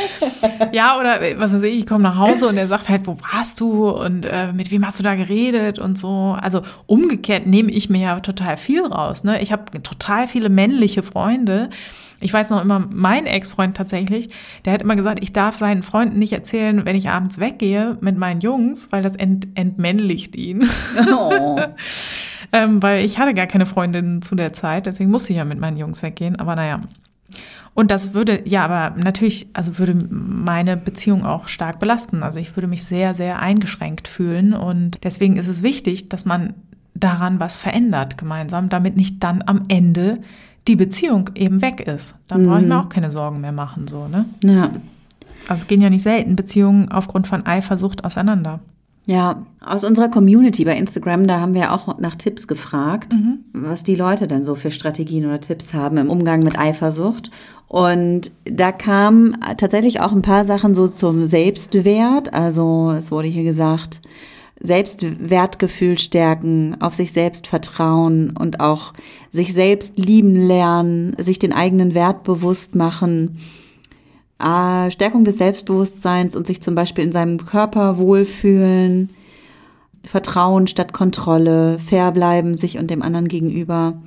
ja, 0.72 0.98
oder 0.98 1.20
was 1.38 1.54
weiß 1.54 1.62
ich, 1.62 1.80
ich 1.80 1.86
komme 1.86 2.02
nach 2.02 2.18
Hause 2.18 2.48
und 2.48 2.56
er 2.56 2.66
sagt 2.66 2.88
halt, 2.88 3.06
wo 3.06 3.16
warst 3.32 3.60
du 3.60 3.88
und 3.88 4.26
äh, 4.26 4.52
mit 4.52 4.70
wem 4.70 4.84
hast 4.86 4.98
du 4.98 5.02
da 5.02 5.14
geredet 5.14 5.78
und 5.78 5.96
so. 5.96 6.36
Also 6.40 6.62
umgekehrt 6.86 7.46
nehme 7.46 7.70
ich 7.70 7.88
mir 7.88 8.00
ja 8.00 8.20
total 8.20 8.56
viel 8.56 8.84
raus. 8.84 9.24
Ne? 9.24 9.40
Ich 9.40 9.52
habe 9.52 9.82
total 9.82 10.28
viele 10.28 10.50
männliche 10.50 11.02
Freunde. 11.02 11.70
Ich 12.22 12.32
weiß 12.32 12.50
noch 12.50 12.60
immer, 12.60 12.86
mein 12.92 13.24
Ex-Freund 13.24 13.74
tatsächlich, 13.74 14.28
der 14.66 14.74
hat 14.74 14.82
immer 14.82 14.96
gesagt, 14.96 15.22
ich 15.22 15.32
darf 15.32 15.56
seinen 15.56 15.82
Freunden 15.82 16.18
nicht 16.18 16.34
erzählen, 16.34 16.84
wenn 16.84 16.94
ich 16.94 17.08
abends 17.08 17.40
weggehe 17.40 17.96
mit 18.02 18.18
meinen 18.18 18.42
Jungs, 18.42 18.92
weil 18.92 19.02
das 19.02 19.16
ent 19.16 19.48
entmännlicht 19.54 20.36
ihn. 20.36 20.68
Oh. 21.10 21.58
ähm, 22.52 22.82
weil 22.82 23.04
ich 23.04 23.18
hatte 23.18 23.34
gar 23.34 23.46
keine 23.46 23.66
Freundin 23.66 24.22
zu 24.22 24.34
der 24.34 24.52
Zeit, 24.52 24.86
deswegen 24.86 25.10
musste 25.10 25.32
ich 25.32 25.38
ja 25.38 25.44
mit 25.44 25.58
meinen 25.58 25.76
Jungs 25.76 26.02
weggehen. 26.02 26.36
Aber 26.36 26.56
naja. 26.56 26.80
Und 27.74 27.90
das 27.90 28.14
würde, 28.14 28.42
ja, 28.46 28.64
aber 28.64 28.96
natürlich, 28.96 29.48
also 29.52 29.78
würde 29.78 29.94
meine 29.94 30.76
Beziehung 30.76 31.24
auch 31.24 31.48
stark 31.48 31.78
belasten. 31.78 32.22
Also 32.22 32.38
ich 32.38 32.56
würde 32.56 32.66
mich 32.66 32.84
sehr, 32.84 33.14
sehr 33.14 33.38
eingeschränkt 33.38 34.08
fühlen. 34.08 34.52
Und 34.52 34.98
deswegen 35.04 35.36
ist 35.36 35.46
es 35.46 35.62
wichtig, 35.62 36.08
dass 36.08 36.24
man 36.24 36.54
daran 36.94 37.38
was 37.40 37.56
verändert 37.56 38.18
gemeinsam, 38.18 38.68
damit 38.68 38.96
nicht 38.96 39.22
dann 39.22 39.42
am 39.46 39.66
Ende 39.68 40.18
die 40.68 40.76
Beziehung 40.76 41.30
eben 41.36 41.62
weg 41.62 41.80
ist. 41.80 42.16
Dann 42.28 42.42
mhm. 42.42 42.46
brauche 42.46 42.60
ich 42.60 42.66
mir 42.66 42.74
mhm. 42.74 42.80
auch 42.80 42.88
keine 42.88 43.10
Sorgen 43.10 43.40
mehr 43.40 43.52
machen, 43.52 43.88
so, 43.88 44.08
ne? 44.08 44.26
Ja. 44.42 44.70
Also 45.48 45.62
es 45.62 45.66
gehen 45.66 45.80
ja 45.80 45.90
nicht 45.90 46.02
selten 46.02 46.36
Beziehungen 46.36 46.90
aufgrund 46.90 47.26
von 47.26 47.46
Eifersucht 47.46 48.04
auseinander. 48.04 48.60
Ja, 49.10 49.44
aus 49.60 49.82
unserer 49.82 50.08
Community 50.08 50.64
bei 50.64 50.76
Instagram, 50.76 51.26
da 51.26 51.40
haben 51.40 51.52
wir 51.52 51.72
auch 51.72 51.98
nach 51.98 52.14
Tipps 52.14 52.46
gefragt, 52.46 53.12
mhm. 53.12 53.40
was 53.52 53.82
die 53.82 53.96
Leute 53.96 54.28
denn 54.28 54.44
so 54.44 54.54
für 54.54 54.70
Strategien 54.70 55.26
oder 55.26 55.40
Tipps 55.40 55.74
haben 55.74 55.96
im 55.96 56.08
Umgang 56.08 56.44
mit 56.44 56.56
Eifersucht. 56.56 57.32
Und 57.66 58.30
da 58.44 58.70
kamen 58.70 59.36
tatsächlich 59.56 60.00
auch 60.00 60.12
ein 60.12 60.22
paar 60.22 60.44
Sachen 60.44 60.76
so 60.76 60.86
zum 60.86 61.26
Selbstwert. 61.26 62.32
Also 62.32 62.94
es 62.96 63.10
wurde 63.10 63.26
hier 63.26 63.42
gesagt, 63.42 64.00
Selbstwertgefühl 64.60 65.98
stärken, 65.98 66.76
auf 66.78 66.94
sich 66.94 67.10
selbst 67.10 67.48
vertrauen 67.48 68.36
und 68.38 68.60
auch 68.60 68.92
sich 69.32 69.54
selbst 69.54 69.98
lieben 69.98 70.36
lernen, 70.36 71.16
sich 71.18 71.40
den 71.40 71.52
eigenen 71.52 71.94
Wert 71.94 72.22
bewusst 72.22 72.76
machen 72.76 73.40
äh, 74.40 74.90
Stärkung 74.90 75.24
des 75.24 75.38
Selbstbewusstseins 75.38 76.36
und 76.36 76.46
sich 76.46 76.60
zum 76.60 76.74
Beispiel 76.74 77.04
in 77.04 77.12
seinem 77.12 77.44
Körper 77.44 77.98
wohlfühlen, 77.98 79.10
Vertrauen 80.04 80.66
statt 80.66 80.92
Kontrolle, 80.92 81.78
fair 81.78 82.12
bleiben 82.12 82.56
sich 82.56 82.78
und 82.78 82.90
dem 82.90 83.02
anderen 83.02 83.28
gegenüber. 83.28 84.00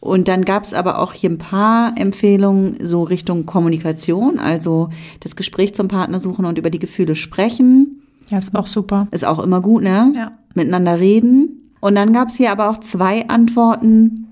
Und 0.00 0.28
dann 0.28 0.44
gab 0.44 0.64
es 0.64 0.72
aber 0.72 0.98
auch 0.98 1.12
hier 1.12 1.30
ein 1.30 1.38
paar 1.38 1.92
Empfehlungen 1.96 2.78
so 2.82 3.02
Richtung 3.02 3.44
Kommunikation, 3.44 4.38
also 4.38 4.88
das 5.20 5.36
Gespräch 5.36 5.74
zum 5.74 5.88
Partner 5.88 6.18
suchen 6.18 6.46
und 6.46 6.58
über 6.58 6.70
die 6.70 6.78
Gefühle 6.78 7.14
sprechen. 7.14 8.02
Ja, 8.28 8.38
ist 8.38 8.54
auch 8.54 8.66
super. 8.66 9.08
Ist 9.10 9.24
auch 9.24 9.38
immer 9.38 9.60
gut, 9.60 9.82
ne? 9.82 10.12
Ja. 10.16 10.32
Miteinander 10.54 10.98
reden. 10.98 11.72
Und 11.80 11.94
dann 11.94 12.12
gab 12.12 12.28
es 12.28 12.36
hier 12.36 12.50
aber 12.50 12.70
auch 12.70 12.78
zwei 12.78 13.28
Antworten, 13.28 14.29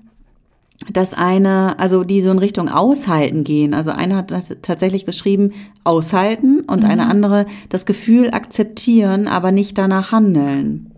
das 0.91 1.13
eine, 1.13 1.77
also 1.77 2.03
die 2.03 2.21
so 2.21 2.31
in 2.31 2.39
Richtung 2.39 2.69
Aushalten 2.69 3.43
gehen. 3.43 3.73
Also 3.73 3.91
eine 3.91 4.15
hat 4.15 4.33
tatsächlich 4.61 5.05
geschrieben, 5.05 5.51
aushalten 5.83 6.61
und 6.61 6.83
mhm. 6.83 6.89
eine 6.89 7.07
andere 7.07 7.45
das 7.69 7.85
Gefühl 7.85 8.31
akzeptieren, 8.31 9.27
aber 9.27 9.51
nicht 9.51 9.77
danach 9.77 10.11
handeln. 10.11 10.93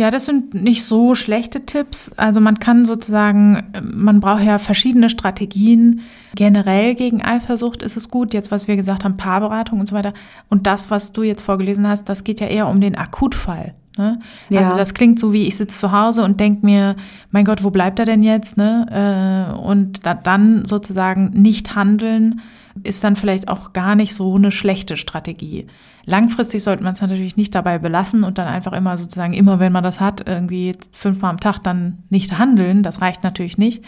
Ja, 0.00 0.10
das 0.10 0.24
sind 0.24 0.54
nicht 0.54 0.84
so 0.84 1.14
schlechte 1.14 1.66
Tipps. 1.66 2.10
Also 2.16 2.40
man 2.40 2.58
kann 2.58 2.86
sozusagen, 2.86 3.70
man 3.82 4.20
braucht 4.20 4.44
ja 4.44 4.58
verschiedene 4.58 5.10
Strategien. 5.10 6.00
Generell 6.34 6.94
gegen 6.94 7.22
Eifersucht 7.22 7.82
ist 7.82 7.98
es 7.98 8.08
gut. 8.08 8.32
Jetzt, 8.32 8.50
was 8.50 8.66
wir 8.66 8.76
gesagt 8.76 9.04
haben, 9.04 9.18
Paarberatung 9.18 9.78
und 9.78 9.86
so 9.86 9.94
weiter. 9.94 10.14
Und 10.48 10.66
das, 10.66 10.90
was 10.90 11.12
du 11.12 11.22
jetzt 11.22 11.42
vorgelesen 11.42 11.86
hast, 11.86 12.08
das 12.08 12.24
geht 12.24 12.40
ja 12.40 12.46
eher 12.46 12.68
um 12.68 12.80
den 12.80 12.96
Akutfall. 12.96 13.74
Ne? 14.00 14.18
Ja. 14.48 14.60
Also 14.62 14.78
das 14.78 14.94
klingt 14.94 15.20
so 15.20 15.34
wie 15.34 15.46
ich 15.46 15.58
sitze 15.58 15.78
zu 15.78 15.92
Hause 15.92 16.24
und 16.24 16.40
denke 16.40 16.64
mir, 16.64 16.96
mein 17.30 17.44
Gott, 17.44 17.62
wo 17.62 17.70
bleibt 17.70 17.98
er 17.98 18.06
denn 18.06 18.22
jetzt? 18.22 18.56
Ne? 18.56 19.52
Äh, 19.52 19.58
und 19.58 20.06
da, 20.06 20.14
dann 20.14 20.64
sozusagen 20.64 21.30
nicht 21.34 21.74
handeln 21.74 22.40
ist 22.82 23.04
dann 23.04 23.14
vielleicht 23.14 23.48
auch 23.48 23.74
gar 23.74 23.94
nicht 23.94 24.14
so 24.14 24.34
eine 24.36 24.50
schlechte 24.50 24.96
Strategie. 24.96 25.66
Langfristig 26.06 26.62
sollte 26.62 26.82
man 26.82 26.94
es 26.94 27.02
natürlich 27.02 27.36
nicht 27.36 27.54
dabei 27.54 27.78
belassen 27.78 28.24
und 28.24 28.38
dann 28.38 28.48
einfach 28.48 28.72
immer 28.72 28.96
sozusagen, 28.96 29.34
immer 29.34 29.60
wenn 29.60 29.72
man 29.72 29.84
das 29.84 30.00
hat, 30.00 30.26
irgendwie 30.26 30.72
fünfmal 30.92 31.30
am 31.30 31.40
Tag 31.40 31.58
dann 31.58 31.98
nicht 32.08 32.38
handeln. 32.38 32.82
Das 32.82 33.02
reicht 33.02 33.22
natürlich 33.22 33.58
nicht. 33.58 33.84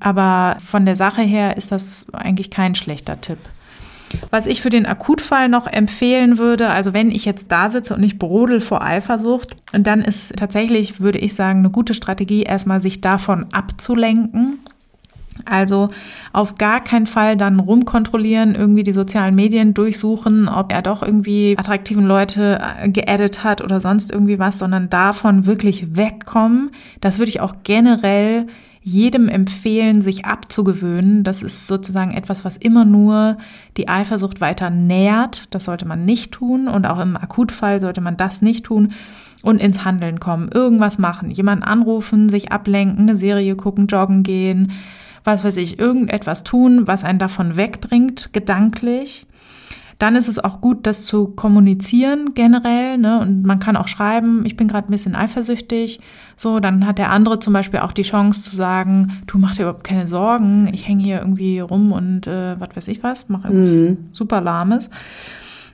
Aber 0.00 0.56
von 0.58 0.84
der 0.86 0.96
Sache 0.96 1.22
her 1.22 1.56
ist 1.56 1.70
das 1.70 2.12
eigentlich 2.12 2.50
kein 2.50 2.74
schlechter 2.74 3.20
Tipp. 3.20 3.38
Was 4.30 4.46
ich 4.46 4.62
für 4.62 4.70
den 4.70 4.86
Akutfall 4.86 5.48
noch 5.48 5.66
empfehlen 5.66 6.38
würde, 6.38 6.68
also 6.70 6.92
wenn 6.92 7.10
ich 7.10 7.24
jetzt 7.24 7.50
da 7.50 7.68
sitze 7.68 7.94
und 7.94 8.02
ich 8.02 8.18
brodel 8.18 8.60
vor 8.60 8.82
Eifersucht, 8.82 9.56
dann 9.72 10.02
ist 10.02 10.36
tatsächlich, 10.36 11.00
würde 11.00 11.18
ich 11.18 11.34
sagen, 11.34 11.60
eine 11.60 11.70
gute 11.70 11.94
Strategie, 11.94 12.42
erstmal 12.42 12.80
sich 12.80 13.00
davon 13.00 13.46
abzulenken. 13.52 14.58
Also 15.44 15.88
auf 16.32 16.54
gar 16.54 16.82
keinen 16.82 17.06
Fall 17.06 17.36
dann 17.36 17.60
rumkontrollieren, 17.60 18.54
irgendwie 18.54 18.84
die 18.84 18.92
sozialen 18.92 19.34
Medien 19.34 19.74
durchsuchen, 19.74 20.48
ob 20.48 20.72
er 20.72 20.82
doch 20.82 21.02
irgendwie 21.02 21.56
attraktiven 21.58 22.06
Leute 22.06 22.58
äh, 22.80 22.88
geaddet 22.88 23.44
hat 23.44 23.62
oder 23.62 23.80
sonst 23.80 24.10
irgendwie 24.10 24.38
was, 24.38 24.58
sondern 24.58 24.88
davon 24.88 25.46
wirklich 25.46 25.96
wegkommen. 25.96 26.70
Das 27.00 27.18
würde 27.18 27.28
ich 27.28 27.40
auch 27.40 27.56
generell 27.64 28.46
jedem 28.86 29.28
empfehlen, 29.28 30.00
sich 30.00 30.26
abzugewöhnen. 30.26 31.24
Das 31.24 31.42
ist 31.42 31.66
sozusagen 31.66 32.12
etwas, 32.12 32.44
was 32.44 32.56
immer 32.56 32.84
nur 32.84 33.36
die 33.76 33.88
Eifersucht 33.88 34.40
weiter 34.40 34.70
nährt. 34.70 35.48
Das 35.50 35.64
sollte 35.64 35.88
man 35.88 36.04
nicht 36.04 36.30
tun 36.30 36.68
und 36.68 36.86
auch 36.86 37.00
im 37.00 37.16
Akutfall 37.16 37.80
sollte 37.80 38.00
man 38.00 38.16
das 38.16 38.42
nicht 38.42 38.64
tun 38.64 38.92
und 39.42 39.60
ins 39.60 39.84
Handeln 39.84 40.20
kommen. 40.20 40.50
Irgendwas 40.54 40.98
machen, 40.98 41.32
jemanden 41.32 41.64
anrufen, 41.64 42.28
sich 42.28 42.52
ablenken, 42.52 43.08
eine 43.08 43.16
Serie 43.16 43.56
gucken, 43.56 43.88
joggen 43.88 44.22
gehen, 44.22 44.70
was 45.24 45.42
weiß 45.42 45.56
ich, 45.56 45.80
irgendetwas 45.80 46.44
tun, 46.44 46.86
was 46.86 47.02
einen 47.02 47.18
davon 47.18 47.56
wegbringt, 47.56 48.32
gedanklich 48.32 49.26
dann 49.98 50.14
ist 50.14 50.28
es 50.28 50.38
auch 50.38 50.60
gut, 50.60 50.86
das 50.86 51.04
zu 51.04 51.28
kommunizieren 51.28 52.34
generell. 52.34 52.98
Ne? 52.98 53.18
Und 53.20 53.44
man 53.44 53.58
kann 53.58 53.76
auch 53.76 53.88
schreiben, 53.88 54.44
ich 54.44 54.56
bin 54.56 54.68
gerade 54.68 54.88
ein 54.88 54.90
bisschen 54.90 55.14
eifersüchtig. 55.14 56.00
So, 56.36 56.60
dann 56.60 56.86
hat 56.86 56.98
der 56.98 57.10
andere 57.10 57.38
zum 57.38 57.52
Beispiel 57.52 57.80
auch 57.80 57.92
die 57.92 58.02
Chance 58.02 58.42
zu 58.42 58.54
sagen, 58.54 59.22
du 59.26 59.38
mach 59.38 59.54
dir 59.54 59.62
überhaupt 59.62 59.84
keine 59.84 60.06
Sorgen, 60.06 60.68
ich 60.72 60.86
hänge 60.86 61.02
hier 61.02 61.18
irgendwie 61.18 61.60
rum 61.60 61.92
und 61.92 62.26
äh, 62.26 62.60
was 62.60 62.76
weiß 62.76 62.88
ich 62.88 63.02
was, 63.02 63.28
mache 63.28 63.48
irgendwas 63.48 63.90
mhm. 63.90 63.96
super 64.12 64.42
lahmes. 64.42 64.90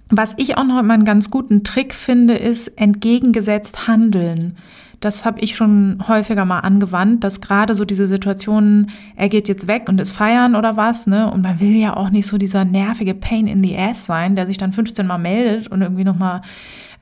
Was 0.09 0.35
ich 0.37 0.57
auch 0.57 0.65
noch 0.65 0.79
immer 0.79 0.95
einen 0.95 1.05
ganz 1.05 1.31
guten 1.31 1.65
Trick 1.65 1.95
finde, 1.95 2.35
ist 2.35 2.69
entgegengesetzt 2.79 3.89
handeln 3.89 4.57
das 5.03 5.25
habe 5.25 5.41
ich 5.41 5.57
schon 5.57 6.03
häufiger 6.07 6.45
mal 6.45 6.61
angewandt, 6.61 7.25
dass 7.25 7.41
gerade 7.41 7.75
so 7.75 7.85
diese 7.85 8.07
Situationen, 8.07 8.91
er 9.17 9.29
geht 9.29 9.49
jetzt 9.49 9.67
weg 9.67 9.89
und 9.89 10.01
ist 10.01 10.13
feiern 10.13 10.55
oder 10.55 10.77
was, 10.77 11.07
ne? 11.07 11.31
Und 11.31 11.43
man 11.43 11.59
will 11.61 11.75
ja 11.75 11.97
auch 11.97 12.11
nicht 12.11 12.27
so 12.27 12.39
dieser 12.39 12.65
nervige 12.65 13.15
Pain 13.15 13.49
in 13.49 13.63
the 13.65 13.77
ass 13.77 14.07
sein, 14.07 14.37
der 14.37 14.47
sich 14.47 14.59
dann 14.59 14.73
15 14.73 15.07
Mal 15.07 15.19
meldet 15.19 15.69
und 15.69 15.83
irgendwie 15.83 16.05
nochmal 16.05 16.43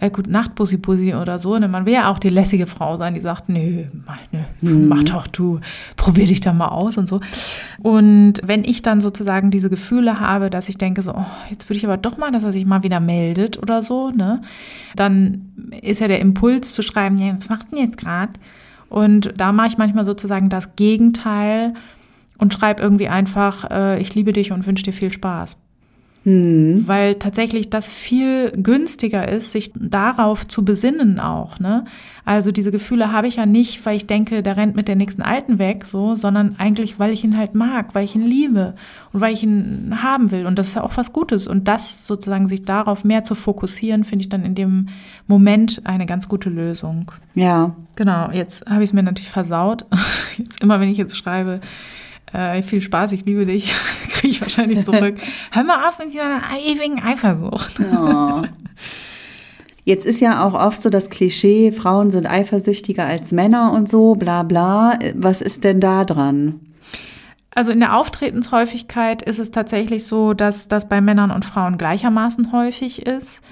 äh, 0.01 0.11
Gute 0.11 0.31
Nacht, 0.31 0.55
Bussi 0.55 0.79
Bussi 0.79 1.15
oder 1.15 1.39
so. 1.39 1.59
Ne? 1.59 1.69
Man 1.69 1.85
will 1.85 1.93
ja 1.93 2.11
auch 2.11 2.19
die 2.19 2.31
lässige 2.31 2.67
Frau 2.67 2.97
sein, 2.97 3.15
die 3.15 3.21
sagt, 3.21 3.49
nö, 3.49 3.85
nö 4.33 4.75
mhm. 4.75 4.89
mach 4.89 5.03
doch 5.05 5.27
du, 5.27 5.61
probier 5.97 6.27
dich 6.27 6.41
da 6.41 6.53
mal 6.53 6.69
aus 6.69 6.97
und 6.97 7.09
so. 7.09 7.21
Und 7.83 8.35
wenn 8.43 8.65
ich 8.65 8.83
dann 8.83 9.01
sozusagen 9.01 9.51
diese 9.51 9.69
Gefühle 9.69 10.19
habe, 10.19 10.51
dass 10.51 10.69
ich 10.69 10.79
denke 10.79 11.03
so, 11.03 11.13
oh, 11.15 11.27
jetzt 11.51 11.69
würde 11.69 11.77
ich 11.77 11.85
aber 11.85 11.99
doch 11.99 12.17
mal, 12.17 12.31
dass 12.31 12.45
er 12.45 12.53
sich 12.53 12.65
mal 12.65 12.83
wieder 12.83 13.01
meldet 13.01 13.59
oder 13.63 13.83
so, 13.83 14.11
ne? 14.11 14.43
Dann 14.97 15.53
ist 15.83 16.01
ja 16.01 16.09
der 16.09 16.21
Impuls 16.21 16.73
zu 16.73 16.83
schreiben, 16.83 17.19
ja, 17.19 17.37
was 17.37 17.49
macht 17.49 17.71
denn 17.71 17.79
jetzt 17.79 17.89
gerade? 17.97 18.32
Und 18.88 19.32
da 19.36 19.53
mache 19.53 19.68
ich 19.68 19.78
manchmal 19.78 20.05
sozusagen 20.05 20.49
das 20.49 20.74
Gegenteil 20.76 21.74
und 22.38 22.53
schreibe 22.53 22.82
irgendwie 22.82 23.09
einfach, 23.09 23.70
äh, 23.70 24.01
ich 24.01 24.14
liebe 24.14 24.32
dich 24.32 24.51
und 24.53 24.66
wünsche 24.66 24.84
dir 24.84 24.93
viel 24.93 25.12
Spaß. 25.12 25.59
Mhm. 26.25 26.85
Weil 26.87 27.14
tatsächlich 27.14 27.71
das 27.71 27.91
viel 27.91 28.51
günstiger 28.51 29.29
ist, 29.29 29.53
sich 29.53 29.73
darauf 29.75 30.47
zu 30.47 30.64
besinnen 30.64 31.18
auch. 31.18 31.59
Ne? 31.59 31.85
Also 32.27 32.53
diese 32.53 32.71
Gefühle 32.71 33.11
habe 33.11 33.27
ich 33.27 33.37
ja 33.37 33.47
nicht, 33.47 33.87
weil 33.87 33.97
ich 33.97 34.07
denke, 34.07 34.43
der 34.43 34.57
rennt 34.57 34.77
mit 34.77 34.87
der 34.87 34.97
nächsten 34.97 35.23
Alten 35.23 35.59
weg, 35.59 35.87
so, 35.87 36.14
sondern 36.14 36.57
eigentlich, 36.59 36.99
weil 36.99 37.12
ich 37.12 37.25
ihn 37.25 37.39
halt 37.39 37.55
mag, 37.55 37.95
weil 37.95 38.05
ich 38.05 38.14
ihn 38.14 38.27
liebe 38.27 38.75
und 39.12 39.21
weil 39.23 39.33
ich 39.33 39.43
ihn 39.43 40.03
haben 40.03 40.31
will. 40.31 40.47
Und 40.47 40.59
das 40.59 40.68
ist 40.68 40.75
ja 40.75 40.85
auch 40.85 40.97
was 40.97 41.12
Gutes. 41.12 41.47
Und 41.47 41.68
das 41.68 42.07
sozusagen 42.07 42.47
sich 42.47 42.64
darauf 42.64 43.03
mehr 43.03 43.25
zu 43.25 43.35
fokussieren, 43.35 44.05
finde 44.05 44.23
ich 44.23 44.29
dann 44.29 44.45
in 44.45 44.55
dem 44.55 44.89
Moment 45.27 45.83
eine 45.85 46.05
ganz 46.05 46.29
gute 46.29 46.51
Lösung. 46.51 47.11
Ja. 47.35 47.75
Genau, 47.97 48.31
jetzt 48.31 48.66
habe 48.66 48.83
ich 48.83 48.91
es 48.91 48.93
mir 48.93 49.03
natürlich 49.03 49.31
versaut. 49.31 49.87
Jetzt 50.37 50.62
immer, 50.62 50.81
wenn 50.81 50.89
ich 50.89 50.97
jetzt 50.97 51.18
schreibe, 51.18 51.61
äh, 52.33 52.62
viel 52.62 52.81
Spaß, 52.81 53.12
ich 53.12 53.24
liebe 53.24 53.47
dich, 53.47 53.74
kriege 54.11 54.28
ich 54.28 54.41
wahrscheinlich 54.41 54.85
zurück. 54.85 55.16
Hör 55.51 55.64
mal 55.64 55.89
auf 55.89 55.99
mit 55.99 56.09
dieser 56.09 56.41
ewigen 56.64 57.03
Eifersucht. 57.03 57.81
Oh. 57.81 58.43
Jetzt 59.85 60.07
ist 60.07 60.20
ja 60.20 60.45
auch 60.45 60.55
oft 60.55 60.83
so 60.83 60.91
das 60.91 61.11
Klischee, 61.11 61.72
Frauen 61.72 62.11
sind 62.11 62.31
eifersüchtiger 62.31 63.07
als 63.07 63.33
Männer 63.33 63.72
und 63.72 63.89
so, 63.89 64.14
bla 64.14 64.43
bla. 64.43 64.99
Was 65.14 65.41
ist 65.41 65.64
denn 65.64 65.81
da 65.81 66.05
dran? 66.05 66.61
Also 67.55 67.72
in 67.72 67.81
der 67.81 67.97
Auftretenshäufigkeit 67.97 69.22
ist 69.22 69.41
es 69.41 69.51
tatsächlich 69.51 70.05
so, 70.07 70.35
dass 70.35 70.68
das 70.68 70.89
bei 70.89 71.01
Männern 71.01 71.31
und 71.31 71.45
Frauen 71.45 71.78
gleichermaßen 71.78 72.53
häufig 72.53 73.07
ist. 73.07 73.43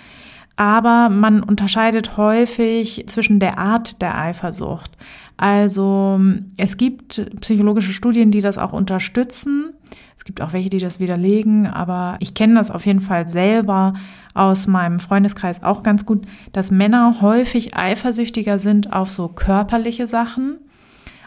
Aber 0.59 1.09
man 1.09 1.41
unterscheidet 1.41 2.17
häufig 2.17 3.05
zwischen 3.07 3.39
der 3.39 3.59
Art 3.59 4.03
der 4.03 4.19
Eifersucht. 4.19 4.91
Also 5.37 6.21
es 6.57 6.77
gibt 6.77 7.31
psychologische 7.41 7.93
Studien, 7.93 8.33
die 8.33 8.41
das 8.41 8.59
auch 8.59 8.73
unterstützen. 8.73 9.73
Es 10.17 10.25
gibt 10.25 10.43
auch 10.43 10.53
welche, 10.53 10.69
die 10.69 10.81
das 10.81 10.99
widerlegen, 10.99 11.69
aber 11.69 12.17
ich 12.19 12.35
kenne 12.35 12.57
das 12.57 12.73
auf 12.73 12.87
jeden 12.87 13.01
Fall 13.01 13.29
selber 13.29 13.95
aus 14.35 14.67
meinem 14.67 14.99
Freundeskreis 14.99 15.63
auch 15.63 15.85
ganz 15.85 16.05
gut, 16.05 16.27
dass 16.53 16.73
Männer 16.73 17.21
häufig 17.21 17.77
eifersüchtiger 17.77 18.59
sind 18.59 18.93
auf 18.93 19.13
so 19.13 19.29
körperliche 19.29 20.09
Sachen. 20.09 20.57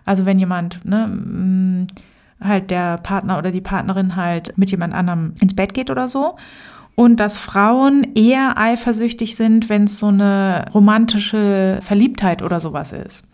Also 0.04 0.26
wenn 0.26 0.40
jemand, 0.40 0.84
ne, 0.84 1.08
mm, 1.08 1.88
halt 2.44 2.70
der 2.70 2.98
Partner 2.98 3.38
oder 3.38 3.52
die 3.52 3.62
Partnerin 3.62 4.18
halt 4.18 4.58
mit 4.58 4.72
jemand 4.72 4.94
anderem 4.94 5.36
ins 5.40 5.56
Bett 5.56 5.74
geht 5.74 5.90
oder 5.90 6.10
so. 6.10 6.36
Und 7.02 7.20
dass 7.20 7.36
Frauen 7.36 8.14
eher 8.14 8.60
eifersüchtig 8.60 9.36
sind, 9.36 9.70
wenn 9.70 9.86
es 9.86 9.97
so 9.97 10.10
eine 10.10 10.66
romantische 10.72 11.80
Verliebtheit 11.82 12.43
oder 12.43 12.60
sowas 12.60 12.91
ist. 12.91 13.26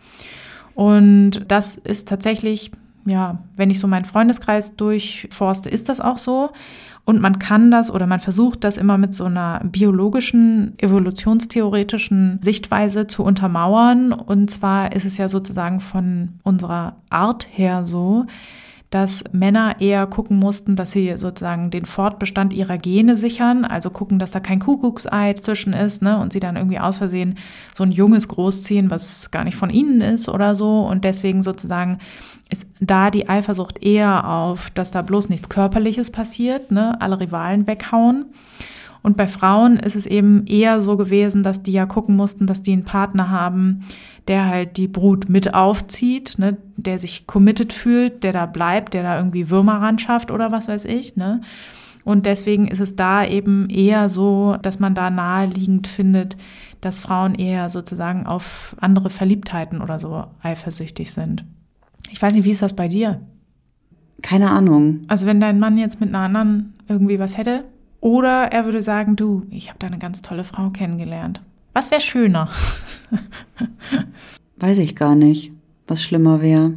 Und 0.74 1.44
das 1.48 1.76
ist 1.76 2.08
tatsächlich, 2.08 2.70
ja, 3.04 3.40
wenn 3.56 3.68
ich 3.68 3.78
so 3.78 3.86
meinen 3.86 4.06
Freundeskreis 4.06 4.74
durchforste, 4.74 5.68
ist 5.68 5.90
das 5.90 6.00
auch 6.00 6.16
so. 6.16 6.48
Und 7.04 7.20
man 7.20 7.38
kann 7.38 7.70
das 7.70 7.90
oder 7.90 8.06
man 8.06 8.20
versucht 8.20 8.64
das 8.64 8.78
immer 8.78 8.96
mit 8.96 9.14
so 9.14 9.26
einer 9.26 9.60
biologischen, 9.64 10.72
evolutionstheoretischen 10.78 12.38
Sichtweise 12.42 13.06
zu 13.06 13.22
untermauern. 13.22 14.14
Und 14.14 14.50
zwar 14.50 14.96
ist 14.96 15.04
es 15.04 15.18
ja 15.18 15.28
sozusagen 15.28 15.80
von 15.80 16.40
unserer 16.42 16.96
Art 17.10 17.46
her 17.50 17.84
so, 17.84 18.24
dass 18.90 19.22
Männer 19.32 19.80
eher 19.80 20.06
gucken 20.06 20.38
mussten, 20.38 20.74
dass 20.74 20.92
sie 20.92 21.16
sozusagen 21.16 21.70
den 21.70 21.84
Fortbestand 21.84 22.52
ihrer 22.54 22.78
Gene 22.78 23.18
sichern, 23.18 23.64
also 23.64 23.90
gucken, 23.90 24.18
dass 24.18 24.30
da 24.30 24.40
kein 24.40 24.60
Kuckucksei 24.60 25.34
zwischen 25.34 25.74
ist, 25.74 26.02
ne, 26.02 26.18
und 26.18 26.32
sie 26.32 26.40
dann 26.40 26.56
irgendwie 26.56 26.78
aus 26.78 26.96
Versehen 26.96 27.36
so 27.74 27.84
ein 27.84 27.92
Junges 27.92 28.28
großziehen, 28.28 28.90
was 28.90 29.30
gar 29.30 29.44
nicht 29.44 29.56
von 29.56 29.70
ihnen 29.70 30.00
ist 30.00 30.28
oder 30.28 30.54
so, 30.54 30.80
und 30.80 31.04
deswegen 31.04 31.42
sozusagen 31.42 31.98
ist 32.50 32.66
da 32.80 33.10
die 33.10 33.28
Eifersucht 33.28 33.82
eher 33.82 34.26
auf, 34.26 34.70
dass 34.70 34.90
da 34.90 35.02
bloß 35.02 35.28
nichts 35.28 35.50
Körperliches 35.50 36.10
passiert, 36.10 36.70
ne, 36.70 36.98
alle 37.00 37.20
Rivalen 37.20 37.66
weghauen. 37.66 38.26
Und 39.02 39.16
bei 39.16 39.26
Frauen 39.26 39.76
ist 39.76 39.96
es 39.96 40.06
eben 40.06 40.46
eher 40.46 40.80
so 40.80 40.96
gewesen, 40.96 41.42
dass 41.42 41.62
die 41.62 41.72
ja 41.72 41.86
gucken 41.86 42.16
mussten, 42.16 42.46
dass 42.46 42.62
die 42.62 42.72
einen 42.72 42.84
Partner 42.84 43.30
haben, 43.30 43.84
der 44.26 44.46
halt 44.46 44.76
die 44.76 44.88
Brut 44.88 45.28
mit 45.28 45.54
aufzieht, 45.54 46.38
ne, 46.38 46.56
der 46.76 46.98
sich 46.98 47.26
committed 47.26 47.72
fühlt, 47.72 48.22
der 48.24 48.32
da 48.32 48.46
bleibt, 48.46 48.94
der 48.94 49.02
da 49.02 49.16
irgendwie 49.16 49.50
Würmer 49.50 49.80
ran 49.80 49.98
schafft 49.98 50.30
oder 50.30 50.52
was 50.52 50.68
weiß 50.68 50.84
ich, 50.84 51.16
ne. 51.16 51.40
Und 52.04 52.24
deswegen 52.26 52.68
ist 52.68 52.80
es 52.80 52.96
da 52.96 53.24
eben 53.24 53.68
eher 53.68 54.08
so, 54.08 54.56
dass 54.62 54.78
man 54.78 54.94
da 54.94 55.10
naheliegend 55.10 55.86
findet, 55.86 56.36
dass 56.80 57.00
Frauen 57.00 57.34
eher 57.34 57.68
sozusagen 57.70 58.26
auf 58.26 58.74
andere 58.80 59.10
Verliebtheiten 59.10 59.82
oder 59.82 59.98
so 59.98 60.24
eifersüchtig 60.42 61.12
sind. 61.12 61.44
Ich 62.10 62.22
weiß 62.22 62.34
nicht, 62.34 62.44
wie 62.44 62.50
ist 62.50 62.62
das 62.62 62.74
bei 62.74 62.88
dir? 62.88 63.20
Keine 64.22 64.50
Ahnung. 64.50 65.02
Also 65.08 65.26
wenn 65.26 65.40
dein 65.40 65.58
Mann 65.58 65.76
jetzt 65.76 66.00
mit 66.00 66.08
einer 66.08 66.24
anderen 66.24 66.74
irgendwie 66.88 67.18
was 67.18 67.36
hätte, 67.36 67.64
oder 68.00 68.52
er 68.52 68.64
würde 68.64 68.82
sagen, 68.82 69.16
du, 69.16 69.44
ich 69.50 69.68
habe 69.68 69.78
da 69.78 69.86
eine 69.86 69.98
ganz 69.98 70.22
tolle 70.22 70.44
Frau 70.44 70.70
kennengelernt. 70.70 71.42
Was 71.72 71.90
wäre 71.90 72.00
schöner? 72.00 72.48
Weiß 74.56 74.78
ich 74.78 74.96
gar 74.96 75.14
nicht, 75.14 75.52
was 75.86 76.02
schlimmer 76.02 76.40
wäre. 76.40 76.74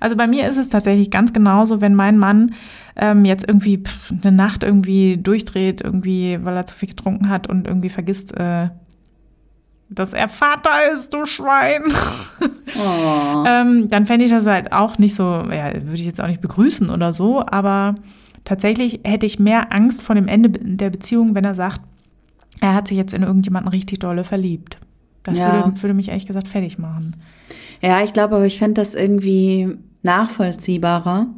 Also 0.00 0.16
bei 0.16 0.26
mir 0.26 0.48
ist 0.48 0.56
es 0.56 0.68
tatsächlich 0.68 1.10
ganz 1.10 1.32
genauso, 1.32 1.80
wenn 1.80 1.94
mein 1.94 2.18
Mann 2.18 2.54
ähm, 2.96 3.24
jetzt 3.24 3.46
irgendwie 3.46 3.78
pff, 3.78 4.12
eine 4.22 4.32
Nacht 4.32 4.62
irgendwie 4.62 5.18
durchdreht, 5.18 5.82
irgendwie, 5.82 6.38
weil 6.42 6.56
er 6.56 6.66
zu 6.66 6.74
viel 6.74 6.88
getrunken 6.88 7.28
hat 7.28 7.48
und 7.48 7.66
irgendwie 7.66 7.90
vergisst, 7.90 8.36
äh, 8.36 8.70
dass 9.90 10.14
er 10.14 10.28
Vater 10.28 10.92
ist, 10.92 11.12
du 11.12 11.26
Schwein. 11.26 11.82
Oh. 12.40 13.44
ähm, 13.46 13.88
dann 13.88 14.06
fände 14.06 14.24
ich 14.24 14.30
das 14.30 14.46
halt 14.46 14.72
auch 14.72 14.98
nicht 14.98 15.14
so, 15.14 15.24
ja, 15.24 15.74
würde 15.74 15.94
ich 15.94 16.06
jetzt 16.06 16.20
auch 16.20 16.28
nicht 16.28 16.40
begrüßen 16.40 16.90
oder 16.90 17.12
so, 17.12 17.44
aber 17.44 17.96
tatsächlich 18.50 18.98
hätte 19.04 19.26
ich 19.26 19.38
mehr 19.38 19.72
Angst 19.72 20.02
vor 20.02 20.16
dem 20.16 20.26
Ende 20.26 20.50
der 20.50 20.90
Beziehung, 20.90 21.36
wenn 21.36 21.44
er 21.44 21.54
sagt, 21.54 21.82
er 22.60 22.74
hat 22.74 22.88
sich 22.88 22.96
jetzt 22.96 23.14
in 23.14 23.22
irgendjemanden 23.22 23.70
richtig 23.70 24.00
dolle 24.00 24.24
verliebt. 24.24 24.76
Das 25.22 25.38
ja. 25.38 25.66
würde, 25.66 25.80
würde 25.80 25.94
mich 25.94 26.08
ehrlich 26.08 26.26
gesagt 26.26 26.48
fertig 26.48 26.76
machen. 26.76 27.14
Ja, 27.80 28.02
ich 28.02 28.12
glaube, 28.12 28.34
aber 28.34 28.46
ich 28.46 28.58
fände 28.58 28.80
das 28.80 28.94
irgendwie 28.94 29.76
nachvollziehbarer. 30.02 31.28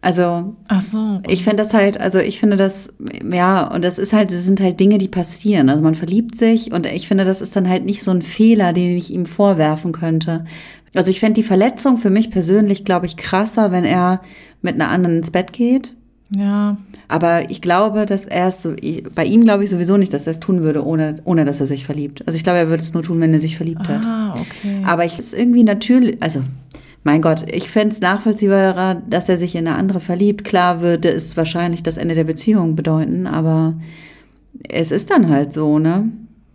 Also, 0.00 0.56
Ach 0.66 0.80
so. 0.80 1.20
ich 1.28 1.44
fände 1.44 1.62
das 1.62 1.72
halt, 1.74 2.00
also 2.00 2.18
ich 2.18 2.40
finde 2.40 2.56
das, 2.56 2.88
ja, 3.32 3.72
und 3.72 3.84
das 3.84 4.00
ist 4.00 4.12
halt, 4.12 4.32
das 4.32 4.44
sind 4.44 4.60
halt 4.60 4.80
Dinge, 4.80 4.98
die 4.98 5.06
passieren. 5.06 5.68
Also 5.68 5.84
man 5.84 5.94
verliebt 5.94 6.34
sich 6.34 6.72
und 6.72 6.86
ich 6.86 7.06
finde, 7.06 7.24
das 7.24 7.40
ist 7.40 7.54
dann 7.54 7.68
halt 7.68 7.84
nicht 7.84 8.02
so 8.02 8.10
ein 8.10 8.20
Fehler, 8.20 8.72
den 8.72 8.96
ich 8.96 9.14
ihm 9.14 9.26
vorwerfen 9.26 9.92
könnte. 9.92 10.44
Also 10.92 11.12
ich 11.12 11.20
fände 11.20 11.34
die 11.34 11.46
Verletzung 11.46 11.98
für 11.98 12.10
mich 12.10 12.32
persönlich, 12.32 12.84
glaube 12.84 13.06
ich, 13.06 13.16
krasser, 13.16 13.70
wenn 13.70 13.84
er 13.84 14.22
mit 14.60 14.74
einer 14.74 14.90
anderen 14.90 15.18
ins 15.18 15.30
Bett 15.30 15.52
geht 15.52 15.94
ja. 16.36 16.76
Aber 17.08 17.50
ich 17.50 17.60
glaube, 17.60 18.06
dass 18.06 18.24
er 18.24 18.48
es 18.48 18.62
so, 18.62 18.74
bei 19.14 19.24
ihm 19.24 19.44
glaube 19.44 19.64
ich 19.64 19.70
sowieso 19.70 19.96
nicht, 19.96 20.14
dass 20.14 20.26
er 20.26 20.32
es 20.32 20.40
tun 20.40 20.62
würde, 20.62 20.84
ohne, 20.86 21.16
ohne 21.24 21.44
dass 21.44 21.60
er 21.60 21.66
sich 21.66 21.84
verliebt. 21.84 22.26
Also 22.26 22.36
ich 22.36 22.44
glaube, 22.44 22.58
er 22.58 22.68
würde 22.68 22.82
es 22.82 22.94
nur 22.94 23.02
tun, 23.02 23.20
wenn 23.20 23.34
er 23.34 23.40
sich 23.40 23.56
verliebt 23.56 23.88
hat. 23.88 24.06
Ah, 24.06 24.34
okay. 24.34 24.82
Aber 24.84 25.04
ich 25.04 25.18
ist 25.18 25.34
irgendwie 25.34 25.64
natürlich, 25.64 26.22
also 26.22 26.42
mein 27.04 27.20
Gott, 27.20 27.44
ich 27.52 27.68
fände 27.68 27.94
es 27.94 28.00
nachvollziehbarer, 28.00 29.02
dass 29.08 29.28
er 29.28 29.36
sich 29.36 29.54
in 29.54 29.66
eine 29.66 29.76
andere 29.76 30.00
verliebt. 30.00 30.44
Klar 30.44 30.80
würde 30.80 31.10
es 31.10 31.36
wahrscheinlich 31.36 31.82
das 31.82 31.96
Ende 31.96 32.14
der 32.14 32.24
Beziehung 32.24 32.76
bedeuten, 32.76 33.26
aber 33.26 33.74
es 34.68 34.90
ist 34.90 35.10
dann 35.10 35.28
halt 35.28 35.52
so, 35.52 35.78
ne? 35.78 36.10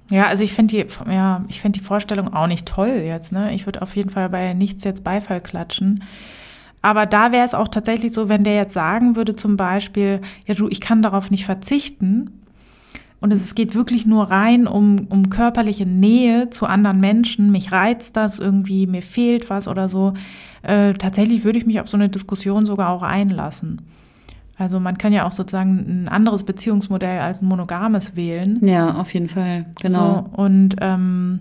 Ja, 0.09 0.27
also 0.27 0.43
ich 0.43 0.53
finde 0.53 0.77
die, 0.77 1.11
ja, 1.11 1.43
ich 1.49 1.59
finde 1.59 1.79
die 1.79 1.85
Vorstellung 1.85 2.33
auch 2.33 2.47
nicht 2.47 2.65
toll 2.65 3.01
jetzt, 3.05 3.33
ne? 3.33 3.53
Ich 3.53 3.65
würde 3.65 3.81
auf 3.81 3.95
jeden 3.95 4.09
Fall 4.09 4.29
bei 4.29 4.53
nichts 4.53 4.85
jetzt 4.85 5.03
Beifall 5.03 5.41
klatschen. 5.41 6.03
Aber 6.87 7.05
da 7.05 7.33
wäre 7.33 7.45
es 7.45 7.53
auch 7.53 7.67
tatsächlich 7.67 8.13
so, 8.13 8.29
wenn 8.29 8.45
der 8.45 8.55
jetzt 8.55 8.73
sagen 8.73 9.17
würde, 9.17 9.35
zum 9.35 9.57
Beispiel, 9.57 10.21
ja 10.47 10.53
du, 10.53 10.69
ich 10.69 10.79
kann 10.79 11.01
darauf 11.01 11.29
nicht 11.29 11.43
verzichten, 11.43 12.31
und 13.19 13.33
es 13.33 13.55
geht 13.55 13.75
wirklich 13.75 14.05
nur 14.05 14.25
rein 14.31 14.67
um, 14.67 15.07
um 15.09 15.29
körperliche 15.29 15.85
Nähe 15.85 16.49
zu 16.49 16.65
anderen 16.65 17.01
Menschen. 17.01 17.51
Mich 17.51 17.73
reizt 17.73 18.15
das 18.15 18.39
irgendwie, 18.39 18.87
mir 18.87 19.01
fehlt 19.01 19.49
was 19.49 19.67
oder 19.67 19.89
so. 19.89 20.13
Äh, 20.61 20.93
tatsächlich 20.93 21.43
würde 21.43 21.57
ich 21.57 21.65
mich 21.65 21.81
auf 21.81 21.89
so 21.89 21.97
eine 21.97 22.07
Diskussion 22.07 22.65
sogar 22.65 22.89
auch 22.89 23.01
einlassen. 23.01 23.81
Also 24.57 24.79
man 24.79 24.97
kann 24.97 25.11
ja 25.11 25.27
auch 25.27 25.33
sozusagen 25.33 26.03
ein 26.05 26.07
anderes 26.07 26.43
Beziehungsmodell 26.43 27.19
als 27.19 27.41
ein 27.41 27.47
monogames 27.47 28.15
wählen. 28.15 28.65
Ja, 28.65 28.93
auf 28.95 29.13
jeden 29.13 29.27
Fall, 29.27 29.65
genau. 29.81 30.29
So, 30.31 30.41
und 30.41 30.75
ähm, 30.79 31.39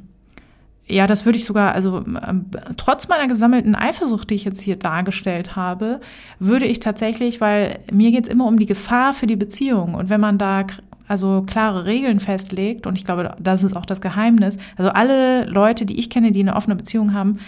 ja, 0.88 1.06
das 1.06 1.24
würde 1.24 1.36
ich 1.36 1.44
sogar, 1.44 1.74
also 1.74 1.98
ähm, 2.06 2.46
trotz 2.76 3.08
meiner 3.08 3.26
gesammelten 3.26 3.74
Eifersucht, 3.74 4.30
die 4.30 4.34
ich 4.34 4.44
jetzt 4.44 4.60
hier 4.60 4.76
dargestellt 4.76 5.56
habe, 5.56 6.00
würde 6.38 6.66
ich 6.66 6.78
tatsächlich, 6.78 7.40
weil 7.40 7.80
mir 7.92 8.12
geht 8.12 8.24
es 8.24 8.30
immer 8.30 8.46
um 8.46 8.58
die 8.58 8.66
Gefahr 8.66 9.12
für 9.12 9.26
die 9.26 9.36
Beziehung. 9.36 9.94
Und 9.94 10.10
wenn 10.10 10.20
man 10.20 10.38
da 10.38 10.64
also 11.08 11.42
klare 11.42 11.84
Regeln 11.86 12.20
festlegt, 12.20 12.86
und 12.86 12.96
ich 12.96 13.04
glaube, 13.04 13.34
das 13.38 13.62
ist 13.62 13.76
auch 13.76 13.86
das 13.86 14.00
Geheimnis. 14.00 14.58
Also 14.76 14.90
alle 14.90 15.44
Leute, 15.46 15.86
die 15.86 15.98
ich 15.98 16.10
kenne, 16.10 16.32
die 16.32 16.40
eine 16.40 16.56
offene 16.56 16.76
Beziehung 16.76 17.14
haben, 17.14 17.38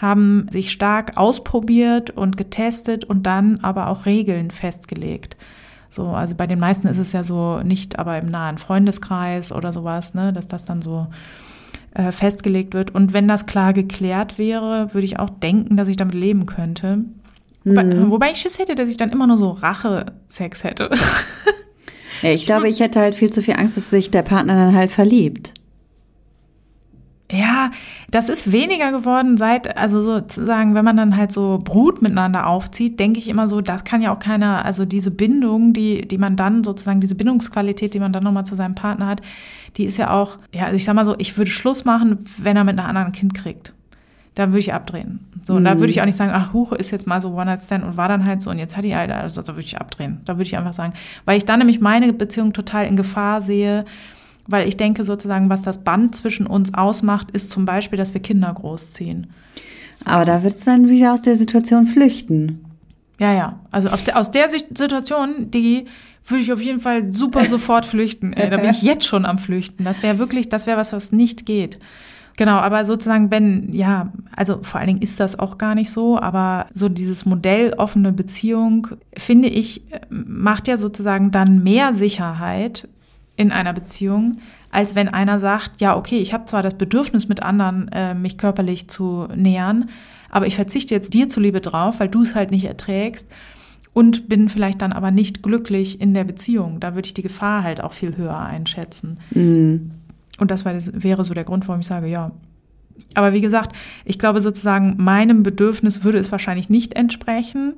haben 0.00 0.46
sich 0.50 0.72
stark 0.72 1.16
ausprobiert 1.16 2.10
und 2.10 2.36
getestet 2.36 3.04
und 3.04 3.24
dann 3.24 3.60
aber 3.62 3.88
auch 3.88 4.06
Regeln 4.06 4.50
festgelegt. 4.50 5.36
So, 5.90 6.08
also 6.08 6.34
bei 6.34 6.46
den 6.46 6.60
meisten 6.60 6.86
ist 6.86 6.98
es 6.98 7.12
ja 7.12 7.24
so 7.24 7.60
nicht, 7.62 7.98
aber 7.98 8.18
im 8.18 8.30
nahen 8.30 8.58
Freundeskreis 8.58 9.52
oder 9.52 9.72
sowas, 9.72 10.14
ne, 10.14 10.32
dass 10.32 10.46
das 10.46 10.64
dann 10.64 10.82
so 10.82 11.08
äh, 11.94 12.12
festgelegt 12.12 12.74
wird. 12.74 12.94
Und 12.94 13.12
wenn 13.12 13.28
das 13.28 13.46
klar 13.46 13.72
geklärt 13.72 14.38
wäre, 14.38 14.92
würde 14.92 15.04
ich 15.04 15.18
auch 15.18 15.30
denken, 15.30 15.76
dass 15.76 15.88
ich 15.88 15.96
damit 15.96 16.14
leben 16.14 16.46
könnte. 16.46 16.98
Mhm. 17.64 17.76
Wobei, 17.76 18.10
wobei 18.10 18.30
ich 18.32 18.38
Schiss 18.38 18.58
hätte, 18.58 18.74
dass 18.74 18.88
ich 18.88 18.96
dann 18.96 19.10
immer 19.10 19.26
nur 19.26 19.38
so 19.38 19.50
Rache-Sex 19.50 20.64
hätte. 20.64 20.90
Ich 22.22 22.44
glaube, 22.44 22.68
ich 22.68 22.80
hätte 22.80 23.00
halt 23.00 23.14
viel 23.14 23.30
zu 23.30 23.40
viel 23.42 23.54
Angst, 23.54 23.78
dass 23.78 23.88
sich 23.88 24.10
der 24.10 24.20
Partner 24.20 24.54
dann 24.54 24.74
halt 24.74 24.90
verliebt. 24.90 25.54
Ja, 27.30 27.70
das 28.10 28.28
ist 28.28 28.50
weniger 28.50 28.90
geworden 28.90 29.36
seit, 29.36 29.76
also 29.76 30.00
sozusagen, 30.02 30.74
wenn 30.74 30.84
man 30.84 30.96
dann 30.96 31.16
halt 31.16 31.30
so 31.32 31.60
Brut 31.62 32.02
miteinander 32.02 32.46
aufzieht, 32.46 32.98
denke 32.98 33.20
ich 33.20 33.28
immer 33.28 33.46
so, 33.46 33.60
das 33.60 33.84
kann 33.84 34.02
ja 34.02 34.12
auch 34.12 34.18
keiner, 34.18 34.64
also 34.64 34.84
diese 34.84 35.10
Bindung, 35.10 35.72
die, 35.72 36.08
die 36.08 36.18
man 36.18 36.36
dann 36.36 36.64
sozusagen, 36.64 37.00
diese 37.00 37.14
Bindungsqualität, 37.14 37.94
die 37.94 38.00
man 38.00 38.12
dann 38.12 38.24
nochmal 38.24 38.46
zu 38.46 38.56
seinem 38.56 38.74
Partner 38.74 39.06
hat, 39.06 39.22
die 39.76 39.84
ist 39.84 39.96
ja 39.96 40.10
auch, 40.10 40.38
ja, 40.52 40.64
also 40.64 40.76
ich 40.76 40.84
sag 40.84 40.94
mal 40.94 41.04
so, 41.04 41.14
ich 41.18 41.38
würde 41.38 41.50
Schluss 41.50 41.84
machen, 41.84 42.24
wenn 42.38 42.56
er 42.56 42.64
mit 42.64 42.78
einer 42.78 42.88
anderen 42.88 43.08
ein 43.08 43.12
Kind 43.12 43.34
kriegt 43.34 43.72
da 44.34 44.48
würde 44.48 44.60
ich 44.60 44.72
abdrehen. 44.72 45.20
So, 45.42 45.54
und 45.54 45.64
da 45.64 45.78
würde 45.78 45.90
ich 45.90 45.96
mhm. 45.96 46.02
auch 46.02 46.06
nicht 46.06 46.16
sagen, 46.16 46.32
ach, 46.34 46.52
Huch, 46.52 46.72
ist 46.72 46.90
jetzt 46.90 47.06
mal 47.06 47.20
so 47.20 47.30
One-Night-Stand 47.34 47.84
und 47.84 47.96
war 47.96 48.08
dann 48.08 48.24
halt 48.24 48.42
so 48.42 48.50
und 48.50 48.58
jetzt 48.58 48.76
hat 48.76 48.84
die 48.84 48.94
halt, 48.94 49.10
also 49.10 49.42
da 49.42 49.48
würde 49.48 49.60
ich 49.60 49.78
abdrehen. 49.78 50.20
Da 50.24 50.34
würde 50.34 50.44
ich 50.44 50.56
einfach 50.56 50.72
sagen, 50.72 50.92
weil 51.24 51.36
ich 51.36 51.44
dann 51.44 51.58
nämlich 51.58 51.80
meine 51.80 52.12
Beziehung 52.12 52.52
total 52.52 52.86
in 52.86 52.96
Gefahr 52.96 53.40
sehe, 53.40 53.84
weil 54.50 54.68
ich 54.68 54.76
denke 54.76 55.04
sozusagen, 55.04 55.48
was 55.48 55.62
das 55.62 55.84
Band 55.84 56.14
zwischen 56.16 56.46
uns 56.46 56.74
ausmacht, 56.74 57.30
ist 57.30 57.50
zum 57.50 57.64
Beispiel, 57.64 57.96
dass 57.96 58.14
wir 58.14 58.20
Kinder 58.20 58.52
großziehen. 58.52 59.28
So. 59.94 60.06
Aber 60.06 60.24
da 60.24 60.42
wird 60.42 60.54
es 60.54 60.64
dann 60.64 60.88
wieder 60.88 61.12
aus 61.12 61.22
der 61.22 61.36
Situation 61.36 61.86
flüchten. 61.86 62.64
Ja, 63.18 63.32
ja. 63.34 63.60
Also 63.70 63.88
de, 63.88 64.14
aus 64.14 64.30
der 64.30 64.48
Situation, 64.48 65.50
die 65.50 65.86
würde 66.26 66.42
ich 66.42 66.52
auf 66.52 66.62
jeden 66.62 66.80
Fall 66.80 67.12
super 67.12 67.44
sofort 67.48 67.86
flüchten. 67.86 68.32
Ey, 68.32 68.50
da 68.50 68.56
bin 68.56 68.70
ich 68.70 68.82
jetzt 68.82 69.06
schon 69.06 69.26
am 69.26 69.38
Flüchten. 69.38 69.84
Das 69.84 70.02
wäre 70.02 70.18
wirklich, 70.18 70.48
das 70.48 70.66
wäre 70.66 70.78
was, 70.78 70.92
was 70.92 71.12
nicht 71.12 71.44
geht. 71.46 71.78
Genau, 72.36 72.56
aber 72.56 72.86
sozusagen, 72.86 73.30
wenn, 73.30 73.70
ja, 73.74 74.12
also 74.34 74.60
vor 74.62 74.80
allen 74.80 74.86
Dingen 74.86 75.02
ist 75.02 75.20
das 75.20 75.38
auch 75.38 75.58
gar 75.58 75.74
nicht 75.74 75.90
so, 75.90 76.18
aber 76.18 76.68
so 76.72 76.88
dieses 76.88 77.26
Modell 77.26 77.74
offene 77.76 78.12
Beziehung, 78.12 78.86
finde 79.14 79.48
ich, 79.48 79.82
macht 80.08 80.66
ja 80.66 80.78
sozusagen 80.78 81.32
dann 81.32 81.62
mehr 81.62 81.92
Sicherheit 81.92 82.88
in 83.40 83.52
einer 83.52 83.72
Beziehung, 83.72 84.38
als 84.70 84.94
wenn 84.94 85.08
einer 85.08 85.38
sagt, 85.38 85.80
ja, 85.80 85.96
okay, 85.96 86.18
ich 86.18 86.34
habe 86.34 86.44
zwar 86.44 86.62
das 86.62 86.74
Bedürfnis 86.74 87.26
mit 87.26 87.42
anderen, 87.42 87.88
äh, 87.88 88.12
mich 88.12 88.36
körperlich 88.36 88.88
zu 88.88 89.28
nähern, 89.34 89.88
aber 90.28 90.46
ich 90.46 90.56
verzichte 90.56 90.94
jetzt 90.94 91.14
dir 91.14 91.30
zuliebe 91.30 91.62
drauf, 91.62 92.00
weil 92.00 92.08
du 92.10 92.20
es 92.20 92.34
halt 92.34 92.50
nicht 92.50 92.66
erträgst 92.66 93.26
und 93.94 94.28
bin 94.28 94.50
vielleicht 94.50 94.82
dann 94.82 94.92
aber 94.92 95.10
nicht 95.10 95.42
glücklich 95.42 96.02
in 96.02 96.12
der 96.12 96.24
Beziehung. 96.24 96.80
Da 96.80 96.94
würde 96.94 97.06
ich 97.06 97.14
die 97.14 97.22
Gefahr 97.22 97.62
halt 97.62 97.82
auch 97.82 97.94
viel 97.94 98.18
höher 98.18 98.38
einschätzen. 98.38 99.18
Mhm. 99.30 99.92
Und 100.38 100.50
das, 100.50 100.66
wäre 100.66 101.24
so 101.24 101.32
der 101.34 101.44
Grund, 101.44 101.66
warum 101.66 101.80
ich 101.80 101.86
sage, 101.86 102.06
ja. 102.06 102.30
Aber 103.14 103.32
wie 103.32 103.40
gesagt, 103.40 103.74
ich 104.04 104.18
glaube 104.18 104.42
sozusagen, 104.42 104.96
meinem 104.98 105.42
Bedürfnis 105.42 106.04
würde 106.04 106.18
es 106.18 106.30
wahrscheinlich 106.30 106.68
nicht 106.68 106.92
entsprechen. 106.92 107.72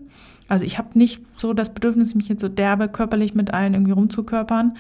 Also 0.48 0.64
ich 0.64 0.76
habe 0.76 0.98
nicht 0.98 1.20
so 1.36 1.52
das 1.54 1.72
Bedürfnis, 1.72 2.16
mich 2.16 2.28
jetzt 2.28 2.40
so 2.40 2.48
derbe 2.48 2.88
körperlich 2.88 3.34
mit 3.34 3.54
allen 3.54 3.74
irgendwie 3.74 3.92
rumzukörpern. 3.92 4.76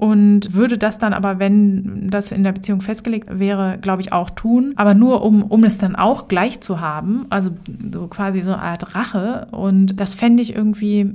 Und 0.00 0.54
würde 0.54 0.78
das 0.78 0.98
dann 0.98 1.12
aber, 1.12 1.38
wenn 1.38 2.08
das 2.08 2.32
in 2.32 2.42
der 2.42 2.52
Beziehung 2.52 2.80
festgelegt 2.80 3.28
wäre, 3.30 3.76
glaube 3.80 4.00
ich, 4.00 4.14
auch 4.14 4.30
tun. 4.30 4.72
Aber 4.76 4.94
nur, 4.94 5.22
um, 5.22 5.42
um 5.42 5.62
es 5.64 5.76
dann 5.76 5.94
auch 5.94 6.26
gleich 6.26 6.62
zu 6.62 6.80
haben. 6.80 7.26
Also 7.28 7.50
so 7.92 8.06
quasi 8.06 8.40
so 8.40 8.52
eine 8.52 8.62
Art 8.62 8.94
Rache. 8.94 9.48
Und 9.50 10.00
das 10.00 10.14
fände 10.14 10.42
ich 10.42 10.54
irgendwie, 10.54 11.14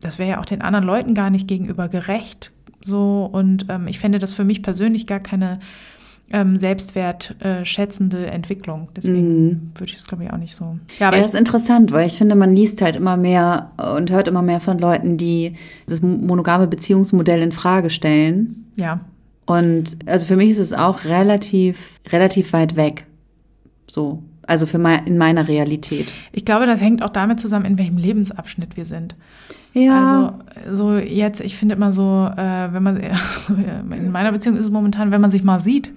das 0.00 0.18
wäre 0.18 0.30
ja 0.30 0.40
auch 0.40 0.46
den 0.46 0.62
anderen 0.62 0.84
Leuten 0.84 1.14
gar 1.14 1.30
nicht 1.30 1.46
gegenüber 1.46 1.88
gerecht, 1.88 2.50
so, 2.84 3.28
und 3.32 3.66
ähm, 3.70 3.88
ich 3.88 3.98
fände 3.98 4.18
das 4.18 4.34
für 4.34 4.44
mich 4.44 4.62
persönlich 4.62 5.06
gar 5.06 5.20
keine 5.20 5.58
ähm, 6.30 6.56
selbstwertschätzende 6.56 8.26
äh, 8.26 8.30
Entwicklung. 8.30 8.88
Deswegen 8.96 9.46
mm. 9.46 9.72
würde 9.74 9.92
ich 9.92 9.96
es, 9.96 10.06
glaube 10.06 10.24
ich, 10.24 10.32
auch 10.32 10.38
nicht 10.38 10.54
so. 10.54 10.76
Ja, 10.98 11.08
aber 11.08 11.16
ja, 11.16 11.22
das 11.22 11.34
ist 11.34 11.38
interessant, 11.38 11.92
weil 11.92 12.06
ich 12.06 12.16
finde, 12.16 12.34
man 12.34 12.56
liest 12.56 12.80
halt 12.82 12.96
immer 12.96 13.16
mehr 13.16 13.70
und 13.96 14.10
hört 14.10 14.28
immer 14.28 14.42
mehr 14.42 14.60
von 14.60 14.78
Leuten, 14.78 15.16
die 15.16 15.54
das 15.86 16.02
monogame 16.02 16.66
Beziehungsmodell 16.66 17.42
in 17.42 17.52
Frage 17.52 17.90
stellen. 17.90 18.66
Ja. 18.76 19.00
Und 19.46 19.98
also 20.06 20.26
für 20.26 20.36
mich 20.36 20.50
ist 20.50 20.58
es 20.58 20.72
auch 20.72 21.04
relativ, 21.04 22.00
relativ 22.10 22.52
weit 22.52 22.76
weg. 22.76 23.06
So. 23.86 24.22
Also 24.46 24.66
für 24.66 24.78
mein, 24.78 25.06
in 25.06 25.16
meiner 25.16 25.48
Realität. 25.48 26.12
Ich 26.32 26.44
glaube, 26.44 26.66
das 26.66 26.80
hängt 26.80 27.02
auch 27.02 27.10
damit 27.10 27.40
zusammen, 27.40 27.64
in 27.64 27.78
welchem 27.78 27.96
Lebensabschnitt 27.96 28.76
wir 28.76 28.84
sind. 28.84 29.14
Ja. 29.74 30.34
Also 30.66 30.76
so 30.76 30.96
jetzt, 30.96 31.40
ich 31.40 31.56
finde 31.56 31.74
immer 31.74 31.92
so, 31.92 32.30
äh, 32.36 32.72
wenn 32.72 32.82
man, 32.82 32.96
also 32.96 33.40
in 33.90 34.10
meiner 34.10 34.32
Beziehung 34.32 34.56
ist 34.56 34.64
es 34.64 34.70
momentan, 34.70 35.10
wenn 35.10 35.20
man 35.20 35.30
sich 35.30 35.44
mal 35.44 35.60
sieht, 35.60 35.92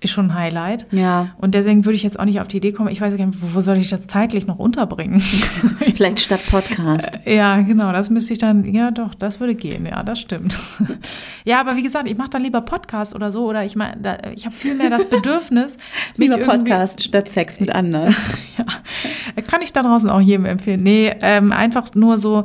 ist 0.00 0.10
schon 0.10 0.26
ein 0.26 0.34
Highlight. 0.34 0.86
Ja. 0.92 1.30
Und 1.38 1.54
deswegen 1.54 1.84
würde 1.86 1.96
ich 1.96 2.02
jetzt 2.02 2.18
auch 2.20 2.26
nicht 2.26 2.40
auf 2.40 2.48
die 2.48 2.58
Idee 2.58 2.72
kommen, 2.72 2.90
ich 2.90 3.00
weiß 3.00 3.16
gar 3.16 3.26
nicht, 3.26 3.38
wo, 3.40 3.60
soll 3.62 3.78
ich 3.78 3.88
das 3.88 4.06
zeitlich 4.06 4.46
noch 4.46 4.58
unterbringen? 4.58 5.20
Vielleicht 5.94 6.20
statt 6.20 6.40
Podcast. 6.50 7.18
Äh, 7.24 7.36
ja, 7.36 7.60
genau, 7.62 7.92
das 7.92 8.10
müsste 8.10 8.34
ich 8.34 8.38
dann, 8.38 8.64
ja 8.64 8.90
doch, 8.90 9.14
das 9.14 9.40
würde 9.40 9.54
gehen, 9.54 9.86
ja, 9.86 10.02
das 10.02 10.20
stimmt. 10.20 10.58
ja, 11.44 11.60
aber 11.60 11.76
wie 11.76 11.82
gesagt, 11.82 12.08
ich 12.08 12.16
mache 12.16 12.30
dann 12.30 12.42
lieber 12.42 12.60
Podcast 12.60 13.14
oder 13.14 13.30
so, 13.30 13.46
oder 13.46 13.64
ich 13.64 13.74
meine, 13.74 14.34
ich 14.34 14.44
habe 14.44 14.54
viel 14.54 14.74
mehr 14.74 14.90
das 14.90 15.06
Bedürfnis. 15.06 15.78
lieber 16.16 16.38
Podcast 16.38 17.02
statt 17.02 17.30
Sex 17.30 17.58
mit 17.58 17.74
anderen. 17.74 18.14
ja, 18.58 19.42
kann 19.42 19.62
ich 19.62 19.72
da 19.72 19.82
draußen 19.82 20.10
auch 20.10 20.20
jedem 20.20 20.44
empfehlen. 20.44 20.82
Nee, 20.82 21.14
ähm, 21.22 21.52
einfach 21.52 21.94
nur 21.94 22.18
so, 22.18 22.44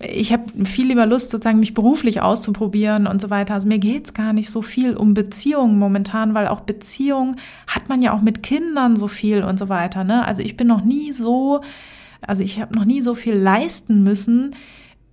ich 0.00 0.32
habe 0.32 0.64
viel 0.64 0.88
lieber 0.88 1.04
Lust, 1.04 1.30
sozusagen 1.30 1.60
mich 1.60 1.74
beruflich 1.74 2.22
auszuprobieren 2.22 3.06
und 3.06 3.20
so 3.20 3.28
weiter. 3.28 3.54
Also 3.54 3.68
mir 3.68 3.78
geht's 3.78 4.14
gar 4.14 4.32
nicht 4.32 4.50
so 4.50 4.62
viel 4.62 4.96
um 4.96 5.12
Beziehungen 5.12 5.78
momentan, 5.78 6.32
weil 6.32 6.48
auch 6.48 6.60
Beziehungen 6.60 7.36
hat 7.66 7.88
man 7.88 8.00
ja 8.00 8.14
auch 8.14 8.22
mit 8.22 8.42
Kindern 8.42 8.96
so 8.96 9.08
viel 9.08 9.42
und 9.42 9.58
so 9.58 9.68
weiter. 9.68 10.02
Ne? 10.04 10.24
Also 10.24 10.42
ich 10.42 10.56
bin 10.56 10.66
noch 10.66 10.82
nie 10.82 11.12
so, 11.12 11.60
also 12.22 12.42
ich 12.42 12.60
habe 12.60 12.74
noch 12.74 12.86
nie 12.86 13.02
so 13.02 13.14
viel 13.14 13.34
leisten 13.34 14.02
müssen 14.02 14.54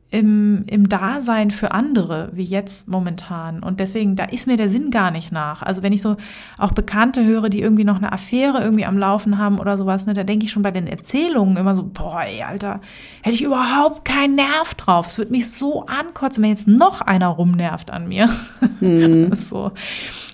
im, 0.09 0.63
im 0.67 0.87
Dasein 0.87 1.51
für 1.51 1.71
andere 1.71 2.29
wie 2.31 2.43
jetzt 2.43 2.87
momentan. 2.87 3.61
Und 3.61 3.81
deswegen, 3.81 4.15
da 4.15 4.23
ist 4.23 4.47
mir 4.47 4.55
der 4.55 4.69
Sinn 4.69 4.89
gar 4.89 5.11
nicht 5.11 5.33
nach. 5.33 5.61
Also 5.63 5.83
wenn 5.83 5.91
ich 5.91 6.01
so 6.01 6.15
auch 6.57 6.71
Bekannte 6.71 7.25
höre, 7.25 7.49
die 7.49 7.59
irgendwie 7.59 7.83
noch 7.83 7.97
eine 7.97 8.13
Affäre 8.13 8.61
irgendwie 8.61 8.85
am 8.85 8.97
Laufen 8.97 9.37
haben 9.37 9.59
oder 9.59 9.77
sowas, 9.77 10.05
ne, 10.05 10.13
da 10.13 10.23
denke 10.23 10.45
ich 10.45 10.51
schon 10.51 10.63
bei 10.63 10.71
den 10.71 10.87
Erzählungen 10.87 11.57
immer 11.57 11.75
so, 11.75 11.83
boah, 11.83 12.21
ey, 12.21 12.41
Alter, 12.43 12.79
hätte 13.21 13.35
ich 13.35 13.43
überhaupt 13.43 14.05
keinen 14.05 14.35
Nerv 14.35 14.75
drauf. 14.75 15.07
Es 15.07 15.17
würde 15.17 15.31
mich 15.31 15.51
so 15.51 15.85
ankotzen, 15.87 16.41
wenn 16.41 16.51
jetzt 16.51 16.69
noch 16.69 17.01
einer 17.01 17.27
rumnervt 17.27 17.91
an 17.91 18.07
mir. 18.07 18.29
Mhm. 18.79 19.31
so. 19.35 19.71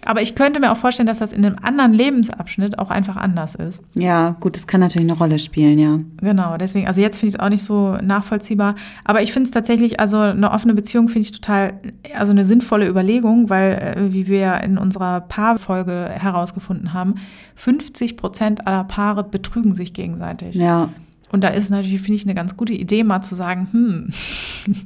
Aber 0.05 0.21
ich 0.21 0.35
könnte 0.35 0.59
mir 0.59 0.71
auch 0.71 0.77
vorstellen, 0.77 1.07
dass 1.07 1.19
das 1.19 1.33
in 1.33 1.45
einem 1.45 1.55
anderen 1.61 1.93
Lebensabschnitt 1.93 2.77
auch 2.77 2.89
einfach 2.91 3.15
anders 3.15 3.55
ist. 3.55 3.81
Ja, 3.93 4.35
gut, 4.39 4.55
das 4.55 4.67
kann 4.67 4.81
natürlich 4.81 5.09
eine 5.09 5.17
Rolle 5.17 5.39
spielen, 5.39 5.79
ja. 5.79 5.99
Genau, 6.17 6.57
deswegen, 6.57 6.87
also 6.87 7.01
jetzt 7.01 7.17
finde 7.17 7.29
ich 7.29 7.35
es 7.35 7.39
auch 7.39 7.49
nicht 7.49 7.63
so 7.63 7.97
nachvollziehbar. 8.01 8.75
Aber 9.03 9.21
ich 9.21 9.31
finde 9.33 9.47
es 9.47 9.51
tatsächlich, 9.63 9.99
also 10.01 10.17
eine 10.17 10.51
offene 10.51 10.73
Beziehung 10.73 11.07
finde 11.07 11.25
ich 11.25 11.31
total, 11.31 11.79
also 12.15 12.31
eine 12.31 12.43
sinnvolle 12.43 12.87
Überlegung, 12.87 13.49
weil, 13.49 13.95
äh, 13.97 14.13
wie 14.13 14.27
wir 14.27 14.59
in 14.61 14.77
unserer 14.77 15.21
Paarfolge 15.21 16.09
herausgefunden 16.09 16.93
haben, 16.93 17.15
50 17.55 18.17
Prozent 18.17 18.67
aller 18.67 18.83
Paare 18.83 19.23
betrügen 19.23 19.73
sich 19.73 19.93
gegenseitig. 19.93 20.55
Ja. 20.55 20.89
Und 21.31 21.45
da 21.45 21.47
ist 21.47 21.69
natürlich, 21.69 22.01
finde 22.01 22.15
ich, 22.15 22.25
eine 22.25 22.35
ganz 22.35 22.57
gute 22.57 22.73
Idee, 22.73 23.03
mal 23.03 23.21
zu 23.21 23.35
sagen, 23.35 23.69
hm, 23.71 24.09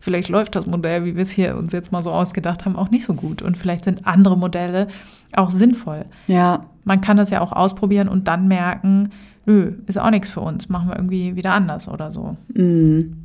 vielleicht 0.00 0.28
läuft 0.28 0.54
das 0.54 0.66
Modell, 0.66 1.04
wie 1.04 1.16
wir 1.16 1.22
es 1.22 1.30
hier 1.30 1.56
uns 1.56 1.72
jetzt 1.72 1.90
mal 1.90 2.04
so 2.04 2.12
ausgedacht 2.12 2.64
haben, 2.64 2.76
auch 2.76 2.90
nicht 2.90 3.04
so 3.04 3.14
gut. 3.14 3.42
Und 3.42 3.58
vielleicht 3.58 3.84
sind 3.84 4.06
andere 4.06 4.38
Modelle 4.38 4.86
auch 5.34 5.50
sinnvoll. 5.50 6.04
Ja. 6.28 6.66
Man 6.84 7.00
kann 7.00 7.16
das 7.16 7.30
ja 7.30 7.40
auch 7.40 7.52
ausprobieren 7.52 8.08
und 8.08 8.28
dann 8.28 8.46
merken, 8.46 9.10
nö, 9.46 9.72
ist 9.86 9.98
auch 9.98 10.10
nichts 10.10 10.30
für 10.30 10.40
uns, 10.40 10.68
machen 10.68 10.88
wir 10.88 10.96
irgendwie 10.96 11.34
wieder 11.34 11.52
anders 11.52 11.88
oder 11.88 12.12
so. 12.12 12.36
Mhm. 12.54 13.21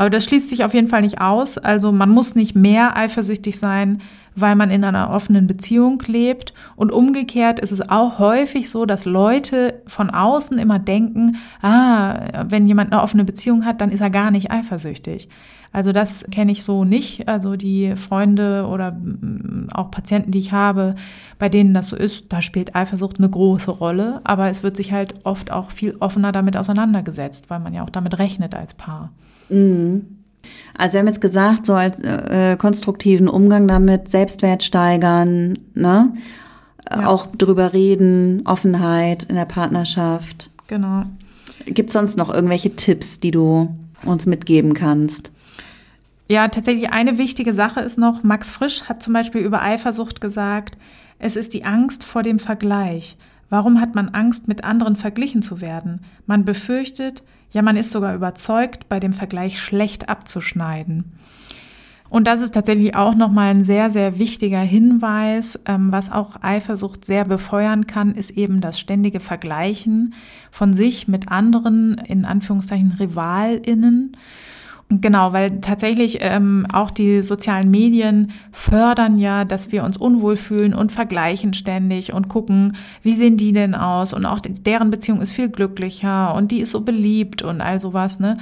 Aber 0.00 0.08
das 0.08 0.24
schließt 0.24 0.48
sich 0.48 0.64
auf 0.64 0.72
jeden 0.72 0.88
Fall 0.88 1.02
nicht 1.02 1.20
aus. 1.20 1.58
Also 1.58 1.92
man 1.92 2.08
muss 2.08 2.34
nicht 2.34 2.56
mehr 2.56 2.96
eifersüchtig 2.96 3.58
sein, 3.58 4.00
weil 4.34 4.56
man 4.56 4.70
in 4.70 4.82
einer 4.82 5.10
offenen 5.14 5.46
Beziehung 5.46 6.02
lebt. 6.06 6.54
Und 6.74 6.90
umgekehrt 6.90 7.60
ist 7.60 7.70
es 7.70 7.86
auch 7.86 8.18
häufig 8.18 8.70
so, 8.70 8.86
dass 8.86 9.04
Leute 9.04 9.82
von 9.86 10.08
außen 10.08 10.58
immer 10.58 10.78
denken, 10.78 11.36
ah, 11.60 12.46
wenn 12.48 12.64
jemand 12.64 12.94
eine 12.94 13.02
offene 13.02 13.24
Beziehung 13.24 13.66
hat, 13.66 13.82
dann 13.82 13.90
ist 13.90 14.00
er 14.00 14.08
gar 14.08 14.30
nicht 14.30 14.50
eifersüchtig. 14.50 15.28
Also 15.70 15.92
das 15.92 16.24
kenne 16.30 16.52
ich 16.52 16.64
so 16.64 16.86
nicht. 16.86 17.28
Also 17.28 17.56
die 17.56 17.94
Freunde 17.94 18.68
oder 18.68 18.92
mm, 18.92 19.68
auch 19.74 19.90
Patienten, 19.90 20.30
die 20.30 20.38
ich 20.38 20.52
habe, 20.52 20.94
bei 21.38 21.50
denen 21.50 21.74
das 21.74 21.88
so 21.88 21.96
ist, 21.96 22.32
da 22.32 22.40
spielt 22.40 22.74
Eifersucht 22.74 23.18
eine 23.18 23.28
große 23.28 23.70
Rolle. 23.70 24.22
Aber 24.24 24.48
es 24.48 24.62
wird 24.62 24.78
sich 24.78 24.92
halt 24.92 25.26
oft 25.26 25.52
auch 25.52 25.70
viel 25.70 25.94
offener 26.00 26.32
damit 26.32 26.56
auseinandergesetzt, 26.56 27.50
weil 27.50 27.60
man 27.60 27.74
ja 27.74 27.82
auch 27.82 27.90
damit 27.90 28.18
rechnet 28.18 28.54
als 28.54 28.72
Paar. 28.72 29.10
Mhm. 29.50 30.06
Also 30.76 30.94
wir 30.94 31.00
haben 31.00 31.08
jetzt 31.08 31.20
gesagt, 31.20 31.66
so 31.66 31.74
als 31.74 32.00
äh, 32.00 32.56
konstruktiven 32.56 33.28
Umgang 33.28 33.68
damit, 33.68 34.08
Selbstwert 34.08 34.62
steigern, 34.62 35.58
ne? 35.74 36.14
Ja. 36.90 37.06
Auch 37.06 37.26
drüber 37.26 37.72
reden, 37.72 38.42
Offenheit 38.46 39.24
in 39.24 39.36
der 39.36 39.44
Partnerschaft. 39.44 40.50
Genau. 40.66 41.04
Gibt 41.66 41.90
es 41.90 41.92
sonst 41.92 42.16
noch 42.16 42.32
irgendwelche 42.32 42.74
Tipps, 42.74 43.20
die 43.20 43.30
du 43.30 43.68
uns 44.04 44.26
mitgeben 44.26 44.72
kannst? 44.72 45.30
Ja, 46.28 46.48
tatsächlich 46.48 46.90
eine 46.90 47.18
wichtige 47.18 47.52
Sache 47.52 47.80
ist 47.80 47.98
noch, 47.98 48.22
Max 48.22 48.50
Frisch 48.50 48.84
hat 48.84 49.02
zum 49.02 49.12
Beispiel 49.12 49.40
über 49.42 49.62
Eifersucht 49.62 50.20
gesagt, 50.20 50.78
es 51.18 51.36
ist 51.36 51.54
die 51.54 51.64
Angst 51.64 52.02
vor 52.02 52.22
dem 52.22 52.38
Vergleich. 52.38 53.16
Warum 53.50 53.80
hat 53.80 53.94
man 53.94 54.10
Angst, 54.10 54.46
mit 54.46 54.64
anderen 54.64 54.96
verglichen 54.96 55.42
zu 55.42 55.60
werden? 55.60 56.00
Man 56.26 56.44
befürchtet, 56.44 57.22
ja, 57.50 57.62
man 57.62 57.76
ist 57.76 57.92
sogar 57.92 58.14
überzeugt, 58.14 58.88
bei 58.88 59.00
dem 59.00 59.12
Vergleich 59.12 59.58
schlecht 59.58 60.08
abzuschneiden. 60.08 61.12
Und 62.10 62.26
das 62.26 62.40
ist 62.40 62.54
tatsächlich 62.54 62.96
auch 62.96 63.14
nochmal 63.14 63.50
ein 63.50 63.64
sehr, 63.64 63.88
sehr 63.88 64.18
wichtiger 64.18 64.60
Hinweis. 64.60 65.58
Ähm, 65.64 65.92
was 65.92 66.10
auch 66.10 66.42
Eifersucht 66.42 67.04
sehr 67.04 67.24
befeuern 67.24 67.86
kann, 67.86 68.14
ist 68.16 68.32
eben 68.32 68.60
das 68.60 68.80
ständige 68.80 69.20
Vergleichen 69.20 70.14
von 70.50 70.74
sich 70.74 71.06
mit 71.06 71.28
anderen, 71.28 71.98
in 71.98 72.24
Anführungszeichen 72.24 72.96
RivalInnen. 72.98 74.16
Genau, 74.90 75.32
weil 75.32 75.60
tatsächlich 75.60 76.18
ähm, 76.20 76.66
auch 76.72 76.90
die 76.90 77.22
sozialen 77.22 77.70
Medien 77.70 78.32
fördern 78.50 79.18
ja, 79.18 79.44
dass 79.44 79.70
wir 79.70 79.84
uns 79.84 79.96
unwohl 79.96 80.36
fühlen 80.36 80.74
und 80.74 80.90
vergleichen 80.90 81.54
ständig 81.54 82.12
und 82.12 82.28
gucken, 82.28 82.76
wie 83.02 83.14
sehen 83.14 83.36
die 83.36 83.52
denn 83.52 83.76
aus 83.76 84.12
und 84.12 84.26
auch 84.26 84.40
deren 84.40 84.90
Beziehung 84.90 85.20
ist 85.20 85.30
viel 85.30 85.48
glücklicher 85.48 86.34
und 86.34 86.50
die 86.50 86.58
ist 86.58 86.72
so 86.72 86.80
beliebt 86.80 87.42
und 87.42 87.60
all 87.60 87.78
sowas, 87.78 88.18
ne? 88.18 88.36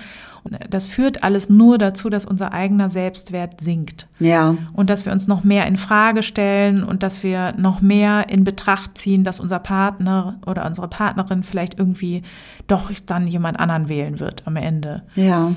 Und 0.45 0.59
das 0.71 0.87
führt 0.87 1.25
alles 1.25 1.51
nur 1.51 1.77
dazu, 1.77 2.09
dass 2.09 2.25
unser 2.25 2.53
eigener 2.53 2.89
Selbstwert 2.89 3.61
sinkt. 3.61 4.07
Ja. 4.19 4.57
Und 4.73 4.89
dass 4.89 5.05
wir 5.05 5.13
uns 5.13 5.27
noch 5.27 5.45
mehr 5.45 5.67
in 5.67 5.77
Frage 5.77 6.23
stellen 6.23 6.85
und 6.85 7.03
dass 7.03 7.23
wir 7.23 7.53
noch 7.59 7.83
mehr 7.83 8.31
in 8.31 8.45
Betracht 8.45 8.97
ziehen, 8.97 9.25
dass 9.25 9.41
unser 9.41 9.59
Partner 9.59 10.39
oder 10.47 10.65
unsere 10.65 10.89
Partnerin 10.89 11.43
vielleicht 11.43 11.79
irgendwie 11.79 12.23
doch 12.69 12.91
dann 13.05 13.27
jemand 13.27 13.61
anderen 13.61 13.89
wählen 13.89 14.21
wird 14.21 14.45
am 14.47 14.57
Ende. 14.57 15.03
Ja. 15.17 15.53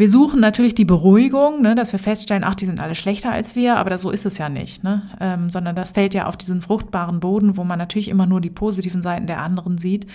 Wir 0.00 0.08
suchen 0.08 0.40
natürlich 0.40 0.74
die 0.74 0.86
Beruhigung, 0.86 1.60
ne, 1.60 1.74
dass 1.74 1.92
wir 1.92 1.98
feststellen, 1.98 2.42
ach, 2.42 2.54
die 2.54 2.64
sind 2.64 2.80
alle 2.80 2.94
schlechter 2.94 3.30
als 3.30 3.54
wir, 3.54 3.76
aber 3.76 3.90
das, 3.90 4.00
so 4.00 4.10
ist 4.10 4.24
es 4.24 4.38
ja 4.38 4.48
nicht, 4.48 4.82
ne? 4.82 5.02
Ähm, 5.20 5.50
sondern 5.50 5.76
das 5.76 5.90
fällt 5.90 6.14
ja 6.14 6.26
auf 6.26 6.38
diesen 6.38 6.62
fruchtbaren 6.62 7.20
Boden, 7.20 7.58
wo 7.58 7.64
man 7.64 7.78
natürlich 7.78 8.08
immer 8.08 8.24
nur 8.26 8.40
die 8.40 8.48
positiven 8.48 9.02
Seiten 9.02 9.26
der 9.26 9.42
anderen 9.42 9.76
sieht, 9.76 10.06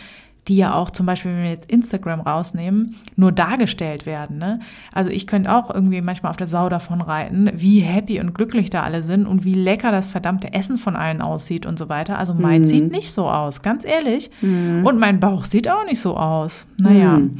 die 0.47 0.57
ja 0.57 0.73
auch 0.73 0.89
zum 0.89 1.05
Beispiel, 1.05 1.31
wenn 1.31 1.43
wir 1.43 1.49
jetzt 1.51 1.69
Instagram 1.71 2.21
rausnehmen, 2.21 2.95
nur 3.15 3.31
dargestellt 3.31 4.07
werden. 4.07 4.39
Ne? 4.39 4.59
Also 4.91 5.11
ich 5.11 5.27
könnte 5.27 5.53
auch 5.55 5.73
irgendwie 5.73 6.01
manchmal 6.01 6.31
auf 6.31 6.37
der 6.37 6.47
Sau 6.47 6.67
davon 6.67 7.01
reiten, 7.01 7.51
wie 7.53 7.79
happy 7.79 8.19
und 8.19 8.33
glücklich 8.33 8.71
da 8.71 8.81
alle 8.81 9.03
sind 9.03 9.27
und 9.27 9.43
wie 9.43 9.53
lecker 9.53 9.91
das 9.91 10.07
verdammte 10.07 10.51
Essen 10.53 10.79
von 10.79 10.95
allen 10.95 11.21
aussieht 11.21 11.67
und 11.67 11.77
so 11.77 11.89
weiter. 11.89 12.17
Also 12.17 12.33
mein 12.33 12.61
Mhm. 12.63 12.67
sieht 12.67 12.91
nicht 12.91 13.11
so 13.11 13.27
aus, 13.29 13.61
ganz 13.61 13.85
ehrlich. 13.85 14.31
Und 14.41 14.97
mein 14.99 15.19
Bauch 15.19 15.45
sieht 15.45 15.69
auch 15.69 15.85
nicht 15.85 15.99
so 15.99 16.17
aus. 16.17 16.65
Naja. 16.81 17.17
Mhm. 17.17 17.37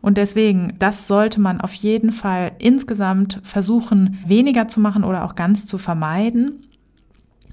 Und 0.00 0.16
deswegen, 0.16 0.74
das 0.78 1.08
sollte 1.08 1.40
man 1.40 1.60
auf 1.60 1.74
jeden 1.74 2.12
Fall 2.12 2.52
insgesamt 2.58 3.40
versuchen, 3.42 4.18
weniger 4.26 4.68
zu 4.68 4.80
machen 4.80 5.04
oder 5.04 5.24
auch 5.24 5.34
ganz 5.34 5.66
zu 5.66 5.78
vermeiden. 5.78 6.64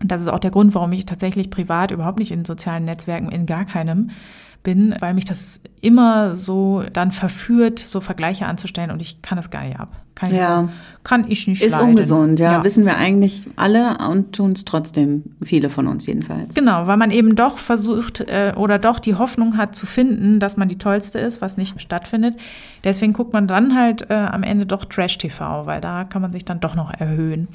Und 0.01 0.11
das 0.11 0.21
ist 0.21 0.27
auch 0.27 0.39
der 0.39 0.51
Grund, 0.51 0.75
warum 0.75 0.91
ich 0.91 1.05
tatsächlich 1.05 1.49
privat 1.49 1.91
überhaupt 1.91 2.19
nicht 2.19 2.31
in 2.31 2.45
sozialen 2.45 2.85
Netzwerken, 2.85 3.29
in 3.29 3.45
gar 3.45 3.65
keinem 3.65 4.11
bin, 4.66 4.93
weil 4.99 5.13
mich 5.13 5.24
das 5.24 5.61
immer 5.80 6.36
so 6.36 6.84
dann 6.91 7.13
verführt, 7.13 7.80
so 7.80 8.01
Vergleiche 8.01 8.45
anzustellen 8.47 8.91
und 8.91 8.99
ich 8.99 9.22
kann 9.22 9.38
es 9.38 9.49
gar 9.49 9.63
nicht 9.63 9.80
ab. 9.80 9.93
Kann 10.16 10.32
ich, 10.32 10.38
Ja. 10.38 10.70
kann 11.03 11.26
ich 11.30 11.45
nicht 11.45 11.61
Ist 11.61 11.74
leiden. 11.74 11.89
ungesund, 11.89 12.39
ja. 12.39 12.63
Wissen 12.63 12.86
wir 12.86 12.95
eigentlich 12.97 13.47
alle 13.57 13.97
und 14.09 14.32
tun 14.34 14.53
es 14.53 14.63
trotzdem, 14.63 15.24
viele 15.43 15.70
von 15.70 15.88
uns 15.88 16.05
jedenfalls. 16.05 16.55
Genau, 16.55 16.88
weil 16.88 16.95
man 16.95 17.11
eben 17.11 17.36
doch 17.36 17.57
versucht 17.57 18.22
äh, 18.22 18.53
oder 18.55 18.80
doch 18.80 18.99
die 18.99 19.16
Hoffnung 19.16 19.57
hat 19.57 19.76
zu 19.76 19.86
finden, 19.86 20.39
dass 20.39 20.55
man 20.57 20.70
die 20.70 20.78
Tollste 20.78 21.20
ist, 21.20 21.41
was 21.41 21.57
nicht 21.57 21.82
stattfindet. 21.82 22.36
Deswegen 22.86 23.11
guckt 23.13 23.34
man 23.34 23.45
dann 23.45 23.76
halt 23.78 24.09
äh, 24.09 24.13
am 24.13 24.43
Ende 24.43 24.66
doch 24.66 24.86
Trash-TV, 24.86 25.66
weil 25.66 25.82
da 25.82 26.05
kann 26.05 26.22
man 26.22 26.32
sich 26.32 26.45
dann 26.45 26.61
doch 26.61 26.76
noch 26.76 26.91
erhöhen. 26.93 27.47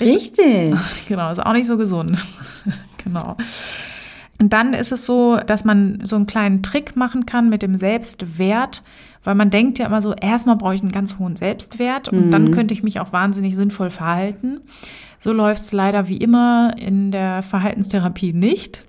Richtig. 0.00 0.74
Genau, 1.08 1.30
ist 1.30 1.38
auch 1.44 1.52
nicht 1.52 1.66
so 1.66 1.76
gesund. 1.76 2.18
genau. 3.04 3.36
Und 4.40 4.54
dann 4.54 4.72
ist 4.72 4.90
es 4.90 5.04
so, 5.04 5.36
dass 5.36 5.64
man 5.64 6.00
so 6.02 6.16
einen 6.16 6.26
kleinen 6.26 6.62
Trick 6.62 6.96
machen 6.96 7.26
kann 7.26 7.50
mit 7.50 7.60
dem 7.60 7.76
Selbstwert, 7.76 8.82
weil 9.22 9.34
man 9.34 9.50
denkt 9.50 9.78
ja 9.78 9.86
immer 9.86 10.00
so, 10.00 10.14
erstmal 10.14 10.56
brauche 10.56 10.74
ich 10.74 10.80
einen 10.80 10.92
ganz 10.92 11.18
hohen 11.18 11.36
Selbstwert 11.36 12.08
und 12.08 12.30
dann 12.30 12.50
könnte 12.50 12.72
ich 12.72 12.82
mich 12.82 13.00
auch 13.00 13.12
wahnsinnig 13.12 13.54
sinnvoll 13.54 13.90
verhalten. 13.90 14.62
So 15.18 15.34
läuft 15.34 15.60
es 15.60 15.72
leider 15.72 16.08
wie 16.08 16.16
immer 16.16 16.72
in 16.78 17.10
der 17.10 17.42
Verhaltenstherapie 17.42 18.32
nicht, 18.32 18.86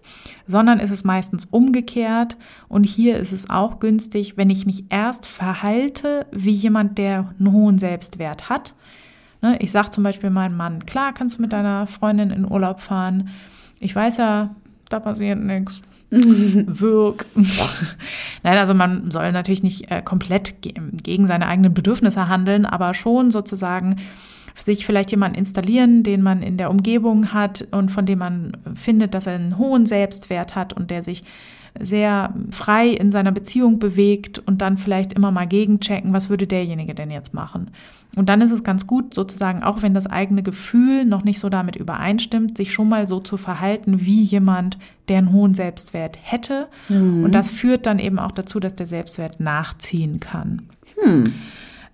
sondern 0.47 0.79
ist 0.79 0.89
es 0.89 1.03
meistens 1.03 1.43
umgekehrt. 1.51 2.37
Und 2.69 2.85
hier 2.85 3.17
ist 3.17 3.33
es 3.33 3.49
auch 3.49 3.79
günstig, 3.79 4.37
wenn 4.37 4.49
ich 4.49 4.65
mich 4.65 4.85
erst 4.89 5.25
verhalte 5.25 6.27
wie 6.31 6.51
jemand, 6.51 6.97
der 6.97 7.33
einen 7.37 7.51
hohen 7.51 7.77
Selbstwert 7.77 8.47
hat. 8.49 8.73
Ne, 9.41 9.57
Ich 9.59 9.71
sage 9.71 9.89
zum 9.89 10.05
Beispiel 10.05 10.29
meinem 10.29 10.55
Mann, 10.55 10.85
klar 10.85 11.11
kannst 11.13 11.37
du 11.37 11.41
mit 11.41 11.51
deiner 11.51 11.87
Freundin 11.87 12.31
in 12.31 12.49
Urlaub 12.49 12.79
fahren. 12.79 13.27
Ich 13.81 13.93
weiß 13.93 14.15
ja, 14.17 14.55
da 14.91 14.99
passiert 14.99 15.39
nichts. 15.39 15.81
Wirk. 16.11 17.25
Nein, 18.43 18.57
also 18.57 18.73
man 18.73 19.11
soll 19.11 19.31
natürlich 19.31 19.63
nicht 19.63 19.89
äh, 19.89 20.01
komplett 20.01 20.61
ge 20.61 20.73
gegen 21.03 21.25
seine 21.25 21.47
eigenen 21.47 21.73
Bedürfnisse 21.73 22.27
handeln, 22.27 22.65
aber 22.65 22.93
schon 22.93 23.31
sozusagen 23.31 23.97
sich 24.55 24.85
vielleicht 24.85 25.11
jemanden 25.11 25.37
installieren, 25.37 26.03
den 26.03 26.21
man 26.21 26.43
in 26.43 26.57
der 26.57 26.69
Umgebung 26.69 27.33
hat 27.33 27.67
und 27.71 27.89
von 27.89 28.05
dem 28.05 28.19
man 28.19 28.57
findet, 28.75 29.13
dass 29.13 29.25
er 29.25 29.35
einen 29.35 29.57
hohen 29.57 29.85
Selbstwert 29.85 30.55
hat 30.55 30.73
und 30.73 30.91
der 30.91 31.01
sich 31.01 31.23
sehr 31.79 32.33
frei 32.51 32.89
in 32.89 33.11
seiner 33.11 33.31
Beziehung 33.31 33.79
bewegt 33.79 34.39
und 34.39 34.61
dann 34.61 34.77
vielleicht 34.77 35.13
immer 35.13 35.31
mal 35.31 35.47
gegenchecken, 35.47 36.13
was 36.13 36.29
würde 36.29 36.47
derjenige 36.47 36.93
denn 36.93 37.11
jetzt 37.11 37.33
machen. 37.33 37.71
Und 38.15 38.27
dann 38.27 38.41
ist 38.41 38.51
es 38.51 38.63
ganz 38.63 38.87
gut, 38.87 39.13
sozusagen, 39.13 39.63
auch 39.63 39.81
wenn 39.81 39.93
das 39.93 40.05
eigene 40.05 40.43
Gefühl 40.43 41.05
noch 41.05 41.23
nicht 41.23 41.39
so 41.39 41.47
damit 41.47 41.77
übereinstimmt, 41.77 42.57
sich 42.57 42.73
schon 42.73 42.89
mal 42.89 43.07
so 43.07 43.21
zu 43.21 43.37
verhalten 43.37 44.01
wie 44.01 44.21
jemand, 44.23 44.77
der 45.07 45.19
einen 45.19 45.31
hohen 45.31 45.53
Selbstwert 45.53 46.17
hätte. 46.21 46.67
Und 47.23 47.31
das 47.31 47.49
führt 47.49 47.85
dann 47.85 47.99
eben 47.99 48.19
auch 48.19 48.33
dazu, 48.33 48.59
dass 48.59 48.75
der 48.75 48.85
Selbstwert 48.85 49.39
nachziehen 49.39 50.19
kann. 50.19 50.63
Hm. 51.01 51.33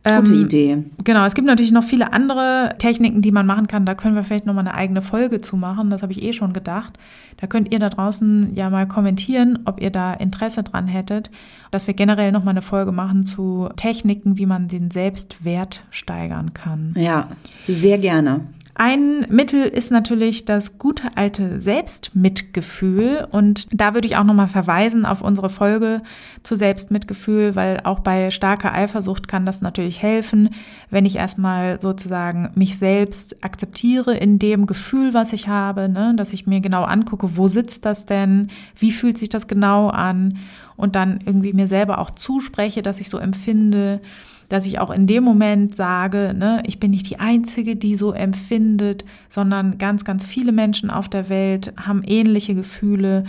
Gute 0.07 0.33
Ähm, 0.33 0.41
Idee. 0.41 0.77
Genau, 1.03 1.25
es 1.25 1.35
gibt 1.35 1.47
natürlich 1.47 1.71
noch 1.71 1.83
viele 1.83 2.13
andere 2.13 2.75
Techniken, 2.79 3.21
die 3.21 3.31
man 3.31 3.45
machen 3.45 3.67
kann. 3.67 3.85
Da 3.85 3.95
können 3.95 4.15
wir 4.15 4.23
vielleicht 4.23 4.45
nochmal 4.45 4.67
eine 4.67 4.75
eigene 4.75 5.01
Folge 5.01 5.41
zu 5.41 5.57
machen. 5.57 5.89
Das 5.89 6.01
habe 6.01 6.11
ich 6.13 6.21
eh 6.23 6.33
schon 6.33 6.53
gedacht. 6.53 6.97
Da 7.37 7.47
könnt 7.47 7.71
ihr 7.71 7.79
da 7.79 7.89
draußen 7.89 8.55
ja 8.55 8.69
mal 8.69 8.87
kommentieren, 8.87 9.59
ob 9.65 9.81
ihr 9.81 9.91
da 9.91 10.13
Interesse 10.13 10.63
dran 10.63 10.87
hättet, 10.87 11.29
dass 11.71 11.85
wir 11.87 11.93
generell 11.93 12.31
nochmal 12.31 12.53
eine 12.53 12.61
Folge 12.61 12.91
machen 12.91 13.25
zu 13.25 13.69
Techniken, 13.75 14.37
wie 14.37 14.45
man 14.45 14.67
den 14.67 14.89
Selbstwert 14.91 15.83
steigern 15.91 16.53
kann. 16.53 16.93
Ja, 16.97 17.27
sehr 17.67 17.97
gerne. 17.97 18.41
Ein 18.79 19.25
Mittel 19.29 19.63
ist 19.63 19.89
natürlich 19.89 20.45
das 20.45 20.77
gute 20.77 21.17
alte 21.17 21.59
Selbstmitgefühl. 21.59 23.27
Und 23.31 23.65
da 23.71 23.95
würde 23.95 24.07
ich 24.07 24.17
auch 24.17 24.23
nochmal 24.23 24.47
verweisen 24.47 25.03
auf 25.03 25.21
unsere 25.21 25.49
Folge 25.49 26.03
zu 26.43 26.55
Selbstmitgefühl, 26.55 27.55
weil 27.55 27.81
auch 27.85 28.01
bei 28.01 28.29
starker 28.29 28.71
Eifersucht 28.73 29.27
kann 29.27 29.45
das 29.45 29.61
natürlich 29.61 30.03
helfen, 30.03 30.51
wenn 30.91 31.07
ich 31.07 31.15
erstmal 31.15 31.81
sozusagen 31.81 32.51
mich 32.53 32.77
selbst 32.77 33.43
akzeptiere 33.43 34.15
in 34.15 34.37
dem 34.37 34.67
Gefühl, 34.67 35.15
was 35.15 35.33
ich 35.33 35.47
habe, 35.47 35.89
ne? 35.89 36.13
dass 36.15 36.31
ich 36.31 36.45
mir 36.45 36.61
genau 36.61 36.83
angucke, 36.83 37.35
wo 37.35 37.47
sitzt 37.47 37.83
das 37.83 38.05
denn, 38.05 38.51
wie 38.77 38.91
fühlt 38.91 39.17
sich 39.17 39.29
das 39.29 39.47
genau 39.47 39.89
an? 39.89 40.37
Und 40.75 40.95
dann 40.95 41.21
irgendwie 41.25 41.53
mir 41.53 41.67
selber 41.67 41.97
auch 41.97 42.11
zuspreche, 42.11 42.83
dass 42.83 42.99
ich 42.99 43.09
so 43.09 43.17
empfinde 43.17 44.01
dass 44.49 44.65
ich 44.65 44.79
auch 44.79 44.91
in 44.91 45.07
dem 45.07 45.23
Moment 45.23 45.75
sage, 45.75 46.33
ne, 46.37 46.63
ich 46.65 46.79
bin 46.79 46.91
nicht 46.91 47.09
die 47.09 47.19
Einzige, 47.19 47.75
die 47.75 47.95
so 47.95 48.13
empfindet, 48.13 49.03
sondern 49.29 49.77
ganz, 49.77 50.05
ganz 50.05 50.25
viele 50.25 50.51
Menschen 50.51 50.89
auf 50.89 51.09
der 51.09 51.29
Welt 51.29 51.73
haben 51.77 52.03
ähnliche 52.03 52.55
Gefühle 52.55 53.25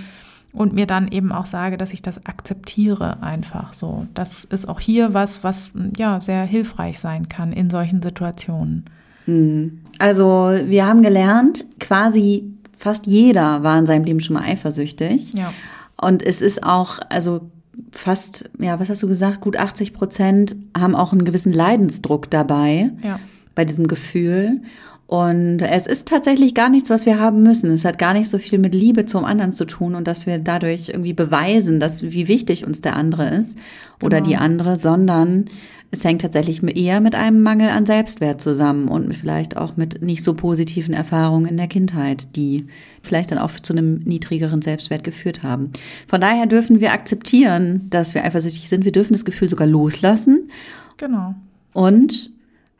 und 0.52 0.72
mir 0.72 0.86
dann 0.86 1.08
eben 1.08 1.32
auch 1.32 1.46
sage, 1.46 1.76
dass 1.76 1.92
ich 1.92 2.02
das 2.02 2.24
akzeptiere 2.26 3.22
einfach 3.22 3.72
so. 3.74 4.06
Das 4.14 4.44
ist 4.44 4.68
auch 4.68 4.80
hier 4.80 5.12
was, 5.14 5.44
was 5.44 5.70
ja 5.96 6.20
sehr 6.20 6.44
hilfreich 6.44 6.98
sein 6.98 7.28
kann 7.28 7.52
in 7.52 7.68
solchen 7.68 8.02
Situationen. 8.02 8.84
Hm. 9.26 9.80
Also 9.98 10.52
wir 10.64 10.86
haben 10.86 11.02
gelernt, 11.02 11.64
quasi 11.80 12.44
fast 12.76 13.06
jeder 13.06 13.62
war 13.62 13.78
in 13.78 13.86
seinem 13.86 14.04
Leben 14.04 14.20
schon 14.20 14.34
mal 14.34 14.44
eifersüchtig. 14.44 15.34
Ja. 15.34 15.52
Und 16.00 16.22
es 16.22 16.40
ist 16.40 16.62
auch, 16.62 17.00
also 17.08 17.50
fast, 17.92 18.48
ja, 18.58 18.78
was 18.80 18.88
hast 18.88 19.02
du 19.02 19.08
gesagt, 19.08 19.40
gut 19.40 19.56
80 19.56 19.92
Prozent 19.92 20.56
haben 20.76 20.94
auch 20.94 21.12
einen 21.12 21.24
gewissen 21.24 21.52
Leidensdruck 21.52 22.30
dabei, 22.30 22.90
ja. 23.02 23.18
bei 23.54 23.64
diesem 23.64 23.86
Gefühl. 23.86 24.60
Und 25.06 25.62
es 25.62 25.86
ist 25.86 26.06
tatsächlich 26.06 26.54
gar 26.54 26.68
nichts, 26.68 26.90
was 26.90 27.06
wir 27.06 27.18
haben 27.18 27.42
müssen. 27.42 27.70
Es 27.70 27.86
hat 27.86 27.98
gar 27.98 28.12
nicht 28.12 28.28
so 28.28 28.36
viel 28.36 28.58
mit 28.58 28.74
Liebe 28.74 29.06
zum 29.06 29.24
anderen 29.24 29.52
zu 29.52 29.64
tun 29.64 29.94
und 29.94 30.06
dass 30.06 30.26
wir 30.26 30.38
dadurch 30.38 30.90
irgendwie 30.90 31.14
beweisen, 31.14 31.80
dass 31.80 32.02
wie 32.02 32.28
wichtig 32.28 32.66
uns 32.66 32.82
der 32.82 32.94
andere 32.94 33.28
ist 33.30 33.56
genau. 33.98 34.06
oder 34.06 34.20
die 34.20 34.36
andere, 34.36 34.76
sondern 34.76 35.46
es 35.90 36.04
hängt 36.04 36.20
tatsächlich 36.20 36.62
eher 36.76 37.00
mit 37.00 37.14
einem 37.14 37.42
Mangel 37.42 37.70
an 37.70 37.86
Selbstwert 37.86 38.42
zusammen 38.42 38.88
und 38.88 39.14
vielleicht 39.14 39.56
auch 39.56 39.76
mit 39.76 40.02
nicht 40.02 40.22
so 40.22 40.34
positiven 40.34 40.92
Erfahrungen 40.92 41.46
in 41.46 41.56
der 41.56 41.66
Kindheit, 41.66 42.36
die 42.36 42.66
vielleicht 43.00 43.30
dann 43.30 43.38
auch 43.38 43.50
zu 43.52 43.72
einem 43.72 44.00
niedrigeren 44.00 44.60
Selbstwert 44.60 45.02
geführt 45.02 45.42
haben. 45.42 45.72
Von 46.06 46.20
daher 46.20 46.46
dürfen 46.46 46.80
wir 46.80 46.92
akzeptieren, 46.92 47.86
dass 47.88 48.14
wir 48.14 48.24
eifersüchtig 48.24 48.68
sind. 48.68 48.84
Wir 48.84 48.92
dürfen 48.92 49.14
das 49.14 49.24
Gefühl 49.24 49.48
sogar 49.48 49.66
loslassen. 49.66 50.50
Genau. 50.98 51.34
Und 51.72 52.32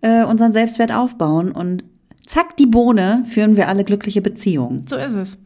äh, 0.03 0.25
unseren 0.25 0.53
Selbstwert 0.53 0.93
aufbauen 0.93 1.51
und 1.51 1.85
zack, 2.27 2.59
die 2.59 2.67
Bohne, 2.67 3.25
führen 3.27 3.57
wir 3.57 3.69
alle 3.69 3.85
glückliche 3.85 4.21
Beziehungen. 4.21 4.85
So 4.87 4.97
ist 4.97 5.15
es. 5.15 5.39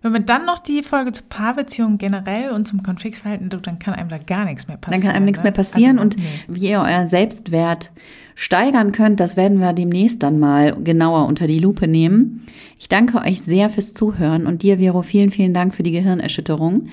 Wenn 0.00 0.12
man 0.12 0.26
dann 0.26 0.46
noch 0.46 0.60
die 0.60 0.84
Folge 0.84 1.10
zur 1.10 1.26
Paarbeziehung 1.28 1.98
generell 1.98 2.50
und 2.50 2.68
zum 2.68 2.84
Konfliktverhalten 2.84 3.50
tut, 3.50 3.66
dann 3.66 3.80
kann 3.80 3.94
einem 3.94 4.08
da 4.08 4.18
gar 4.18 4.44
nichts 4.44 4.68
mehr 4.68 4.76
passieren. 4.76 5.00
Dann 5.00 5.08
kann 5.08 5.16
einem 5.16 5.24
nichts 5.24 5.42
mehr 5.42 5.50
ne? 5.50 5.56
passieren. 5.56 5.98
Also, 5.98 6.02
und 6.02 6.18
nee. 6.18 6.24
wie 6.46 6.70
ihr 6.70 6.80
euer 6.80 7.08
Selbstwert 7.08 7.90
steigern 8.36 8.92
könnt, 8.92 9.18
das 9.18 9.36
werden 9.36 9.58
wir 9.58 9.72
demnächst 9.72 10.22
dann 10.22 10.38
mal 10.38 10.76
genauer 10.84 11.26
unter 11.26 11.48
die 11.48 11.58
Lupe 11.58 11.88
nehmen. 11.88 12.46
Ich 12.78 12.88
danke 12.88 13.18
euch 13.18 13.42
sehr 13.42 13.70
fürs 13.70 13.92
Zuhören 13.92 14.46
und 14.46 14.62
dir, 14.62 14.78
Vero, 14.78 15.02
vielen, 15.02 15.30
vielen 15.30 15.52
Dank 15.52 15.74
für 15.74 15.82
die 15.82 15.90
Gehirnerschütterung. 15.90 16.90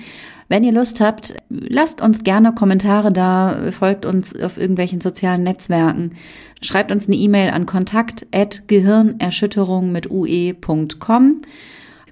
Wenn 0.48 0.64
ihr 0.64 0.72
Lust 0.72 1.00
habt, 1.00 1.36
lasst 1.48 2.00
uns 2.00 2.24
gerne 2.24 2.54
Kommentare 2.54 3.12
da, 3.12 3.70
folgt 3.70 4.04
uns 4.04 4.34
auf 4.40 4.58
irgendwelchen 4.58 5.00
sozialen 5.00 5.44
Netzwerken, 5.44 6.16
schreibt 6.60 6.90
uns 6.90 7.06
eine 7.06 7.14
E-Mail 7.16 7.50
an 7.50 7.66
kontakt@gehirnerschütterung 7.66 9.92
mit 9.92 10.10
ue.com. 10.10 11.42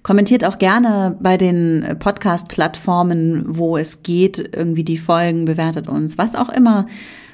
Kommentiert 0.05 0.44
auch 0.44 0.59
gerne 0.59 1.16
bei 1.18 1.38
den 1.38 1.96
Podcast-Plattformen, 1.98 3.44
wo 3.48 3.78
es 3.78 4.02
geht, 4.02 4.55
irgendwie 4.55 4.84
die 4.84 4.98
Folgen, 4.98 5.46
bewertet 5.46 5.88
uns, 5.88 6.18
was 6.18 6.34
auch 6.34 6.50
immer. 6.50 6.86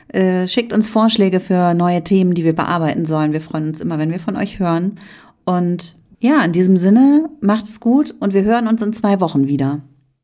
Äh, 0.06 0.46
schickt 0.46 0.72
uns 0.72 0.88
Vorschläge 0.88 1.40
für 1.40 1.74
neue 1.74 2.04
Themen, 2.04 2.32
die 2.32 2.44
wir 2.44 2.54
bearbeiten 2.54 3.04
sollen. 3.04 3.32
Wir 3.32 3.40
freuen 3.40 3.70
uns 3.70 3.80
immer, 3.80 3.98
wenn 3.98 4.12
wir 4.12 4.20
von 4.20 4.36
euch 4.36 4.60
hören. 4.60 5.00
Und 5.44 5.96
ja, 6.20 6.44
in 6.44 6.52
diesem 6.52 6.76
Sinne, 6.76 7.28
macht's 7.40 7.80
gut 7.80 8.14
und 8.20 8.34
wir 8.34 8.44
hören 8.44 8.68
uns 8.68 8.80
in 8.82 8.92
zwei 8.92 9.20
Wochen 9.20 9.48
wieder. 9.48 9.80